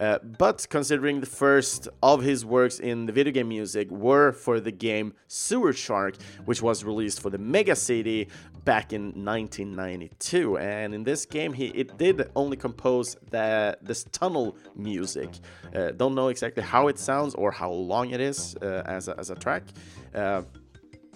Uh, 0.00 0.18
but 0.38 0.64
considering 0.70 1.18
the 1.18 1.32
first 1.44 1.88
of 2.00 2.22
his 2.22 2.44
works 2.44 2.78
in 2.78 3.06
the 3.06 3.12
video 3.12 3.32
game 3.32 3.48
music 3.48 3.90
were 3.90 4.30
for 4.30 4.60
the 4.60 4.70
game 4.70 5.14
Sewer 5.26 5.72
Shark, 5.72 6.14
which 6.44 6.62
was 6.62 6.84
released 6.84 7.20
for 7.20 7.30
the 7.30 7.38
Mega 7.38 7.74
CD 7.74 8.28
back 8.64 8.92
in 8.92 9.02
1992. 9.24 10.58
And 10.58 10.94
in 10.94 11.02
this 11.02 11.26
game, 11.26 11.52
he 11.52 11.66
it 11.68 11.98
did 11.98 12.30
only 12.36 12.56
compose 12.56 13.16
the 13.30 13.76
this 13.82 14.04
tunnel 14.12 14.56
music. 14.76 15.30
Uh, 15.74 15.90
don't 15.90 16.14
know 16.14 16.28
exactly 16.28 16.62
how 16.62 16.86
it 16.86 16.98
sounds 17.00 17.34
or 17.34 17.50
how 17.50 17.72
long 17.72 18.10
it 18.10 18.20
is 18.20 18.54
uh, 18.62 18.82
as 18.86 19.08
a, 19.08 19.18
as 19.18 19.30
a 19.30 19.34
track. 19.34 19.64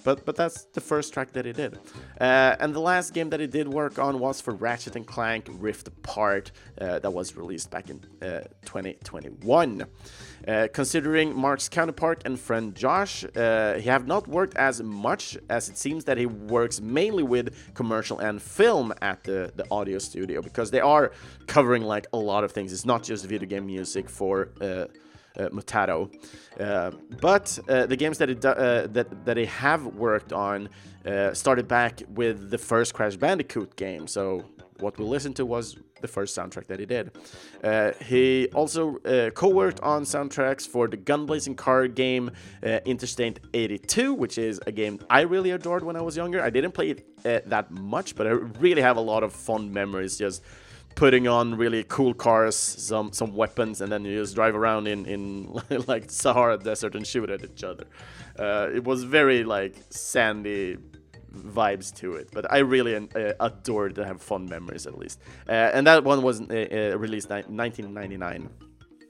But 0.05 0.25
but 0.25 0.37
that's 0.37 0.65
the 0.65 0.81
first 0.81 1.13
track 1.13 1.33
that 1.33 1.45
he 1.45 1.53
did. 1.53 1.79
Uh, 2.21 2.57
and 2.61 2.75
the 2.75 2.81
last 2.81 3.15
game 3.15 3.31
that 3.31 3.41
he 3.41 3.47
did 3.47 3.69
work 3.69 3.99
on 3.99 4.19
was 4.19 4.41
for 4.41 4.55
Ratchet 4.55 4.97
and 4.97 5.07
Clank 5.07 5.49
Rift 5.51 5.89
Apart, 5.89 6.53
uh, 6.81 6.99
that 6.99 7.11
was 7.11 7.37
released 7.37 7.71
back 7.71 7.91
in 7.91 8.01
uh, 8.21 8.41
2021. 8.65 9.85
Uh, 10.47 10.69
considering 10.73 11.37
Mark's 11.37 11.69
counterpart 11.69 12.23
and 12.25 12.39
friend 12.39 12.75
Josh, 12.75 13.25
uh, 13.37 13.75
he 13.75 13.89
have 13.89 14.07
not 14.07 14.27
worked 14.27 14.57
as 14.57 14.83
much 14.83 15.39
as 15.49 15.69
it 15.69 15.79
seems 15.79 16.05
that 16.05 16.19
he 16.19 16.27
works 16.27 16.81
mainly 16.81 17.23
with 17.23 17.75
commercial 17.75 18.19
and 18.19 18.43
film 18.43 18.93
at 19.01 19.23
the, 19.25 19.53
the 19.55 19.65
audio 19.71 19.99
studio 19.99 20.43
because 20.43 20.71
they 20.71 20.81
are 20.81 21.13
covering 21.47 21.83
like 21.83 22.07
a 22.13 22.19
lot 22.19 22.43
of 22.43 22.51
things. 22.51 22.73
It's 22.73 22.85
not 22.85 23.03
just 23.05 23.25
video 23.27 23.49
game 23.49 23.67
music 23.67 24.09
for 24.09 24.49
uh, 25.39 25.49
uh. 25.51 26.07
Uh, 26.61 26.91
but 27.21 27.59
uh, 27.69 27.87
the 27.87 27.97
games 27.97 28.19
that 28.19 28.31
it 28.31 28.41
that 28.41 28.93
that 28.93 29.35
they 29.35 29.47
have 29.47 29.87
worked 29.87 30.33
on 30.33 30.69
started 31.33 31.69
back 31.69 32.03
with 32.09 32.51
the 32.51 32.59
first 32.59 32.95
Crash 32.95 33.17
Bandicoot 33.17 33.77
game. 33.77 34.07
So 34.07 34.45
what 34.79 34.99
we 34.99 35.05
listened 35.05 35.37
to 35.37 35.47
was 35.47 35.77
the 36.01 36.09
first 36.09 36.37
soundtrack 36.37 36.67
that 36.67 36.81
he 36.81 36.87
did. 36.87 37.13
Uh, 37.63 37.93
he 38.05 38.49
also 38.55 38.99
uh, 38.99 39.31
co-worked 39.31 39.81
on 39.81 40.03
soundtracks 40.03 40.67
for 40.67 40.89
the 40.89 40.97
gun-blazing 40.97 41.55
car 41.55 41.87
game 41.87 42.31
uh, 42.65 42.81
Interstate 42.85 43.39
82, 43.55 44.13
which 44.13 44.37
is 44.37 44.61
a 44.67 44.73
game 44.73 44.99
I 45.09 45.21
really 45.21 45.53
adored 45.53 45.85
when 45.85 45.97
I 45.97 46.03
was 46.03 46.17
younger. 46.17 46.43
I 46.43 46.51
didn't 46.51 46.73
play 46.73 46.91
it 46.91 47.49
that 47.49 47.71
much, 47.71 48.17
but 48.17 48.27
I 48.27 48.31
really 48.31 48.83
have 48.83 48.97
a 48.97 49.01
lot 49.01 49.23
of 49.23 49.33
fond 49.33 49.73
memories 49.73 50.19
just 50.19 50.43
putting 50.95 51.29
on 51.29 51.57
really 51.57 51.85
cool 51.85 52.15
cars, 52.15 52.57
some 52.57 53.13
some 53.13 53.35
weapons, 53.35 53.81
and 53.81 53.91
then 53.91 54.05
you 54.05 54.19
just 54.19 54.35
drive 54.35 54.55
around 54.55 54.87
in 54.87 55.07
in 55.07 55.61
like 55.87 56.11
Sahara 56.11 56.59
Desert 56.59 56.95
and 56.95 57.07
shoot 57.07 57.31
at 57.31 57.45
each 57.45 57.65
other. 57.65 57.85
Uh, 58.39 58.69
it 58.75 58.85
was 58.85 59.05
very 59.05 59.45
like 59.45 59.75
sandy 59.91 60.79
vibes 61.35 61.95
to 61.97 62.15
it, 62.15 62.29
but 62.33 62.51
I 62.53 62.59
really 62.59 62.97
uh, 62.97 63.33
adored 63.41 63.95
to 63.97 64.05
have 64.05 64.21
fun 64.21 64.47
memories 64.47 64.87
at 64.87 64.99
least. 64.99 65.21
Uh, 65.49 65.53
and 65.53 65.87
that 65.87 66.05
one 66.05 66.23
was 66.23 66.41
uh, 66.41 66.45
uh, 66.45 66.99
released 66.99 67.31
in 67.31 67.57
1999. 67.57 68.49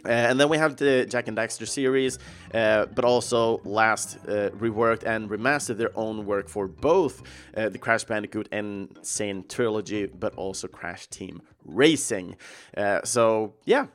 Uh, 0.05 0.09
and 0.09 0.40
then 0.40 0.48
we 0.48 0.59
have 0.59 0.76
the 0.76 1.07
Jak 1.07 1.28
and 1.28 1.36
Daxter 1.36 1.66
series, 1.66 2.18
uh, 2.55 2.86
but 2.86 3.05
also 3.05 3.61
last 3.64 4.18
uh, 4.26 4.50
reworked 4.50 5.05
and 5.05 5.30
remastered 5.30 5.76
their 5.76 5.96
own 5.96 6.26
work 6.26 6.48
for 6.48 6.66
both 6.66 7.22
uh, 7.57 7.68
the 7.68 7.78
Crash 7.78 8.05
Bandicoot 8.05 8.48
N. 8.50 8.88
Sane 9.03 9.44
trilogy, 9.48 10.07
but 10.07 10.34
also 10.34 10.66
Crash 10.68 11.07
Team 11.07 11.40
Racing. 11.64 12.36
Uh, 12.76 13.00
so 13.05 13.55
yeah, 13.64 13.86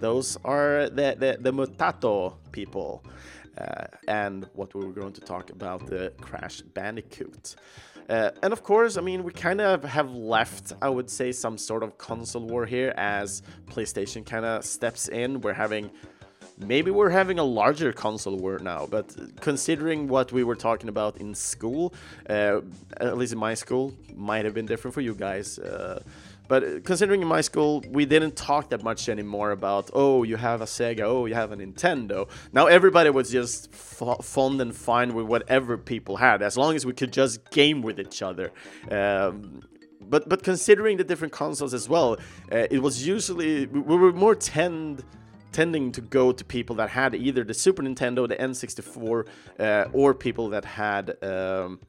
those 0.00 0.38
are 0.44 0.88
the 0.88 1.16
the, 1.18 1.36
the 1.40 1.52
Mutato 1.52 2.36
people, 2.50 3.04
uh, 3.58 3.84
and 4.08 4.48
what 4.54 4.74
we 4.74 4.84
were 4.84 4.92
going 4.92 5.12
to 5.12 5.20
talk 5.20 5.50
about 5.50 5.86
the 5.86 6.12
Crash 6.20 6.62
Bandicoot. 6.62 7.56
Uh, 8.08 8.30
and 8.42 8.52
of 8.52 8.62
course, 8.62 8.96
I 8.96 9.00
mean, 9.00 9.24
we 9.24 9.32
kind 9.32 9.60
of 9.60 9.84
have 9.84 10.10
left, 10.10 10.72
I 10.82 10.88
would 10.88 11.08
say, 11.08 11.32
some 11.32 11.56
sort 11.56 11.82
of 11.82 11.98
console 11.98 12.42
war 12.42 12.66
here 12.66 12.92
as 12.96 13.42
PlayStation 13.66 14.24
kind 14.24 14.44
of 14.44 14.64
steps 14.64 15.08
in. 15.08 15.40
We're 15.40 15.52
having 15.52 15.90
maybe 16.58 16.90
we're 16.90 17.10
having 17.10 17.38
a 17.38 17.44
larger 17.44 17.92
console 17.92 18.36
war 18.36 18.58
now, 18.58 18.86
but 18.86 19.14
considering 19.40 20.08
what 20.08 20.32
we 20.32 20.44
were 20.44 20.54
talking 20.54 20.88
about 20.88 21.16
in 21.18 21.34
school, 21.34 21.94
uh, 22.28 22.60
at 22.98 23.16
least 23.16 23.32
in 23.32 23.38
my 23.38 23.54
school, 23.54 23.94
might 24.14 24.44
have 24.44 24.54
been 24.54 24.66
different 24.66 24.94
for 24.94 25.00
you 25.00 25.14
guys. 25.14 25.58
Uh, 25.58 26.02
but 26.48 26.84
considering 26.84 27.22
in 27.22 27.28
my 27.28 27.40
school, 27.40 27.82
we 27.88 28.04
didn't 28.04 28.36
talk 28.36 28.70
that 28.70 28.82
much 28.82 29.08
anymore 29.08 29.52
about, 29.52 29.90
oh, 29.94 30.22
you 30.22 30.36
have 30.36 30.60
a 30.60 30.66
Sega, 30.66 31.00
oh, 31.00 31.26
you 31.26 31.34
have 31.34 31.52
a 31.52 31.56
Nintendo. 31.56 32.28
Now 32.52 32.66
everybody 32.66 33.10
was 33.10 33.30
just 33.30 33.72
fond 33.74 34.60
and 34.60 34.74
fine 34.74 35.14
with 35.14 35.26
whatever 35.26 35.78
people 35.78 36.16
had, 36.16 36.42
as 36.42 36.56
long 36.56 36.74
as 36.74 36.84
we 36.84 36.92
could 36.92 37.12
just 37.12 37.50
game 37.50 37.82
with 37.82 37.98
each 37.98 38.22
other. 38.22 38.52
Um, 38.90 39.62
but 40.00 40.28
but 40.28 40.42
considering 40.42 40.96
the 40.96 41.04
different 41.04 41.32
consoles 41.32 41.72
as 41.72 41.88
well, 41.88 42.16
uh, 42.50 42.66
it 42.70 42.82
was 42.82 43.06
usually 43.06 43.66
we 43.66 43.96
were 43.96 44.12
more 44.12 44.34
tend 44.34 45.04
tending 45.52 45.92
to 45.92 46.00
go 46.00 46.32
to 46.32 46.44
people 46.44 46.76
that 46.76 46.88
had 46.88 47.14
either 47.14 47.44
the 47.44 47.54
Super 47.54 47.82
Nintendo, 47.82 48.26
the 48.26 48.36
N64, 48.36 49.26
uh, 49.60 49.84
or 49.92 50.14
people 50.14 50.48
that 50.50 50.64
had. 50.64 51.22
Um, 51.22 51.80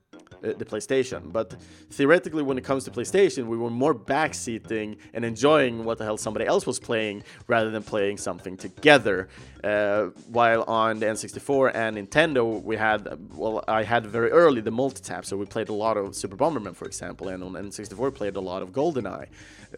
uh, 0.44 0.54
the 0.58 0.66
PlayStation. 0.66 1.32
But 1.32 1.56
theoretically, 1.92 2.44
when 2.44 2.58
it 2.58 2.64
comes 2.64 2.84
to 2.86 2.92
PlayStation, 2.92 3.48
we 3.48 3.58
were 3.58 3.70
more 3.70 3.96
backseating 3.96 4.98
and 5.14 5.24
enjoying 5.26 5.84
what 5.86 5.98
the 5.98 6.04
hell 6.04 6.18
somebody 6.18 6.46
else 6.46 6.66
was 6.66 6.80
playing 6.80 7.24
rather 7.48 7.70
than 7.72 7.84
playing 7.84 8.18
something 8.18 8.58
together. 8.58 9.30
Uh, 9.64 10.06
while 10.28 10.64
on 10.64 11.00
the 11.00 11.06
N64 11.06 11.74
and 11.74 11.98
Nintendo, 11.98 12.62
we 12.62 12.76
had, 12.76 13.18
well, 13.36 13.64
I 13.68 13.84
had 13.84 14.06
very 14.06 14.32
early 14.32 14.62
the 14.62 14.72
multi-tap, 14.72 15.26
so 15.26 15.38
we 15.38 15.46
played 15.46 15.70
a 15.70 15.74
lot 15.74 15.98
of 15.98 16.16
Super 16.16 16.36
Bomberman, 16.36 16.76
for 16.76 16.86
example, 16.86 17.30
and 17.30 17.44
on 17.44 17.54
N64 17.54 18.14
played 18.14 18.36
a 18.36 18.42
lot 18.42 18.62
of 18.62 18.72
GoldenEye. 18.72 19.28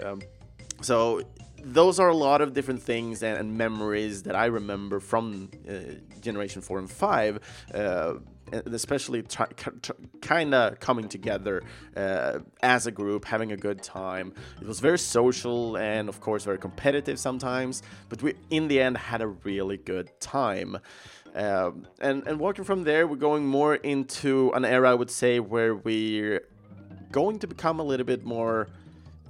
Um, 0.04 0.22
so 0.82 1.22
those 1.66 2.00
are 2.00 2.10
a 2.10 2.16
lot 2.16 2.42
of 2.42 2.54
different 2.54 2.82
things 2.82 3.24
and, 3.24 3.38
and 3.38 3.58
memories 3.58 4.24
that 4.24 4.36
I 4.36 4.46
remember 4.46 5.00
from 5.00 5.50
uh, 5.68 5.96
Generation 6.22 6.62
4 6.62 6.80
and 6.80 6.90
5. 6.90 7.40
Uh, 7.74 8.14
especially 8.52 9.24
kind 10.22 10.54
of 10.54 10.80
coming 10.80 11.08
together 11.10 11.64
uh, 11.96 12.40
as 12.62 12.88
a 12.88 12.92
group, 12.92 13.26
having 13.26 13.52
a 13.52 13.58
good 13.58 13.82
time. 13.82 14.34
It 14.62 14.68
was 14.68 14.80
very 14.80 15.00
social 15.00 15.78
and, 15.78 16.10
of 16.10 16.22
course, 16.22 16.44
very 16.44 16.58
competitive 16.58 17.20
sometimes, 17.20 17.82
but 18.10 18.22
we, 18.22 18.36
in 18.50 18.68
the 18.68 18.80
end, 18.82 18.98
had 18.98 19.22
a 19.22 19.28
really 19.28 19.78
good 19.78 20.12
time. 20.20 20.78
Um, 21.36 21.86
and 22.00 22.26
and 22.28 22.40
walking 22.40 22.64
from 22.64 22.86
there, 22.86 23.08
we're 23.08 23.18
going 23.18 23.46
more 23.46 23.76
into 23.76 24.52
an 24.54 24.64
era, 24.64 24.92
I 24.92 24.94
would 24.94 25.12
say, 25.12 25.42
where 25.42 25.76
we're 25.76 26.48
going 27.12 27.40
to 27.40 27.48
become 27.48 27.80
a 27.80 27.84
little 27.84 28.06
bit 28.06 28.24
more 28.24 28.70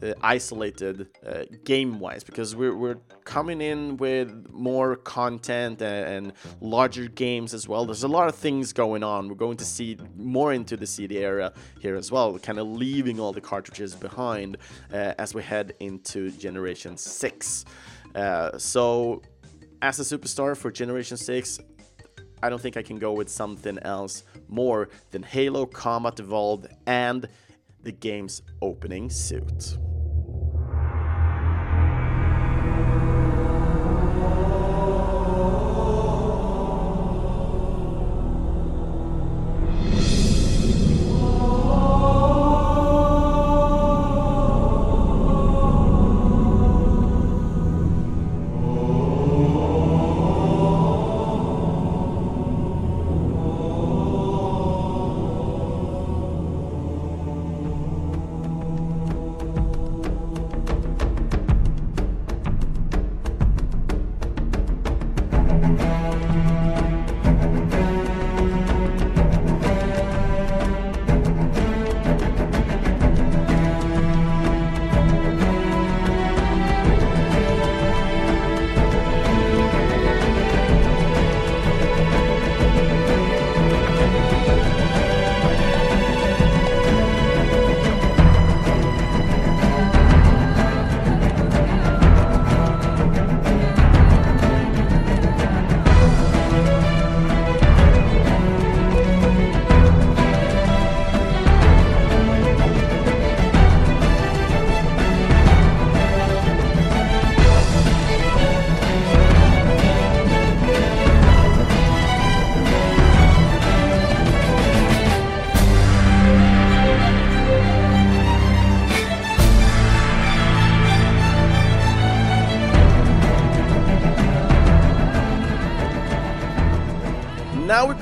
uh, 0.03 0.13
isolated 0.21 1.07
uh, 1.25 1.43
game 1.63 1.99
wise 1.99 2.23
because 2.23 2.55
we're, 2.55 2.75
we're 2.75 2.97
coming 3.23 3.61
in 3.61 3.97
with 3.97 4.47
more 4.51 4.95
content 4.97 5.81
and, 5.81 6.07
and, 6.07 6.33
larger 6.61 7.07
games 7.07 7.53
as 7.53 7.67
well. 7.67 7.85
There's 7.85 8.03
a 8.03 8.07
lot 8.07 8.27
of 8.27 8.35
things 8.35 8.73
going 8.73 9.03
on. 9.03 9.29
We're 9.29 9.35
going 9.35 9.57
to 9.57 9.65
see 9.65 9.97
more 10.17 10.53
into 10.53 10.75
the 10.75 10.85
CD 10.85 11.19
era 11.19 11.53
here 11.79 11.95
as 11.95 12.11
well, 12.11 12.37
kind 12.39 12.59
of 12.59 12.67
leaving 12.67 13.19
all 13.19 13.31
the 13.31 13.41
cartridges 13.41 13.95
behind 13.95 14.57
uh, 14.91 15.13
as 15.17 15.33
we 15.33 15.43
head 15.43 15.73
into 15.79 16.31
Generation 16.31 16.97
6. 16.97 17.65
Uh, 18.13 18.57
so, 18.57 19.21
as 19.81 19.99
a 19.99 20.17
superstar 20.17 20.57
for 20.57 20.71
Generation 20.71 21.17
6, 21.17 21.59
I 22.43 22.49
don't 22.49 22.61
think 22.61 22.77
I 22.77 22.81
can 22.83 22.97
go 22.97 23.11
with 23.13 23.29
something 23.29 23.79
else 23.79 24.23
more 24.47 24.89
than 25.11 25.23
Halo 25.23 25.65
Combat 25.65 26.19
Evolved 26.19 26.67
and 26.85 27.27
the 27.85 27.91
game's 27.91 28.41
opening 28.63 29.11
suit. 29.11 29.77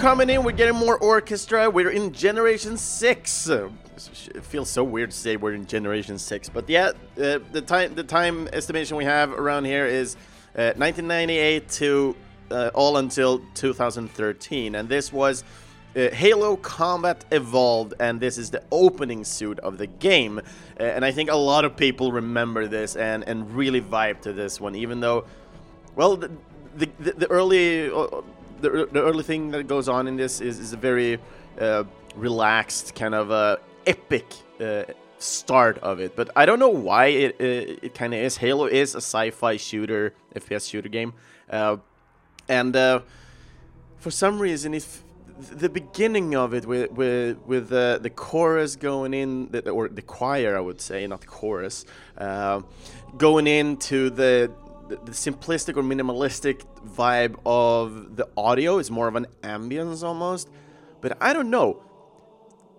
Coming 0.04 0.30
in, 0.30 0.44
we're 0.44 0.52
getting 0.52 0.76
more 0.76 0.98
orchestra, 0.98 1.70
we're 1.70 1.90
in 1.90 2.12
Generation 2.12 2.76
6. 2.76 3.50
Uh, 3.50 3.70
it 4.36 4.44
feels 4.44 4.70
so 4.70 4.84
weird 4.84 5.12
to 5.12 5.16
say 5.16 5.38
we're 5.38 5.54
in 5.54 5.66
Generation 5.66 6.20
6, 6.20 6.50
but 6.50 6.68
yeah, 6.68 6.90
uh, 7.18 7.40
the 7.54 7.64
time 7.66 7.96
the 7.96 8.04
time 8.04 8.50
estimation 8.52 8.98
we 8.98 9.06
have 9.06 9.32
around 9.32 9.64
here 9.64 9.86
is 9.86 10.18
uh, 10.58 10.76
1998 10.76 11.70
to 11.70 12.18
uh, 12.52 12.72
all 12.74 12.98
until 12.98 13.42
2013, 13.54 14.76
and 14.76 14.90
this 14.90 15.14
was 15.14 15.46
uh, 15.96 16.10
Halo 16.10 16.58
Combat 16.58 17.24
Evolved, 17.32 17.94
and 18.02 18.20
this 18.20 18.38
is 18.38 18.52
the 18.52 18.62
opening 18.74 19.24
suit 19.24 19.58
of 19.60 19.78
the 19.78 19.88
game. 19.88 20.38
Uh, 20.38 20.84
and 20.84 21.06
I 21.06 21.14
think 21.14 21.30
a 21.30 21.36
lot 21.36 21.64
of 21.64 21.78
people 21.78 22.12
remember 22.12 22.68
this 22.68 22.98
and, 22.98 23.24
and 23.24 23.56
really 23.56 23.80
vibe 23.80 24.20
to 24.24 24.34
this 24.34 24.60
one, 24.60 24.76
even 24.76 25.00
though, 25.00 25.24
well, 25.96 26.18
the, 26.18 26.30
the, 26.76 26.90
the 27.00 27.28
early 27.28 27.90
the, 28.64 28.88
the 28.92 29.04
early 29.04 29.24
thing 29.24 29.52
that 29.52 29.68
goes 29.68 29.88
on 29.90 30.08
in 30.08 30.16
this 30.16 30.42
is, 30.42 30.58
is 30.58 30.74
a 30.74 30.78
very 30.78 31.20
uh, 31.60 31.84
relaxed 32.16 32.96
kind 32.96 33.14
of 33.14 33.30
uh, 33.30 33.58
epic 33.86 34.26
uh, 34.60 34.84
start 35.20 35.78
of 35.80 36.00
it. 36.00 36.16
But 36.16 36.32
I 36.36 36.46
don't 36.46 36.60
know 36.60 36.70
why 36.70 37.08
it 37.08 37.40
it, 37.40 37.80
it 37.84 37.94
kind 37.94 38.14
of 38.14 38.20
is. 38.22 38.38
Halo 38.38 38.66
is 38.66 38.96
a 38.96 39.02
sci-fi 39.02 39.58
shooter, 39.58 40.14
FPS 40.36 40.70
shooter 40.70 40.90
game, 40.90 41.14
uh, 41.50 41.78
and 42.48 42.76
uh, 42.76 43.02
for 43.98 44.12
some 44.12 44.40
reason, 44.40 44.74
if 44.74 45.04
the 45.52 45.70
beginning 45.70 46.34
of 46.36 46.54
it 46.54 46.66
with 46.66 46.92
with 46.92 47.38
with 47.46 47.72
uh, 47.74 47.98
the 47.98 48.10
chorus 48.10 48.76
going 48.78 49.14
in, 49.14 49.50
the, 49.52 49.70
or 49.70 49.90
the 49.90 50.02
choir, 50.02 50.56
I 50.58 50.62
would 50.62 50.80
say, 50.80 51.06
not 51.08 51.22
the 51.22 51.28
chorus, 51.28 51.86
going 53.18 53.48
into 53.48 54.10
the 54.10 54.52
the, 55.04 55.12
simplistic 55.12 55.78
or 55.78 55.84
minimalistic 55.84 56.64
vibe 56.86 57.36
of 57.46 58.16
the 58.16 58.28
audio 58.38 58.78
is 58.78 58.90
more 58.90 59.08
of 59.08 59.16
an 59.16 59.28
ambience 59.42 60.04
almost. 60.04 60.50
But 61.02 61.18
I 61.22 61.34
don't 61.34 61.50
know. 61.50 61.84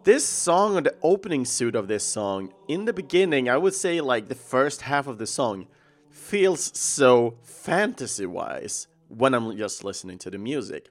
This 0.04 0.26
song 0.26 0.76
or 0.76 0.82
the 0.82 0.94
opening 1.02 1.44
suit 1.44 1.74
of 1.74 1.88
this 1.88 2.04
song, 2.04 2.52
in 2.68 2.84
the 2.84 2.92
beginning, 2.92 3.48
I 3.48 3.56
would 3.56 3.74
say 3.74 4.00
like 4.00 4.28
the 4.28 4.34
first 4.34 4.82
half 4.82 5.06
of 5.06 5.18
the 5.18 5.26
song 5.26 5.66
feels 6.10 6.76
so 6.78 7.36
fantasy 7.42 8.26
wise 8.26 8.86
when 9.08 9.34
I'm 9.34 9.56
just 9.56 9.84
listening 9.84 10.18
to 10.18 10.30
the 10.30 10.38
music. 10.38 10.90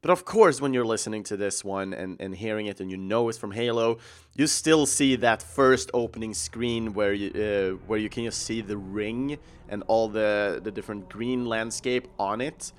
But 0.00 0.10
of 0.10 0.24
course, 0.24 0.60
when 0.60 0.72
you're 0.72 0.86
listening 0.86 1.24
to 1.24 1.36
this 1.36 1.64
one 1.64 1.92
and, 1.92 2.20
and 2.20 2.32
hearing 2.32 2.66
it 2.66 2.80
and 2.80 2.88
you 2.88 2.96
know 2.96 3.28
it's 3.28 3.36
from 3.36 3.50
Halo, 3.50 3.98
you 4.36 4.46
still 4.46 4.86
see 4.86 5.16
that 5.16 5.42
first 5.42 5.90
opening 5.92 6.34
screen 6.34 6.94
where 6.94 7.12
you 7.12 7.30
uh, 7.30 7.84
where 7.88 7.98
you 7.98 8.08
can 8.08 8.24
just 8.24 8.44
see 8.44 8.60
the 8.60 8.76
ring 8.76 9.38
and 9.68 9.82
all 9.88 10.08
the 10.08 10.60
the 10.62 10.70
different 10.70 11.08
green 11.08 11.46
landscape 11.46 12.06
on 12.16 12.40
it. 12.40 12.72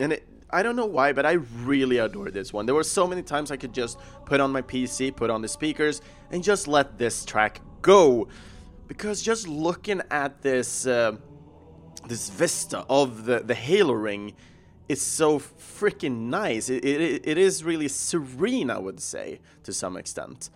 And 0.00 0.12
it, 0.12 0.28
I 0.50 0.62
don't 0.62 0.76
know 0.76 0.86
why, 0.86 1.14
but 1.14 1.24
I 1.24 1.32
really 1.64 1.96
adore 1.96 2.30
this 2.30 2.52
one. 2.52 2.66
There 2.66 2.74
were 2.74 2.84
so 2.84 3.06
many 3.06 3.22
times 3.22 3.50
I 3.50 3.56
could 3.56 3.72
just 3.72 3.98
put 4.26 4.38
on 4.38 4.52
my 4.52 4.60
PC, 4.60 5.16
put 5.16 5.30
on 5.30 5.40
the 5.40 5.48
speakers, 5.48 6.02
and 6.30 6.42
just 6.44 6.68
let 6.68 6.98
this 6.98 7.24
track 7.24 7.62
go. 7.80 8.28
Because 8.86 9.22
just 9.22 9.48
looking 9.48 10.02
at 10.10 10.42
this 10.42 10.86
uh, 10.86 11.16
this 12.06 12.28
vista 12.28 12.84
of 12.90 13.24
the, 13.24 13.40
the 13.40 13.54
Halo 13.54 13.94
ring 13.94 14.34
is 14.88 15.02
so 15.02 15.38
freaking 15.38 16.28
nice. 16.28 16.68
It, 16.68 16.84
it, 16.84 17.22
it 17.26 17.38
is 17.38 17.64
really 17.64 17.88
serene, 17.88 18.70
I 18.70 18.78
would 18.78 19.00
say, 19.00 19.40
to 19.64 19.72
some 19.72 19.96
extent. 19.96 20.50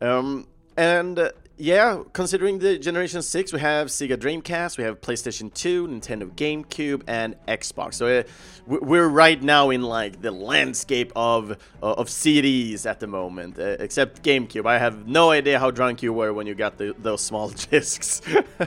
Um, 0.00 0.46
and 0.76 1.18
uh, 1.18 1.30
yeah, 1.58 2.02
considering 2.12 2.58
the 2.58 2.78
Generation 2.78 3.22
6, 3.22 3.52
we 3.52 3.60
have 3.60 3.88
Sega 3.88 4.16
Dreamcast, 4.16 4.78
we 4.78 4.84
have 4.84 5.00
PlayStation 5.00 5.52
2, 5.52 5.86
Nintendo 5.86 6.28
GameCube, 6.34 7.02
and 7.06 7.36
Xbox. 7.46 7.94
So 7.94 8.06
uh, 8.06 8.22
we're 8.66 9.06
right 9.06 9.40
now 9.40 9.70
in 9.70 9.82
like 9.82 10.22
the 10.22 10.32
landscape 10.32 11.12
of 11.14 11.52
uh, 11.82 11.92
of 11.92 12.08
CDs 12.08 12.86
at 12.86 13.00
the 13.00 13.06
moment, 13.06 13.58
uh, 13.58 13.76
except 13.78 14.22
GameCube. 14.24 14.66
I 14.66 14.78
have 14.78 15.06
no 15.06 15.30
idea 15.30 15.58
how 15.58 15.70
drunk 15.70 16.02
you 16.02 16.12
were 16.12 16.32
when 16.32 16.46
you 16.46 16.54
got 16.54 16.78
the, 16.78 16.96
those 16.98 17.20
small 17.20 17.48
discs. 17.70 18.22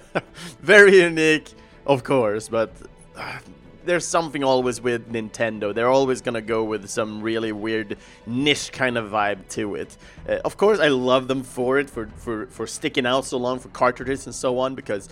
Very 0.61 1.01
unique, 1.01 1.53
of 1.85 2.03
course, 2.03 2.47
but 2.47 2.71
uh, 3.17 3.39
there's 3.85 4.07
something 4.07 4.43
always 4.43 4.81
with 4.81 5.11
Nintendo. 5.11 5.73
They're 5.73 5.89
always 5.89 6.21
gonna 6.21 6.41
go 6.41 6.63
with 6.63 6.89
some 6.89 7.21
really 7.21 7.51
weird 7.51 7.97
niche 8.25 8.71
kind 8.71 8.97
of 8.97 9.11
vibe 9.11 9.47
to 9.49 9.75
it. 9.75 9.95
Uh, 10.27 10.39
of 10.43 10.57
course, 10.57 10.79
I 10.79 10.89
love 10.89 11.27
them 11.27 11.43
for 11.43 11.79
it, 11.79 11.89
for, 11.89 12.07
for, 12.17 12.47
for 12.47 12.67
sticking 12.67 13.05
out 13.05 13.25
so 13.25 13.37
long 13.37 13.59
for 13.59 13.69
cartridges 13.69 14.25
and 14.25 14.35
so 14.35 14.59
on, 14.59 14.75
because 14.75 15.09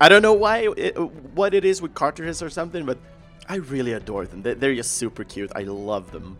I 0.00 0.08
don't 0.08 0.22
know 0.22 0.32
why, 0.32 0.68
it, 0.76 0.98
what 1.34 1.54
it 1.54 1.64
is 1.64 1.80
with 1.80 1.94
cartridges 1.94 2.42
or 2.42 2.50
something, 2.50 2.84
but 2.84 2.98
I 3.48 3.56
really 3.56 3.92
adore 3.92 4.26
them. 4.26 4.42
They're 4.42 4.74
just 4.74 4.92
super 4.92 5.22
cute. 5.22 5.52
I 5.54 5.62
love 5.62 6.10
them. 6.10 6.38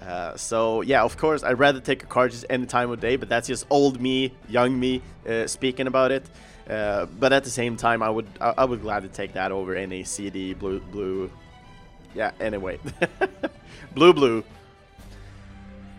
Uh, 0.00 0.36
so 0.36 0.80
yeah, 0.80 1.02
of 1.02 1.16
course, 1.16 1.42
I'd 1.42 1.58
rather 1.58 1.80
take 1.80 2.02
a 2.02 2.06
cartridge 2.06 2.44
any 2.48 2.66
time 2.66 2.90
of 2.90 3.00
day, 3.00 3.16
but 3.16 3.28
that's 3.28 3.46
just 3.46 3.66
old 3.70 4.00
me, 4.00 4.32
young 4.48 4.78
me 4.78 5.02
uh, 5.28 5.46
speaking 5.46 5.86
about 5.86 6.10
it. 6.10 6.24
Uh, 6.70 7.06
but 7.18 7.32
at 7.32 7.42
the 7.42 7.50
same 7.50 7.76
time, 7.76 8.00
I 8.00 8.10
would 8.10 8.26
I, 8.40 8.54
I, 8.58 8.64
would 8.64 8.80
gladly 8.80 9.08
take 9.08 9.32
that 9.32 9.50
over 9.50 9.74
any 9.74 10.04
CD 10.04 10.54
blue 10.54 10.78
blue. 10.78 11.30
Yeah. 12.14 12.30
Anyway, 12.38 12.78
blue 13.94 14.12
blue. 14.12 14.44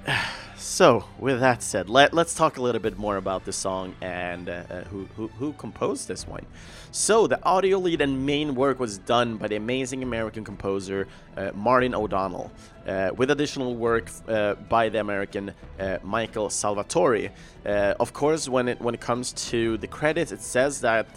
So, 0.63 1.03
with 1.17 1.39
that 1.41 1.63
said, 1.63 1.89
let, 1.89 2.13
let's 2.13 2.35
talk 2.35 2.57
a 2.57 2.61
little 2.61 2.79
bit 2.79 2.97
more 2.97 3.17
about 3.17 3.45
the 3.45 3.51
song 3.51 3.95
and 3.99 4.47
uh, 4.47 4.63
uh, 4.69 4.81
who, 4.83 5.05
who, 5.17 5.27
who 5.27 5.53
composed 5.53 6.07
this 6.07 6.27
one. 6.27 6.45
So, 6.93 7.25
the 7.25 7.41
audio 7.45 7.77
lead 7.77 8.01
and 8.01 8.25
main 8.25 8.53
work 8.53 8.77
was 8.77 8.97
done 8.97 9.37
by 9.37 9.47
the 9.47 9.55
amazing 9.55 10.03
American 10.03 10.43
composer 10.43 11.07
uh, 11.37 11.51
Martin 11.55 11.95
O'Donnell, 11.95 12.51
uh, 12.85 13.11
with 13.15 13.31
additional 13.31 13.77
work 13.77 14.09
uh, 14.27 14.55
by 14.55 14.89
the 14.89 14.99
American 14.99 15.53
uh, 15.79 15.99
Michael 16.03 16.49
Salvatori. 16.49 17.31
of 17.65 18.11
course, 18.11 18.49
when 18.49 18.67
it 18.67 18.81
when 18.81 18.93
it 18.93 18.99
comes 18.99 19.31
to 19.51 19.77
the 19.77 19.87
credits, 19.87 20.33
it 20.33 20.41
says 20.41 20.81
that 20.81 21.07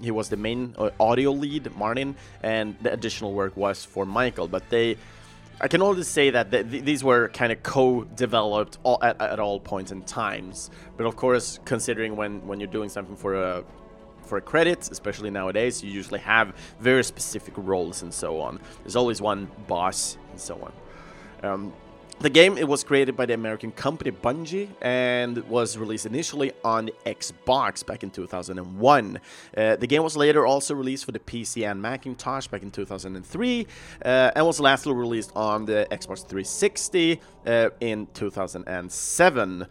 he 0.00 0.10
was 0.10 0.28
the 0.28 0.36
main 0.36 0.74
audio 0.98 1.30
lead, 1.30 1.72
Martin, 1.76 2.16
and 2.42 2.76
the 2.82 2.92
additional 2.92 3.32
work 3.32 3.56
was 3.56 3.84
for 3.84 4.04
Michael, 4.04 4.48
but 4.48 4.68
they 4.70 4.96
I 5.60 5.68
can 5.68 5.82
only 5.82 6.02
say 6.02 6.30
that 6.30 6.50
th 6.50 6.68
th 6.70 6.84
these 6.84 7.04
were 7.04 7.28
kind 7.28 7.52
of 7.52 7.62
co-developed 7.62 8.78
all, 8.82 8.98
at, 9.00 9.20
at 9.20 9.38
all 9.38 9.60
points 9.60 9.92
in 9.92 10.02
times. 10.02 10.70
But 10.96 11.06
of 11.06 11.14
course, 11.14 11.60
considering 11.64 12.16
when 12.16 12.44
when 12.48 12.58
you're 12.58 12.74
doing 12.78 12.90
something 12.90 13.16
for 13.16 13.34
a 13.34 13.62
for 14.32 14.38
a 14.38 14.40
credit, 14.40 14.90
especially 14.90 15.28
nowadays, 15.28 15.84
you 15.84 15.90
usually 15.90 16.18
have 16.18 16.54
very 16.80 17.04
specific 17.04 17.52
roles 17.58 18.00
and 18.00 18.14
so 18.14 18.40
on. 18.40 18.58
There's 18.82 18.96
always 18.96 19.20
one 19.20 19.46
boss 19.68 20.16
and 20.30 20.40
so 20.40 20.54
on. 20.54 20.72
Um, 21.50 21.72
the 22.20 22.30
game 22.30 22.56
it 22.56 22.66
was 22.66 22.82
created 22.82 23.14
by 23.14 23.26
the 23.26 23.34
American 23.34 23.72
company 23.72 24.10
Bungie 24.10 24.70
and 24.80 25.36
was 25.50 25.76
released 25.76 26.06
initially 26.06 26.50
on 26.64 26.88
Xbox 27.04 27.84
back 27.84 28.02
in 28.02 28.10
2001. 28.10 29.20
Uh, 29.54 29.76
the 29.76 29.86
game 29.86 30.02
was 30.02 30.16
later 30.16 30.46
also 30.46 30.74
released 30.74 31.04
for 31.04 31.12
the 31.12 31.18
PC 31.18 31.70
and 31.70 31.82
Macintosh 31.82 32.46
back 32.46 32.62
in 32.62 32.70
2003 32.70 33.66
uh, 34.02 34.30
and 34.34 34.46
was 34.46 34.60
lastly 34.60 34.94
released 34.94 35.32
on 35.36 35.66
the 35.66 35.86
Xbox 35.90 36.26
360 36.26 37.20
uh, 37.46 37.68
in 37.80 38.08
2007. 38.14 39.66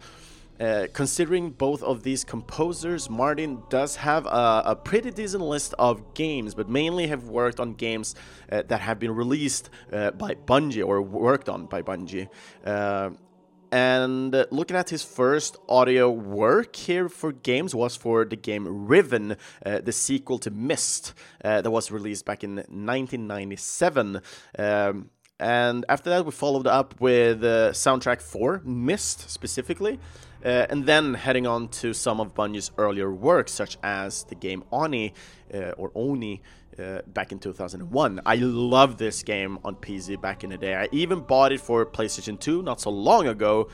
Uh, 0.62 0.86
considering 0.92 1.50
both 1.50 1.82
of 1.82 2.04
these 2.04 2.22
composers, 2.22 3.10
Martin 3.10 3.60
does 3.68 3.96
have 3.96 4.26
a, 4.26 4.62
a, 4.66 4.76
pretty 4.76 5.10
decent 5.10 5.42
list 5.42 5.74
of 5.76 6.14
games, 6.14 6.54
but 6.54 6.68
mainly 6.68 7.08
have 7.08 7.24
worked 7.24 7.58
on 7.58 7.74
games 7.74 8.14
uh, 8.52 8.62
that 8.68 8.80
have 8.80 9.00
been 9.00 9.12
released 9.12 9.70
uh, 9.92 10.12
by 10.12 10.36
Bungie 10.36 10.86
or 10.86 11.02
worked 11.02 11.48
on 11.48 11.66
by 11.66 11.82
Bungie. 11.82 12.28
Uh, 12.64 13.10
and 13.72 14.32
looking 14.52 14.76
at 14.76 14.88
his 14.88 15.02
first 15.02 15.56
audio 15.68 16.08
work 16.08 16.76
here 16.76 17.08
for 17.08 17.32
games 17.32 17.74
was 17.74 17.96
for 17.96 18.24
the 18.24 18.36
game 18.36 18.86
Riven, 18.86 19.36
uh, 19.66 19.80
the 19.80 19.92
sequel 19.92 20.38
to 20.38 20.50
Myst, 20.52 21.14
that 21.42 21.72
was 21.72 21.90
released 21.90 22.24
back 22.24 22.44
in 22.44 22.54
1997. 22.56 24.20
Um, 24.56 25.10
and 25.42 25.84
after 25.88 26.08
that, 26.10 26.24
we 26.24 26.30
followed 26.30 26.68
up 26.68 27.00
with 27.00 27.42
uh, 27.42 27.72
soundtrack 27.72 28.22
for 28.22 28.62
Myst 28.64 29.28
specifically, 29.28 29.98
uh, 30.44 30.66
and 30.70 30.86
then 30.86 31.14
heading 31.14 31.46
on 31.46 31.68
to 31.68 31.92
some 31.92 32.20
of 32.20 32.34
Bungie's 32.34 32.70
earlier 32.78 33.12
work, 33.12 33.48
such 33.48 33.78
as 33.82 34.24
the 34.24 34.34
game 34.34 34.64
Oni 34.72 35.14
uh, 35.52 35.72
or 35.76 35.90
Oni. 35.94 36.42
Uh, 36.78 37.02
back 37.06 37.32
in 37.32 37.38
2001. 37.38 38.22
I 38.24 38.36
love 38.36 38.96
this 38.96 39.22
game 39.22 39.58
on 39.62 39.76
PC 39.76 40.18
back 40.18 40.42
in 40.42 40.48
the 40.48 40.56
day. 40.56 40.74
I 40.74 40.88
even 40.90 41.20
bought 41.20 41.52
it 41.52 41.60
for 41.60 41.84
PlayStation 41.84 42.40
2 42.40 42.62
not 42.62 42.80
so 42.80 42.88
long 42.88 43.28
ago, 43.28 43.68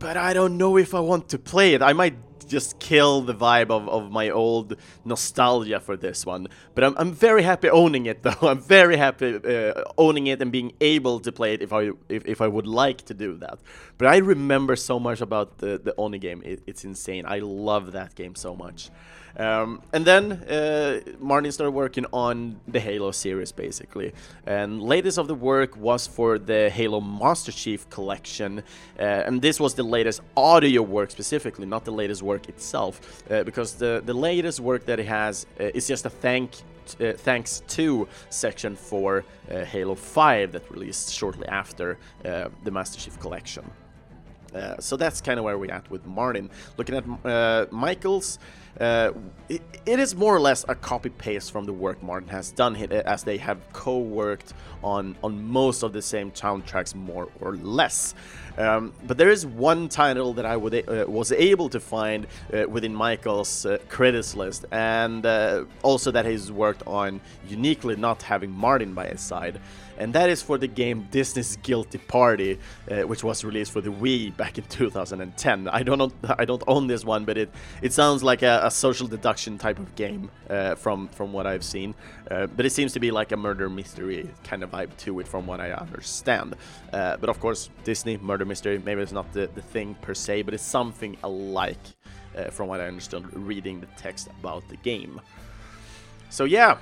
but 0.00 0.16
I 0.16 0.32
don't 0.32 0.58
know 0.58 0.76
if 0.76 0.96
I 0.96 0.98
want 0.98 1.28
to 1.28 1.38
play 1.38 1.74
it. 1.74 1.80
I 1.80 1.92
might 1.92 2.33
just 2.48 2.78
kill 2.78 3.22
the 3.22 3.34
vibe 3.34 3.70
of, 3.70 3.88
of 3.88 4.10
my 4.10 4.30
old 4.30 4.76
nostalgia 5.04 5.80
for 5.80 5.96
this 5.96 6.26
one. 6.26 6.48
But 6.74 6.84
I'm, 6.84 6.94
I'm 6.96 7.12
very 7.12 7.42
happy 7.42 7.70
owning 7.70 8.06
it 8.06 8.22
though. 8.26 8.36
I'm 8.42 8.60
very 8.60 8.96
happy 8.96 9.36
uh, 9.36 9.82
owning 9.98 10.26
it 10.26 10.40
and 10.42 10.50
being 10.52 10.72
able 10.80 11.20
to 11.20 11.32
play 11.32 11.54
it 11.54 11.62
if 11.62 11.72
I 11.72 11.90
if, 12.08 12.24
if 12.26 12.40
I 12.40 12.48
would 12.48 12.66
like 12.66 13.02
to 13.06 13.14
do 13.14 13.36
that. 13.38 13.58
But 13.98 14.08
I 14.08 14.18
remember 14.18 14.76
so 14.76 14.98
much 14.98 15.20
about 15.20 15.58
the, 15.58 15.80
the 15.82 15.94
Oni 15.96 16.18
game. 16.18 16.42
It, 16.44 16.62
it's 16.66 16.84
insane. 16.84 17.24
I 17.26 17.38
love 17.38 17.92
that 17.92 18.14
game 18.14 18.34
so 18.34 18.54
much. 18.54 18.90
Um, 19.36 19.82
and 19.92 20.04
then 20.04 20.32
uh, 20.32 21.00
Martin 21.18 21.50
started 21.50 21.72
working 21.72 22.06
on 22.12 22.60
the 22.68 22.80
Halo 22.80 23.10
series 23.10 23.52
basically. 23.52 24.12
And 24.46 24.82
latest 24.82 25.18
of 25.18 25.26
the 25.26 25.34
work 25.34 25.76
was 25.76 26.06
for 26.06 26.38
the 26.38 26.70
Halo 26.70 27.00
Master 27.00 27.52
Chief 27.52 27.88
collection. 27.90 28.62
Uh, 28.98 29.02
and 29.02 29.42
this 29.42 29.58
was 29.58 29.74
the 29.74 29.82
latest 29.82 30.20
audio 30.36 30.82
work 30.82 31.10
specifically, 31.10 31.66
not 31.66 31.84
the 31.84 31.92
latest 31.92 32.22
work 32.22 32.48
itself. 32.48 33.22
Uh, 33.30 33.42
because 33.42 33.74
the, 33.74 34.02
the 34.04 34.14
latest 34.14 34.60
work 34.60 34.86
that 34.86 34.98
he 34.98 35.04
has 35.04 35.46
uh, 35.60 35.64
is 35.74 35.86
just 35.86 36.06
a 36.06 36.10
thank 36.10 36.52
uh, 37.00 37.12
thanks 37.12 37.62
to 37.66 38.06
section 38.28 38.76
for 38.76 39.24
uh, 39.50 39.64
Halo 39.64 39.94
5 39.94 40.52
that 40.52 40.70
released 40.70 41.10
shortly 41.14 41.48
after 41.48 41.96
the 42.22 42.70
Master 42.70 43.00
Chief 43.00 43.18
collection. 43.18 43.64
Uh, 44.54 44.78
so 44.78 44.96
that's 44.96 45.20
kind 45.20 45.38
of 45.38 45.44
where 45.44 45.58
we're 45.58 45.72
at 45.72 45.90
with 45.90 46.06
Martin. 46.06 46.48
Looking 46.76 46.94
at 46.96 47.04
uh, 47.24 47.66
Michael's, 47.70 48.38
uh, 48.80 49.12
it, 49.48 49.62
it 49.86 49.98
is 49.98 50.14
more 50.14 50.34
or 50.34 50.40
less 50.40 50.64
a 50.68 50.74
copy 50.74 51.10
paste 51.10 51.52
from 51.52 51.64
the 51.64 51.72
work 51.72 52.02
Martin 52.02 52.28
has 52.28 52.50
done, 52.50 52.74
here, 52.74 53.02
as 53.06 53.22
they 53.22 53.36
have 53.38 53.58
co-worked 53.72 54.52
on 54.82 55.16
on 55.22 55.46
most 55.46 55.82
of 55.82 55.92
the 55.92 56.02
same 56.02 56.30
soundtracks, 56.32 56.94
more 56.94 57.28
or 57.40 57.56
less. 57.56 58.14
Um, 58.56 58.92
but 59.06 59.18
there 59.18 59.30
is 59.30 59.44
one 59.44 59.88
title 59.88 60.32
that 60.34 60.46
I 60.46 60.56
would, 60.56 60.88
uh, 60.88 61.04
was 61.08 61.32
able 61.32 61.68
to 61.70 61.80
find 61.80 62.26
uh, 62.52 62.68
within 62.68 62.94
Michael's 62.94 63.66
uh, 63.66 63.78
credits 63.88 64.36
list, 64.36 64.64
and 64.70 65.26
uh, 65.26 65.64
also 65.82 66.10
that 66.10 66.24
he's 66.24 66.52
worked 66.52 66.82
on 66.86 67.20
uniquely, 67.48 67.96
not 67.96 68.22
having 68.22 68.50
Martin 68.50 68.94
by 68.94 69.06
his 69.06 69.20
side. 69.20 69.60
And 69.98 70.12
that 70.14 70.30
is 70.30 70.42
for 70.42 70.58
the 70.58 70.68
game 70.68 71.08
Disney's 71.10 71.56
Guilty 71.56 71.98
Party, 71.98 72.58
uh, 72.90 73.02
which 73.02 73.24
was 73.24 73.44
released 73.44 73.72
for 73.72 73.80
the 73.80 73.90
Wii 73.90 74.36
back 74.36 74.58
in 74.58 74.64
2010. 74.68 75.68
I 75.68 75.82
don't 75.82 75.98
know, 75.98 76.12
I 76.38 76.44
don't 76.44 76.62
own 76.66 76.86
this 76.86 77.04
one, 77.04 77.24
but 77.24 77.36
it 77.36 77.50
it 77.82 77.92
sounds 77.92 78.22
like 78.22 78.42
a, 78.42 78.60
a 78.64 78.70
social 78.70 79.08
deduction 79.08 79.58
type 79.58 79.78
of 79.78 79.94
game 79.96 80.30
uh, 80.48 80.74
from 80.76 81.08
from 81.08 81.32
what 81.32 81.46
I've 81.46 81.64
seen. 81.64 81.94
but 82.28 82.64
it 82.66 82.70
seems 82.70 82.92
to 82.92 83.00
be 83.00 83.10
like 83.10 83.32
a 83.32 83.36
murder 83.36 83.68
mystery 83.68 84.30
kind 84.44 84.62
of 84.62 84.70
vibe 84.70 84.96
to 84.98 85.20
it, 85.20 85.26
from 85.28 85.46
what 85.46 85.60
I 85.60 85.72
understand. 85.72 86.54
but 86.92 87.28
of 87.28 87.40
course, 87.40 87.70
Disney 87.84 88.16
murder 88.18 88.34
murder 88.34 88.48
mystery. 88.48 88.78
Maybe 88.78 89.00
it's 89.00 89.12
not 89.12 89.32
the, 89.32 89.48
the 89.54 89.62
thing 89.62 89.94
per 90.02 90.14
se, 90.14 90.42
but 90.42 90.54
it's 90.54 90.62
something 90.62 91.16
alike 91.22 91.78
uh, 92.36 92.50
from 92.50 92.68
what 92.68 92.80
I 92.80 92.86
understood 92.86 93.24
reading 93.32 93.80
the 93.80 93.86
text 93.96 94.28
about 94.40 94.68
the 94.68 94.76
game. 94.76 95.20
So 96.30 96.44
yeah, 96.44 96.78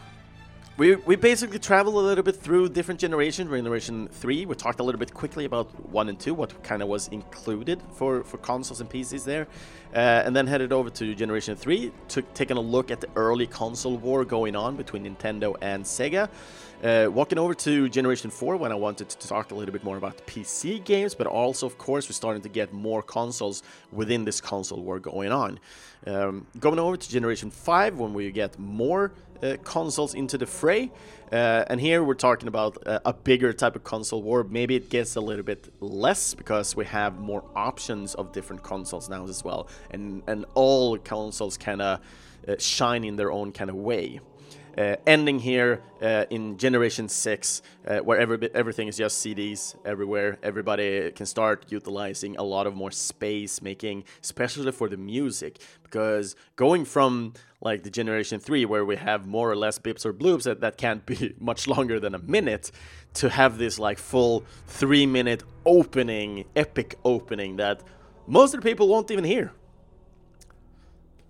we, 0.79 0.97
we 0.97 1.17
basically 1.17 1.59
traveled 1.59 1.95
a 1.97 1.99
little 1.99 2.25
bit 2.25 2.37
through 2.37 2.71
different 2.71 2.99
generations. 2.99 3.51
We're 3.51 3.57
in 3.57 3.65
Generation 3.65 4.09
3, 4.11 4.47
we 4.47 4.55
talked 4.55 4.81
a 4.81 4.83
little 4.83 4.99
bit 4.99 5.13
quickly 5.13 5.45
about 5.45 5.69
1 5.91 6.09
and 6.09 6.19
2, 6.19 6.33
what 6.33 6.63
kind 6.63 6.81
of 6.81 6.89
was 6.89 7.09
included 7.09 7.83
for, 7.93 8.25
for 8.25 8.39
consoles 8.39 8.81
and 8.81 8.89
PCs 8.89 9.25
there. 9.25 9.47
Uh, 9.95 9.99
and 10.25 10.35
then 10.35 10.47
headed 10.47 10.73
over 10.73 10.89
to 10.89 11.15
Generation 11.15 11.57
3, 11.57 11.93
took, 12.09 12.33
taking 12.33 12.57
a 12.57 12.61
look 12.61 12.91
at 12.91 13.03
the 13.03 13.09
early 13.17 13.47
console 13.47 13.99
war 13.99 14.25
going 14.25 14.57
on 14.57 14.77
between 14.77 15.05
Nintendo 15.05 15.55
and 15.61 15.85
Sega. 15.85 16.31
Uh, 16.83 17.09
walking 17.13 17.39
over 17.39 17.55
to 17.55 17.89
Generation 17.91 18.31
4 18.31 18.57
when 18.57 18.73
I 18.73 18.75
wanted 18.75 19.11
to 19.11 19.29
talk 19.29 19.53
a 19.53 19.55
little 19.55 19.73
bit 19.73 19.85
more 19.85 19.99
about 19.99 20.27
PC 20.27 20.83
games, 20.83 21.15
but 21.15 21.27
also, 21.27 21.67
of 21.67 21.77
course, 21.77 22.09
we're 22.09 22.15
starting 22.15 22.43
to 22.43 22.49
get 22.49 22.73
more 22.73 23.03
consoles 23.03 23.63
within 23.93 24.25
this 24.25 24.41
console 24.41 24.83
war 24.83 24.99
going 24.99 25.31
on. 25.33 25.61
Um, 26.07 26.47
going 26.59 26.79
over 26.79 26.97
to 26.97 27.09
Generation 27.09 27.51
5 27.51 27.99
when 27.99 28.15
we 28.15 28.33
get 28.33 28.59
more 28.59 29.13
uh, 29.43 29.57
consoles 29.65 30.15
into 30.15 30.39
the 30.39 30.47
fray, 30.47 30.91
uh, 31.33 31.65
and 31.69 31.81
here 31.81 32.05
we're 32.05 32.15
talking 32.15 32.49
about 32.49 32.77
a 32.87 33.13
bigger 33.13 33.53
type 33.53 33.75
of 33.75 33.85
console 33.85 34.23
war. 34.23 34.45
Maybe 34.45 34.77
it 34.77 34.91
gets 34.91 35.17
a 35.17 35.21
little 35.21 35.45
bit 35.45 35.73
less 35.81 36.35
because 36.35 36.77
we 36.77 36.85
have 36.85 37.19
more 37.19 37.45
options 37.57 38.15
of 38.15 38.33
different 38.33 38.63
consoles 38.63 39.09
now 39.09 39.27
as 39.27 39.43
well, 39.43 39.69
and, 39.91 40.23
and 40.27 40.45
all 40.55 40.99
consoles 40.99 41.57
kind 41.57 41.81
of 41.81 42.01
uh, 42.47 42.57
shine 42.59 43.05
in 43.05 43.17
their 43.17 43.33
own 43.33 43.53
kind 43.53 43.71
of 43.71 43.77
way. 43.77 44.21
Uh, 44.77 44.97
ending 45.07 45.39
here 45.39 45.83
uh, 46.01 46.25
in 46.31 46.57
generation 46.57 47.07
6 47.07 47.63
uh, 47.87 47.99
where 47.99 48.19
every, 48.19 48.49
everything 48.55 48.89
is 48.89 48.97
just 48.97 49.23
CDs 49.23 49.77
everywhere 49.85 50.39
everybody 50.43 51.11
can 51.11 51.27
start 51.27 51.67
utilizing 51.69 52.37
a 52.39 52.43
lot 52.43 52.67
of 52.67 52.75
more 52.75 52.91
space 52.91 53.61
making 53.61 54.03
especially 54.23 54.73
for 54.73 54.89
the 54.89 54.97
music 54.97 55.59
because 55.83 56.37
going 56.57 56.87
from 56.87 57.35
like 57.63 57.85
the 57.85 57.91
generation 57.91 58.41
3 58.41 58.67
where 58.67 58.85
we 58.85 58.97
have 58.97 59.27
more 59.27 59.51
or 59.51 59.57
less 59.57 59.79
bips 59.79 60.05
or 60.05 60.13
bloops 60.13 60.43
that, 60.43 60.61
that 60.61 60.77
can't 60.77 61.07
be 61.07 61.35
much 61.41 61.67
longer 61.67 61.99
than 61.99 62.15
a 62.15 62.19
minute 62.19 62.71
to 63.15 63.31
have 63.31 63.57
this 63.57 63.79
like 63.79 63.99
full 63.99 64.45
3 64.67 65.07
minute 65.07 65.43
opening 65.65 66.45
epic 66.55 66.99
opening 67.05 67.57
that 67.57 67.81
most 68.27 68.53
of 68.53 68.61
the 68.61 68.69
people 68.69 68.89
won't 68.89 69.11
even 69.11 69.25
hear 69.25 69.53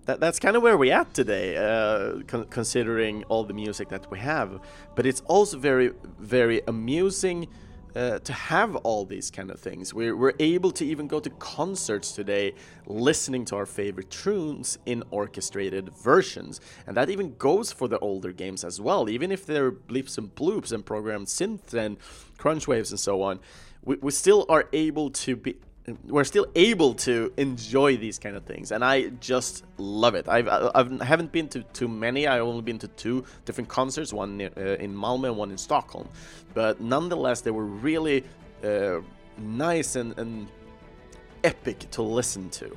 that, 0.07 0.21
that's 0.21 0.39
kind 0.39 0.57
of 0.57 0.63
where 0.63 0.77
we're 0.77 0.95
at 0.95 1.15
today, 1.15 1.57
uh, 1.57 2.23
con 2.27 2.47
considering 2.47 3.25
all 3.25 3.45
the 3.45 3.55
music 3.55 3.89
that 3.91 4.11
we 4.11 4.19
have. 4.19 4.61
But 4.97 5.07
it's 5.07 5.23
also 5.27 5.59
very, 5.59 5.93
very 6.19 6.61
amusing 6.67 7.49
uh, 7.95 8.19
to 8.21 8.33
have 8.33 8.77
all 8.77 9.05
these 9.05 9.31
kind 9.31 9.51
of 9.51 9.61
things. 9.61 9.93
We're, 9.93 10.17
we're 10.17 10.35
able 10.39 10.71
to 10.73 10.85
even 10.85 11.07
go 11.07 11.21
to 11.21 11.31
concerts 11.31 12.13
today 12.13 12.55
listening 12.87 13.45
to 13.47 13.57
our 13.57 13.67
favorite 13.67 14.11
tunes 14.11 14.79
in 14.87 15.03
orchestrated 15.11 15.91
versions. 15.97 16.61
And 16.87 16.97
that 16.97 17.11
even 17.11 17.37
goes 17.37 17.73
for 17.73 17.89
the 17.89 17.99
older 17.99 18.33
games 18.33 18.65
as 18.65 18.81
well. 18.81 19.09
Even 19.09 19.31
if 19.31 19.47
they're 19.47 19.73
bleeps 19.73 20.19
and 20.19 20.35
bloops 20.35 20.73
and 20.73 20.85
programmed 20.85 21.27
synths 21.27 21.75
and 21.75 21.97
crunch 22.39 22.67
waves 22.67 22.91
and 22.91 23.01
so 23.01 23.23
on, 23.23 23.41
we, 23.85 23.97
we 23.97 24.11
still 24.11 24.47
are 24.49 24.69
able 24.73 25.11
to 25.11 25.37
be 25.37 25.57
we're 26.07 26.25
still 26.25 26.47
able 26.55 26.95
to 26.95 27.33
enjoy 27.37 27.97
these 27.97 28.19
kind 28.19 28.37
of 28.37 28.45
things 28.45 28.71
and 28.71 28.85
i 28.85 29.09
just 29.21 29.65
love 29.79 30.15
it. 30.15 30.29
I've 30.29 30.49
I've, 30.49 31.01
I 31.01 31.05
haven't 31.05 31.33
been 31.33 31.49
to 31.49 31.63
too 31.73 31.89
many. 31.89 32.27
I've 32.27 32.43
only 32.43 32.63
been 32.63 32.79
to 32.79 32.89
two 32.89 33.25
different 33.45 33.69
concerts 33.69 34.13
one 34.13 34.41
uh, 34.41 34.61
in 34.61 34.95
malmö 34.95 35.29
and 35.29 35.37
one 35.37 35.51
in 35.51 35.59
stockholm. 35.59 36.09
But 36.55 36.81
nonetheless 36.81 37.41
they 37.41 37.51
were 37.51 37.65
really 37.65 38.25
uh, 38.65 39.01
nice 39.39 39.97
and, 39.97 40.17
and 40.19 40.49
epic 41.45 41.91
to 41.91 42.03
listen 42.03 42.51
to. 42.51 42.77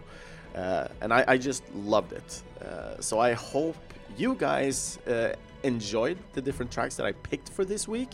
Uh, 0.55 0.87
and 1.01 1.13
I, 1.13 1.25
I, 1.27 1.37
just 1.37 1.63
loved 1.75 2.13
it. 2.13 2.41
Uh, 2.61 2.99
so 3.01 3.19
i 3.19 3.33
hope 3.33 3.75
you 4.17 4.35
guys 4.35 4.99
uh, 5.07 5.33
enjoyed 5.65 6.17
the 6.33 6.41
different 6.41 6.71
tracks 6.71 6.95
that 6.95 7.05
I 7.05 7.11
picked 7.11 7.49
for 7.49 7.65
this 7.65 7.87
week. 7.87 8.09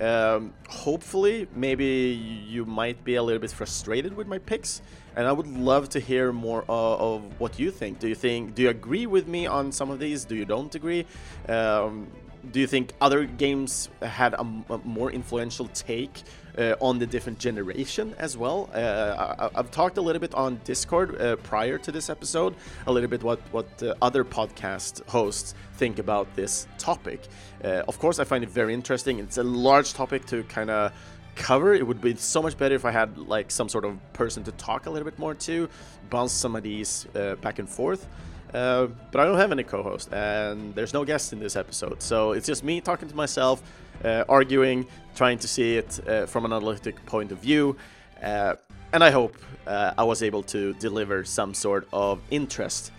Um, 0.00 0.54
hopefully, 0.68 1.48
maybe 1.54 1.86
you 2.48 2.64
might 2.64 3.02
be 3.04 3.16
a 3.16 3.22
little 3.22 3.40
bit 3.40 3.50
frustrated 3.50 4.16
with 4.16 4.26
my 4.26 4.38
picks, 4.38 4.82
and 5.16 5.26
I 5.26 5.32
would 5.32 5.46
love 5.46 5.88
to 5.90 6.00
hear 6.00 6.32
more 6.32 6.64
uh, 6.68 6.96
of 6.96 7.40
what 7.40 7.58
you 7.58 7.70
think. 7.70 7.98
Do 7.98 8.08
you 8.08 8.14
think? 8.14 8.54
Do 8.54 8.62
you 8.62 8.70
agree 8.70 9.06
with 9.06 9.26
me 9.28 9.46
on 9.46 9.72
some 9.72 9.90
of 9.90 9.98
these? 9.98 10.24
Do 10.24 10.34
you 10.34 10.44
don't 10.44 10.74
agree? 10.74 11.04
Um, 11.48 12.06
do 12.50 12.58
you 12.58 12.66
think 12.66 12.92
other 13.00 13.24
games 13.24 13.88
had 14.00 14.34
a, 14.34 14.40
a 14.40 14.78
more 14.78 15.12
influential 15.12 15.68
take 15.68 16.22
uh, 16.58 16.74
on 16.80 16.98
the 16.98 17.06
different 17.06 17.38
generation 17.38 18.14
as 18.18 18.36
well? 18.36 18.70
Uh, 18.74 19.48
I, 19.54 19.56
have 19.56 19.70
talked 19.70 19.98
a 19.98 20.02
little 20.02 20.20
bit 20.20 20.34
on 20.34 20.60
Discord 20.64 21.20
uh, 21.20 21.36
prior 21.36 21.78
to 21.78 21.92
this 21.92 22.10
episode, 22.10 22.54
a 22.86 22.92
little 22.92 23.08
bit 23.08 23.22
what 23.22 23.40
what 23.50 23.82
other 24.00 24.24
podcast 24.24 25.06
hosts 25.08 25.54
think 25.74 25.98
about 25.98 26.34
this 26.36 26.66
topic. 26.78 27.20
Uh, 27.64 27.82
of 27.88 27.98
course, 27.98 28.18
I 28.18 28.24
find 28.24 28.44
it 28.44 28.50
very 28.50 28.74
interesting. 28.74 29.18
It's 29.18 29.38
a 29.38 29.42
large 29.42 29.94
topic 29.94 30.26
to 30.26 30.42
kind 30.44 30.70
of 30.70 30.92
cover. 31.34 31.74
It 31.74 31.86
would 31.86 32.00
be 32.00 32.14
so 32.16 32.42
much 32.42 32.56
better 32.58 32.74
if 32.74 32.84
I 32.84 32.90
had 32.90 33.18
like 33.18 33.50
some 33.50 33.68
sort 33.68 33.84
of 33.84 33.98
person 34.12 34.44
to 34.44 34.52
talk 34.52 34.86
a 34.86 34.90
little 34.90 35.04
bit 35.04 35.18
more 35.18 35.34
to, 35.34 35.68
bounce 36.10 36.32
some 36.32 36.56
of 36.56 36.62
these 36.62 37.06
uh, 37.14 37.36
back 37.36 37.58
and 37.58 37.68
forth. 37.68 38.06
Uh, 38.52 38.88
but 39.10 39.20
I 39.20 39.24
don't 39.24 39.38
have 39.38 39.50
any 39.50 39.62
co 39.62 39.82
host, 39.82 40.12
and 40.12 40.74
there's 40.74 40.92
no 40.92 41.04
guest 41.04 41.32
in 41.32 41.40
this 41.40 41.56
episode. 41.56 42.02
So 42.02 42.32
it's 42.32 42.46
just 42.46 42.62
me 42.62 42.80
talking 42.82 43.08
to 43.08 43.16
myself, 43.16 43.62
arguing, 44.28 44.86
trying 45.14 45.38
to 45.38 45.48
see 45.48 45.76
it 45.76 46.00
uh, 46.08 46.26
from 46.26 46.44
an 46.44 46.52
analytic 46.52 47.04
point 47.06 47.32
of 47.32 47.38
view. 47.38 47.76
Uh, 48.22 48.54
and 48.92 49.02
I 49.02 49.10
hope 49.10 49.36
uh, 49.66 49.94
I 49.96 50.04
was 50.04 50.22
able 50.22 50.42
to 50.44 50.74
deliver 50.74 51.24
some 51.24 51.54
sort 51.54 51.88
of 51.92 52.20
interest 52.30 52.92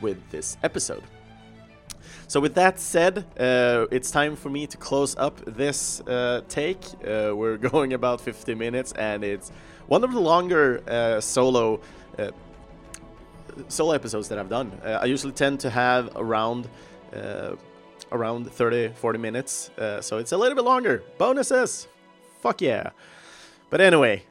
with 0.00 0.18
this 0.30 0.56
episode. 0.64 1.04
So, 2.26 2.40
with 2.40 2.54
that 2.54 2.80
said, 2.80 3.24
it's 3.36 4.10
time 4.10 4.34
for 4.36 4.50
me 4.50 4.66
to 4.66 4.76
close 4.76 5.16
up 5.16 5.40
this 5.46 6.02
take. 6.48 6.80
we're 7.02 7.56
going 7.72 7.92
about 7.92 8.20
50 8.20 8.54
minutes, 8.54 8.92
and 8.92 9.22
it's 9.24 9.50
one 9.86 10.02
of 10.04 10.12
the 10.12 10.20
longer 10.20 11.20
solo 11.20 11.80
solo 13.68 13.92
episodes 13.92 14.28
that 14.28 14.38
I've 14.38 14.48
done. 14.48 14.72
Uh, 14.84 14.98
I 15.02 15.04
usually 15.06 15.32
tend 15.32 15.60
to 15.60 15.70
have 15.70 16.10
around 16.16 16.68
uh, 17.14 17.56
around 18.12 18.50
30 18.50 18.88
40 18.94 19.18
minutes, 19.18 19.70
uh, 19.78 20.00
so 20.00 20.18
it's 20.18 20.32
a 20.32 20.36
little 20.36 20.54
bit 20.54 20.64
longer. 20.64 21.02
Bonuses, 21.18 21.88
fuck 22.40 22.60
yeah! 22.60 22.90
But 23.70 23.80
anyway, 23.80 24.24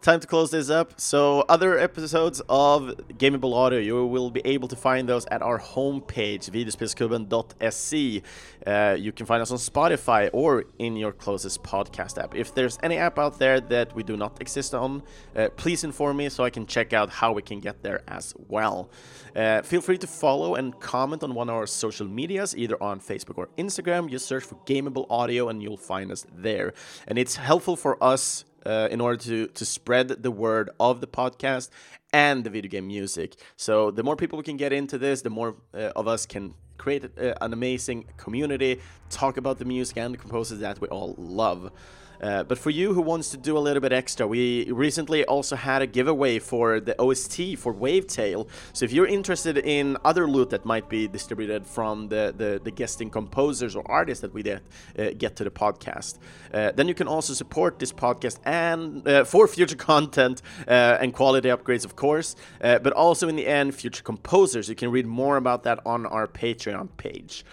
time 0.00 0.18
to 0.18 0.26
close 0.26 0.50
this 0.50 0.70
up. 0.70 0.98
So, 0.98 1.44
other 1.48 1.78
episodes 1.78 2.40
of 2.48 2.94
Gameable 3.18 3.54
Audio, 3.54 3.78
you 3.78 4.06
will 4.06 4.30
be 4.30 4.40
able 4.44 4.68
to 4.68 4.76
find 4.76 5.08
those 5.08 5.26
at 5.26 5.42
our 5.42 5.58
homepage, 5.58 6.50
videospelsklubben.se. 6.50 8.22
Uh, 8.66 8.96
you 8.98 9.12
can 9.12 9.26
find 9.26 9.42
us 9.42 9.50
on 9.50 9.58
Spotify 9.58 10.30
or 10.32 10.64
in 10.78 10.96
your 10.96 11.12
closest 11.12 11.62
podcast 11.62 12.22
app. 12.22 12.34
If 12.34 12.54
there's 12.54 12.78
any 12.82 12.96
app 12.96 13.18
out 13.18 13.38
there 13.38 13.60
that 13.60 13.94
we 13.94 14.02
do 14.02 14.16
not 14.16 14.40
exist 14.40 14.74
on, 14.74 15.02
uh, 15.36 15.48
please 15.56 15.84
inform 15.84 16.16
me 16.16 16.28
so 16.30 16.44
I 16.44 16.50
can 16.50 16.66
check 16.66 16.92
out 16.92 17.10
how 17.10 17.32
we 17.32 17.42
can 17.42 17.60
get 17.60 17.82
there 17.82 18.02
as 18.08 18.34
well. 18.48 18.90
Uh, 19.36 19.62
feel 19.62 19.80
free 19.80 19.98
to 19.98 20.06
follow 20.06 20.54
and 20.54 20.78
comment 20.80 21.22
on 21.22 21.34
one 21.34 21.48
of 21.48 21.54
our 21.54 21.66
social 21.66 22.06
medias, 22.06 22.56
either 22.56 22.82
on 22.82 23.00
Facebook 23.00 23.36
or 23.36 23.48
Instagram. 23.58 24.10
You 24.10 24.18
search 24.18 24.44
for 24.44 24.56
Gameable 24.66 25.06
Audio 25.10 25.48
and 25.48 25.62
you'll 25.62 25.76
find 25.76 26.10
us 26.10 26.26
there. 26.34 26.72
And 27.06 27.18
it's 27.18 27.36
helpful 27.36 27.76
for 27.76 28.02
us 28.02 28.44
uh, 28.66 28.88
in 28.90 29.00
order 29.00 29.16
to 29.16 29.46
to 29.48 29.64
spread 29.64 30.08
the 30.08 30.30
word 30.30 30.70
of 30.78 31.00
the 31.00 31.06
podcast 31.06 31.70
and 32.12 32.44
the 32.44 32.50
video 32.50 32.70
game 32.70 32.86
music. 32.86 33.36
So 33.56 33.90
the 33.90 34.02
more 34.02 34.16
people 34.16 34.36
we 34.36 34.44
can 34.44 34.56
get 34.56 34.72
into 34.72 34.98
this, 34.98 35.22
the 35.22 35.30
more 35.30 35.56
uh, 35.74 35.92
of 35.96 36.08
us 36.08 36.26
can 36.26 36.54
create 36.78 37.04
uh, 37.04 37.34
an 37.40 37.52
amazing 37.52 38.06
community, 38.16 38.80
talk 39.10 39.36
about 39.36 39.58
the 39.58 39.64
music 39.64 39.96
and 39.98 40.14
the 40.14 40.18
composers 40.18 40.60
that 40.60 40.80
we 40.80 40.88
all 40.88 41.14
love. 41.18 41.70
Uh, 42.20 42.44
but 42.44 42.58
for 42.58 42.70
you 42.70 42.92
who 42.92 43.00
wants 43.00 43.30
to 43.30 43.36
do 43.36 43.56
a 43.56 43.60
little 43.60 43.80
bit 43.80 43.92
extra, 43.92 44.26
we 44.26 44.70
recently 44.70 45.24
also 45.24 45.56
had 45.56 45.82
a 45.82 45.86
giveaway 45.86 46.38
for 46.38 46.80
the 46.80 47.00
OST 47.00 47.58
for 47.58 47.74
Wavetale. 47.74 48.46
So 48.72 48.84
if 48.84 48.92
you're 48.92 49.06
interested 49.06 49.58
in 49.58 49.96
other 50.04 50.26
loot 50.26 50.50
that 50.50 50.64
might 50.64 50.88
be 50.88 51.08
distributed 51.08 51.66
from 51.66 52.08
the, 52.08 52.34
the, 52.36 52.60
the 52.62 52.70
guesting 52.70 53.10
composers 53.10 53.74
or 53.74 53.82
artists 53.90 54.20
that 54.22 54.34
we 54.34 54.42
get, 54.42 54.62
uh, 54.98 55.10
get 55.16 55.36
to 55.36 55.44
the 55.44 55.50
podcast, 55.50 56.18
uh, 56.52 56.72
then 56.72 56.88
you 56.88 56.94
can 56.94 57.08
also 57.08 57.32
support 57.32 57.78
this 57.78 57.92
podcast 57.92 58.38
and 58.44 59.06
uh, 59.06 59.24
for 59.24 59.46
future 59.60 59.76
content 59.76 60.42
uh, 60.68 60.98
and 61.00 61.14
quality 61.14 61.48
upgrades, 61.48 61.84
of 61.84 61.96
course, 61.96 62.36
but 62.60 62.92
also 62.92 63.28
in 63.28 63.36
the 63.36 63.46
end, 63.46 63.74
future 63.74 64.02
composers. 64.02 64.68
You 64.68 64.74
can 64.74 64.90
read 64.90 65.06
more 65.06 65.36
about 65.36 65.62
that 65.64 65.80
on 65.86 66.06
our 66.06 66.26
Patreon 66.26 66.88
page. 66.96 67.44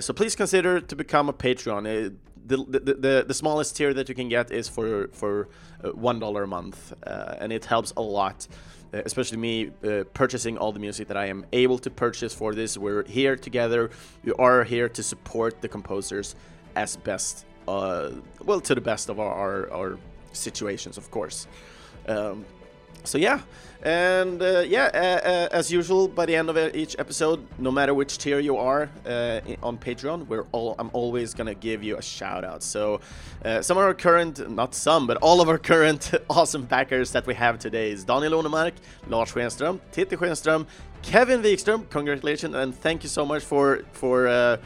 So 0.00 0.12
please 0.12 0.36
consider 0.36 0.80
to 0.80 0.96
become 0.96 1.28
a 1.28 1.32
Patreon 1.32 2.14
the, 2.46 2.56
the, 2.56 3.24
the, 3.26 3.34
smallest 3.34 3.76
tier 3.76 3.94
that 3.94 4.08
you 4.08 4.14
can 4.14 4.28
get 4.28 4.50
is 4.50 4.68
for 4.68 5.08
for 5.12 5.48
uh, 5.84 5.90
one 5.90 6.18
dollar 6.18 6.44
a 6.44 6.46
month, 6.46 6.92
uh, 7.06 7.36
and 7.38 7.52
it 7.52 7.64
helps 7.64 7.92
a 7.96 8.02
lot. 8.02 8.46
Uh, 8.92 9.02
especially 9.04 9.38
me 9.38 9.70
uh, 9.84 10.02
purchasing 10.14 10.58
all 10.58 10.72
the 10.72 10.80
music 10.80 11.06
that 11.06 11.16
I 11.16 11.26
am 11.26 11.46
able 11.52 11.78
to 11.78 11.90
purchase 11.90 12.34
for 12.34 12.54
this. 12.54 12.76
We're 12.76 13.04
here 13.04 13.36
together. 13.36 13.90
We 14.24 14.32
are 14.32 14.64
here 14.64 14.88
to 14.88 15.02
support 15.02 15.60
the 15.60 15.68
composers 15.68 16.34
as 16.74 16.96
best, 16.96 17.46
uh, 17.68 18.10
well, 18.44 18.60
to 18.60 18.74
the 18.74 18.80
best 18.80 19.08
of 19.08 19.20
our, 19.20 19.32
our, 19.32 19.72
our 19.72 19.98
situations, 20.32 20.98
of 20.98 21.08
course. 21.12 21.46
Um, 22.08 22.44
so 23.04 23.18
yeah, 23.18 23.40
and 23.82 24.42
uh, 24.42 24.60
yeah, 24.60 24.90
uh, 24.92 25.28
uh, 25.28 25.48
as 25.52 25.72
usual, 25.72 26.06
by 26.06 26.26
the 26.26 26.36
end 26.36 26.50
of 26.50 26.74
each 26.74 26.96
episode, 26.98 27.46
no 27.58 27.70
matter 27.70 27.94
which 27.94 28.18
tier 28.18 28.38
you 28.38 28.58
are 28.58 28.90
uh, 29.06 29.40
on 29.62 29.78
Patreon, 29.78 30.26
we're 30.26 30.44
all 30.52 30.74
I'm 30.78 30.90
always 30.92 31.32
gonna 31.32 31.54
give 31.54 31.82
you 31.82 31.96
a 31.96 32.02
shout 32.02 32.44
out. 32.44 32.62
So 32.62 33.00
uh, 33.44 33.62
some 33.62 33.78
of 33.78 33.84
our 33.84 33.94
current, 33.94 34.50
not 34.50 34.74
some, 34.74 35.06
but 35.06 35.16
all 35.18 35.40
of 35.40 35.48
our 35.48 35.56
current 35.56 36.12
awesome 36.30 36.64
backers 36.64 37.12
that 37.12 37.26
we 37.26 37.34
have 37.34 37.58
today 37.58 37.90
is 37.90 38.04
Daniel 38.04 38.42
Onemark, 38.42 38.72
Lars 39.08 39.32
Schenström, 39.32 39.80
Titti 39.92 40.16
Schenström, 40.16 40.66
Kevin 41.00 41.40
Wikström. 41.42 41.88
Congratulations 41.88 42.54
and 42.54 42.74
thank 42.74 43.02
you 43.02 43.08
so 43.08 43.24
much 43.24 43.42
for 43.42 43.82
for. 43.92 44.58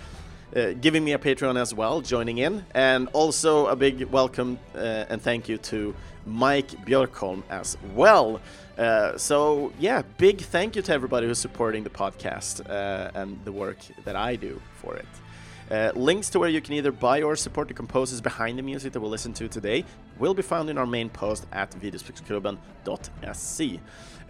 Uh, 0.55 0.73
giving 0.81 1.05
me 1.05 1.13
a 1.13 1.19
Patreon 1.19 1.61
as 1.61 1.75
well, 1.75 2.01
joining 2.01 2.39
in, 2.39 2.65
and 2.75 3.09
also 3.13 3.67
a 3.67 3.75
big 3.75 4.05
welcome 4.05 4.57
and 4.75 5.21
thank 5.21 5.49
you 5.49 5.59
to 5.59 5.95
Mike 6.27 6.69
Björkholm 6.87 7.43
as 7.51 7.77
well. 7.95 8.41
Uh, 8.79 9.17
so 9.17 9.73
yeah, 9.79 10.03
big 10.19 10.41
thank 10.41 10.77
you 10.77 10.83
to 10.83 10.93
everybody 10.93 11.27
who's 11.27 11.39
supporting 11.39 11.85
the 11.85 11.91
podcast 11.91 12.69
uh, 12.69 13.11
and 13.15 13.39
the 13.45 13.53
work 13.53 13.79
that 14.05 14.17
I 14.17 14.37
do 14.37 14.61
for 14.81 14.95
it. 14.97 15.07
Uh, 15.71 15.91
links 15.95 16.29
to 16.31 16.39
where 16.39 16.51
you 16.51 16.61
can 16.61 16.75
either 16.75 16.93
buy 16.93 17.23
or 17.23 17.37
support 17.37 17.69
the 17.69 17.75
composers 17.75 18.21
behind 18.21 18.59
the 18.59 18.63
music 18.63 18.93
that 18.93 19.01
we'll 19.01 19.11
listen 19.11 19.33
to 19.33 19.49
today 19.49 19.85
will 20.19 20.35
be 20.35 20.43
found 20.43 20.69
in 20.69 20.77
our 20.77 20.87
main 20.87 21.09
post 21.09 21.47
at 21.53 21.71
videospelsklubben.se. 21.73 23.81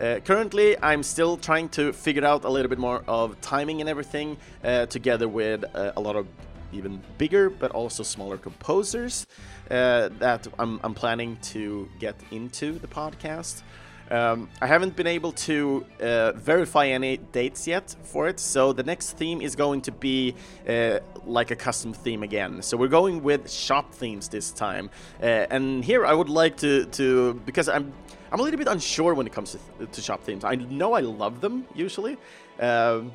Uh, 0.01 0.19
currently, 0.25 0.77
I'm 0.83 1.03
still 1.03 1.37
trying 1.37 1.69
to 1.71 1.93
figure 1.93 2.25
out 2.25 2.45
a 2.45 2.49
little 2.49 2.69
bit 2.69 2.79
more 2.79 3.03
of 3.07 3.41
timing 3.41 3.81
and 3.81 3.89
everything, 3.89 4.37
uh, 4.63 4.87
together 4.87 5.29
with 5.29 5.65
uh, 5.75 5.93
a 5.97 6.01
lot 6.01 6.17
of 6.17 6.27
even 6.73 7.01
bigger 7.19 7.51
but 7.51 7.71
also 7.71 8.03
smaller 8.03 8.37
composers 8.37 9.27
uh, 9.71 10.09
that 10.19 10.47
I'm, 10.59 10.81
I'm, 10.83 10.95
planning 10.95 11.37
to 11.43 11.89
get 11.99 12.17
into 12.31 12.79
the 12.81 12.89
podcast. 12.89 13.63
Um, 14.11 14.49
I 14.61 14.67
haven't 14.67 14.97
been 14.97 15.07
able 15.07 15.33
to 15.33 15.87
uh, 16.01 16.33
verify 16.33 16.89
any 16.89 17.17
dates 17.17 17.67
yet 17.67 17.95
for 18.03 18.29
it, 18.29 18.39
so 18.39 18.73
the 18.73 18.83
next 18.83 19.13
theme 19.13 19.41
is 19.41 19.57
going 19.57 19.81
to 19.83 19.93
be 19.93 20.35
uh, 20.69 20.99
like 21.25 21.51
a 21.51 21.57
custom 21.57 21.95
theme 21.95 22.23
again. 22.23 22.61
So 22.61 22.77
we're 22.77 22.89
going 22.89 23.23
with 23.23 23.51
shop 23.51 23.95
themes 23.95 24.29
this 24.29 24.53
time, 24.53 24.91
uh, 25.23 25.47
and 25.51 25.85
here 25.85 26.05
I 26.05 26.13
would 26.13 26.29
like 26.29 26.57
to 26.59 26.85
to 26.85 27.35
because 27.47 27.69
I'm 27.69 27.93
I'm 28.31 28.41
a 28.41 28.43
little 28.43 28.59
bit 28.59 28.69
unsure 28.69 29.15
when 29.15 29.27
it 29.27 29.33
comes 29.33 29.57
to, 29.79 29.87
to 29.87 30.01
shop 30.01 30.23
themes. 30.23 30.45
I 30.45 30.57
know 30.57 30.93
I 30.93 31.01
love 31.01 31.41
them 31.41 31.67
usually, 31.75 32.19
um, 32.61 33.13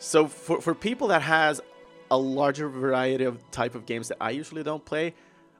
so 0.00 0.26
for 0.26 0.60
for 0.60 0.74
people 0.74 1.08
that 1.08 1.22
has 1.22 1.60
a 2.10 2.18
larger 2.18 2.68
variety 2.68 3.24
of 3.24 3.38
type 3.50 3.74
of 3.74 3.86
games 3.86 4.08
that 4.08 4.16
I 4.20 4.30
usually 4.30 4.62
don't 4.62 4.84
play, 4.84 5.14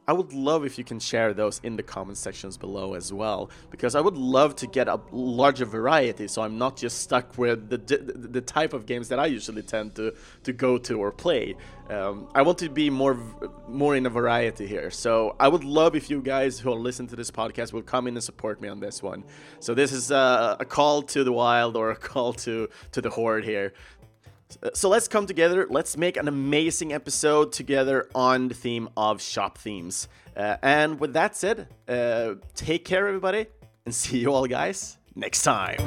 I 0.08 0.12
would 0.12 0.32
love 0.32 0.64
if 0.64 0.78
you 0.78 0.84
can 0.84 0.98
share 0.98 1.34
those 1.34 1.60
in 1.62 1.76
the 1.76 1.82
comment 1.82 2.16
sections 2.16 2.56
below 2.56 2.94
as 2.94 3.12
well, 3.12 3.50
because 3.70 3.94
I 3.94 4.00
would 4.00 4.16
love 4.16 4.56
to 4.56 4.66
get 4.66 4.88
a 4.88 4.98
larger 5.12 5.66
variety, 5.66 6.28
so 6.28 6.40
I'm 6.40 6.56
not 6.56 6.78
just 6.78 7.02
stuck 7.02 7.36
with 7.36 7.68
the 7.68 7.76
the, 7.76 8.40
type 8.40 8.72
of 8.72 8.86
games 8.86 9.08
that 9.10 9.18
I 9.18 9.26
usually 9.26 9.60
tend 9.60 9.94
to 9.96 10.14
to 10.44 10.52
go 10.54 10.78
to 10.78 10.98
or 10.98 11.12
play. 11.12 11.56
Um, 11.90 12.28
I 12.34 12.40
want 12.40 12.56
to 12.58 12.70
be 12.70 12.88
more 12.88 13.18
more 13.68 13.96
in 13.96 14.06
a 14.06 14.10
variety 14.10 14.66
here, 14.66 14.90
so 14.90 15.36
I 15.38 15.48
would 15.48 15.64
love 15.64 15.94
if 15.94 16.08
you 16.08 16.22
guys 16.22 16.58
who 16.58 16.72
are 16.72 16.80
listening 16.88 17.08
to 17.08 17.16
this 17.16 17.30
podcast 17.30 17.74
will 17.74 17.82
come 17.82 18.06
in 18.08 18.16
and 18.16 18.24
support 18.24 18.62
me 18.62 18.68
on 18.68 18.80
this 18.80 19.02
one. 19.02 19.24
So 19.60 19.74
this 19.74 19.92
is 19.92 20.10
a, 20.10 20.56
a 20.58 20.64
call 20.64 21.02
to 21.02 21.22
the 21.22 21.32
wild 21.32 21.76
or 21.76 21.90
a 21.90 21.96
call 22.10 22.32
to 22.44 22.70
to 22.92 23.02
the 23.02 23.10
horde 23.10 23.44
here. 23.44 23.74
Uh, 24.62 24.70
so 24.74 24.88
let's 24.88 25.08
come 25.08 25.26
together. 25.26 25.66
Let's 25.68 25.96
make 25.96 26.16
an 26.16 26.28
amazing 26.28 26.92
episode 26.92 27.52
together 27.52 28.08
on 28.14 28.48
the 28.48 28.54
theme 28.54 28.88
of 28.96 29.20
shop 29.20 29.58
themes. 29.58 30.08
Uh, 30.36 30.56
and 30.62 31.00
with 31.00 31.12
that 31.14 31.36
said, 31.36 31.68
uh, 31.88 32.34
take 32.54 32.84
care, 32.84 33.08
everybody, 33.08 33.46
and 33.84 33.94
see 33.94 34.18
you 34.18 34.32
all 34.32 34.46
guys 34.46 34.98
next 35.14 35.42
time. 35.42 35.78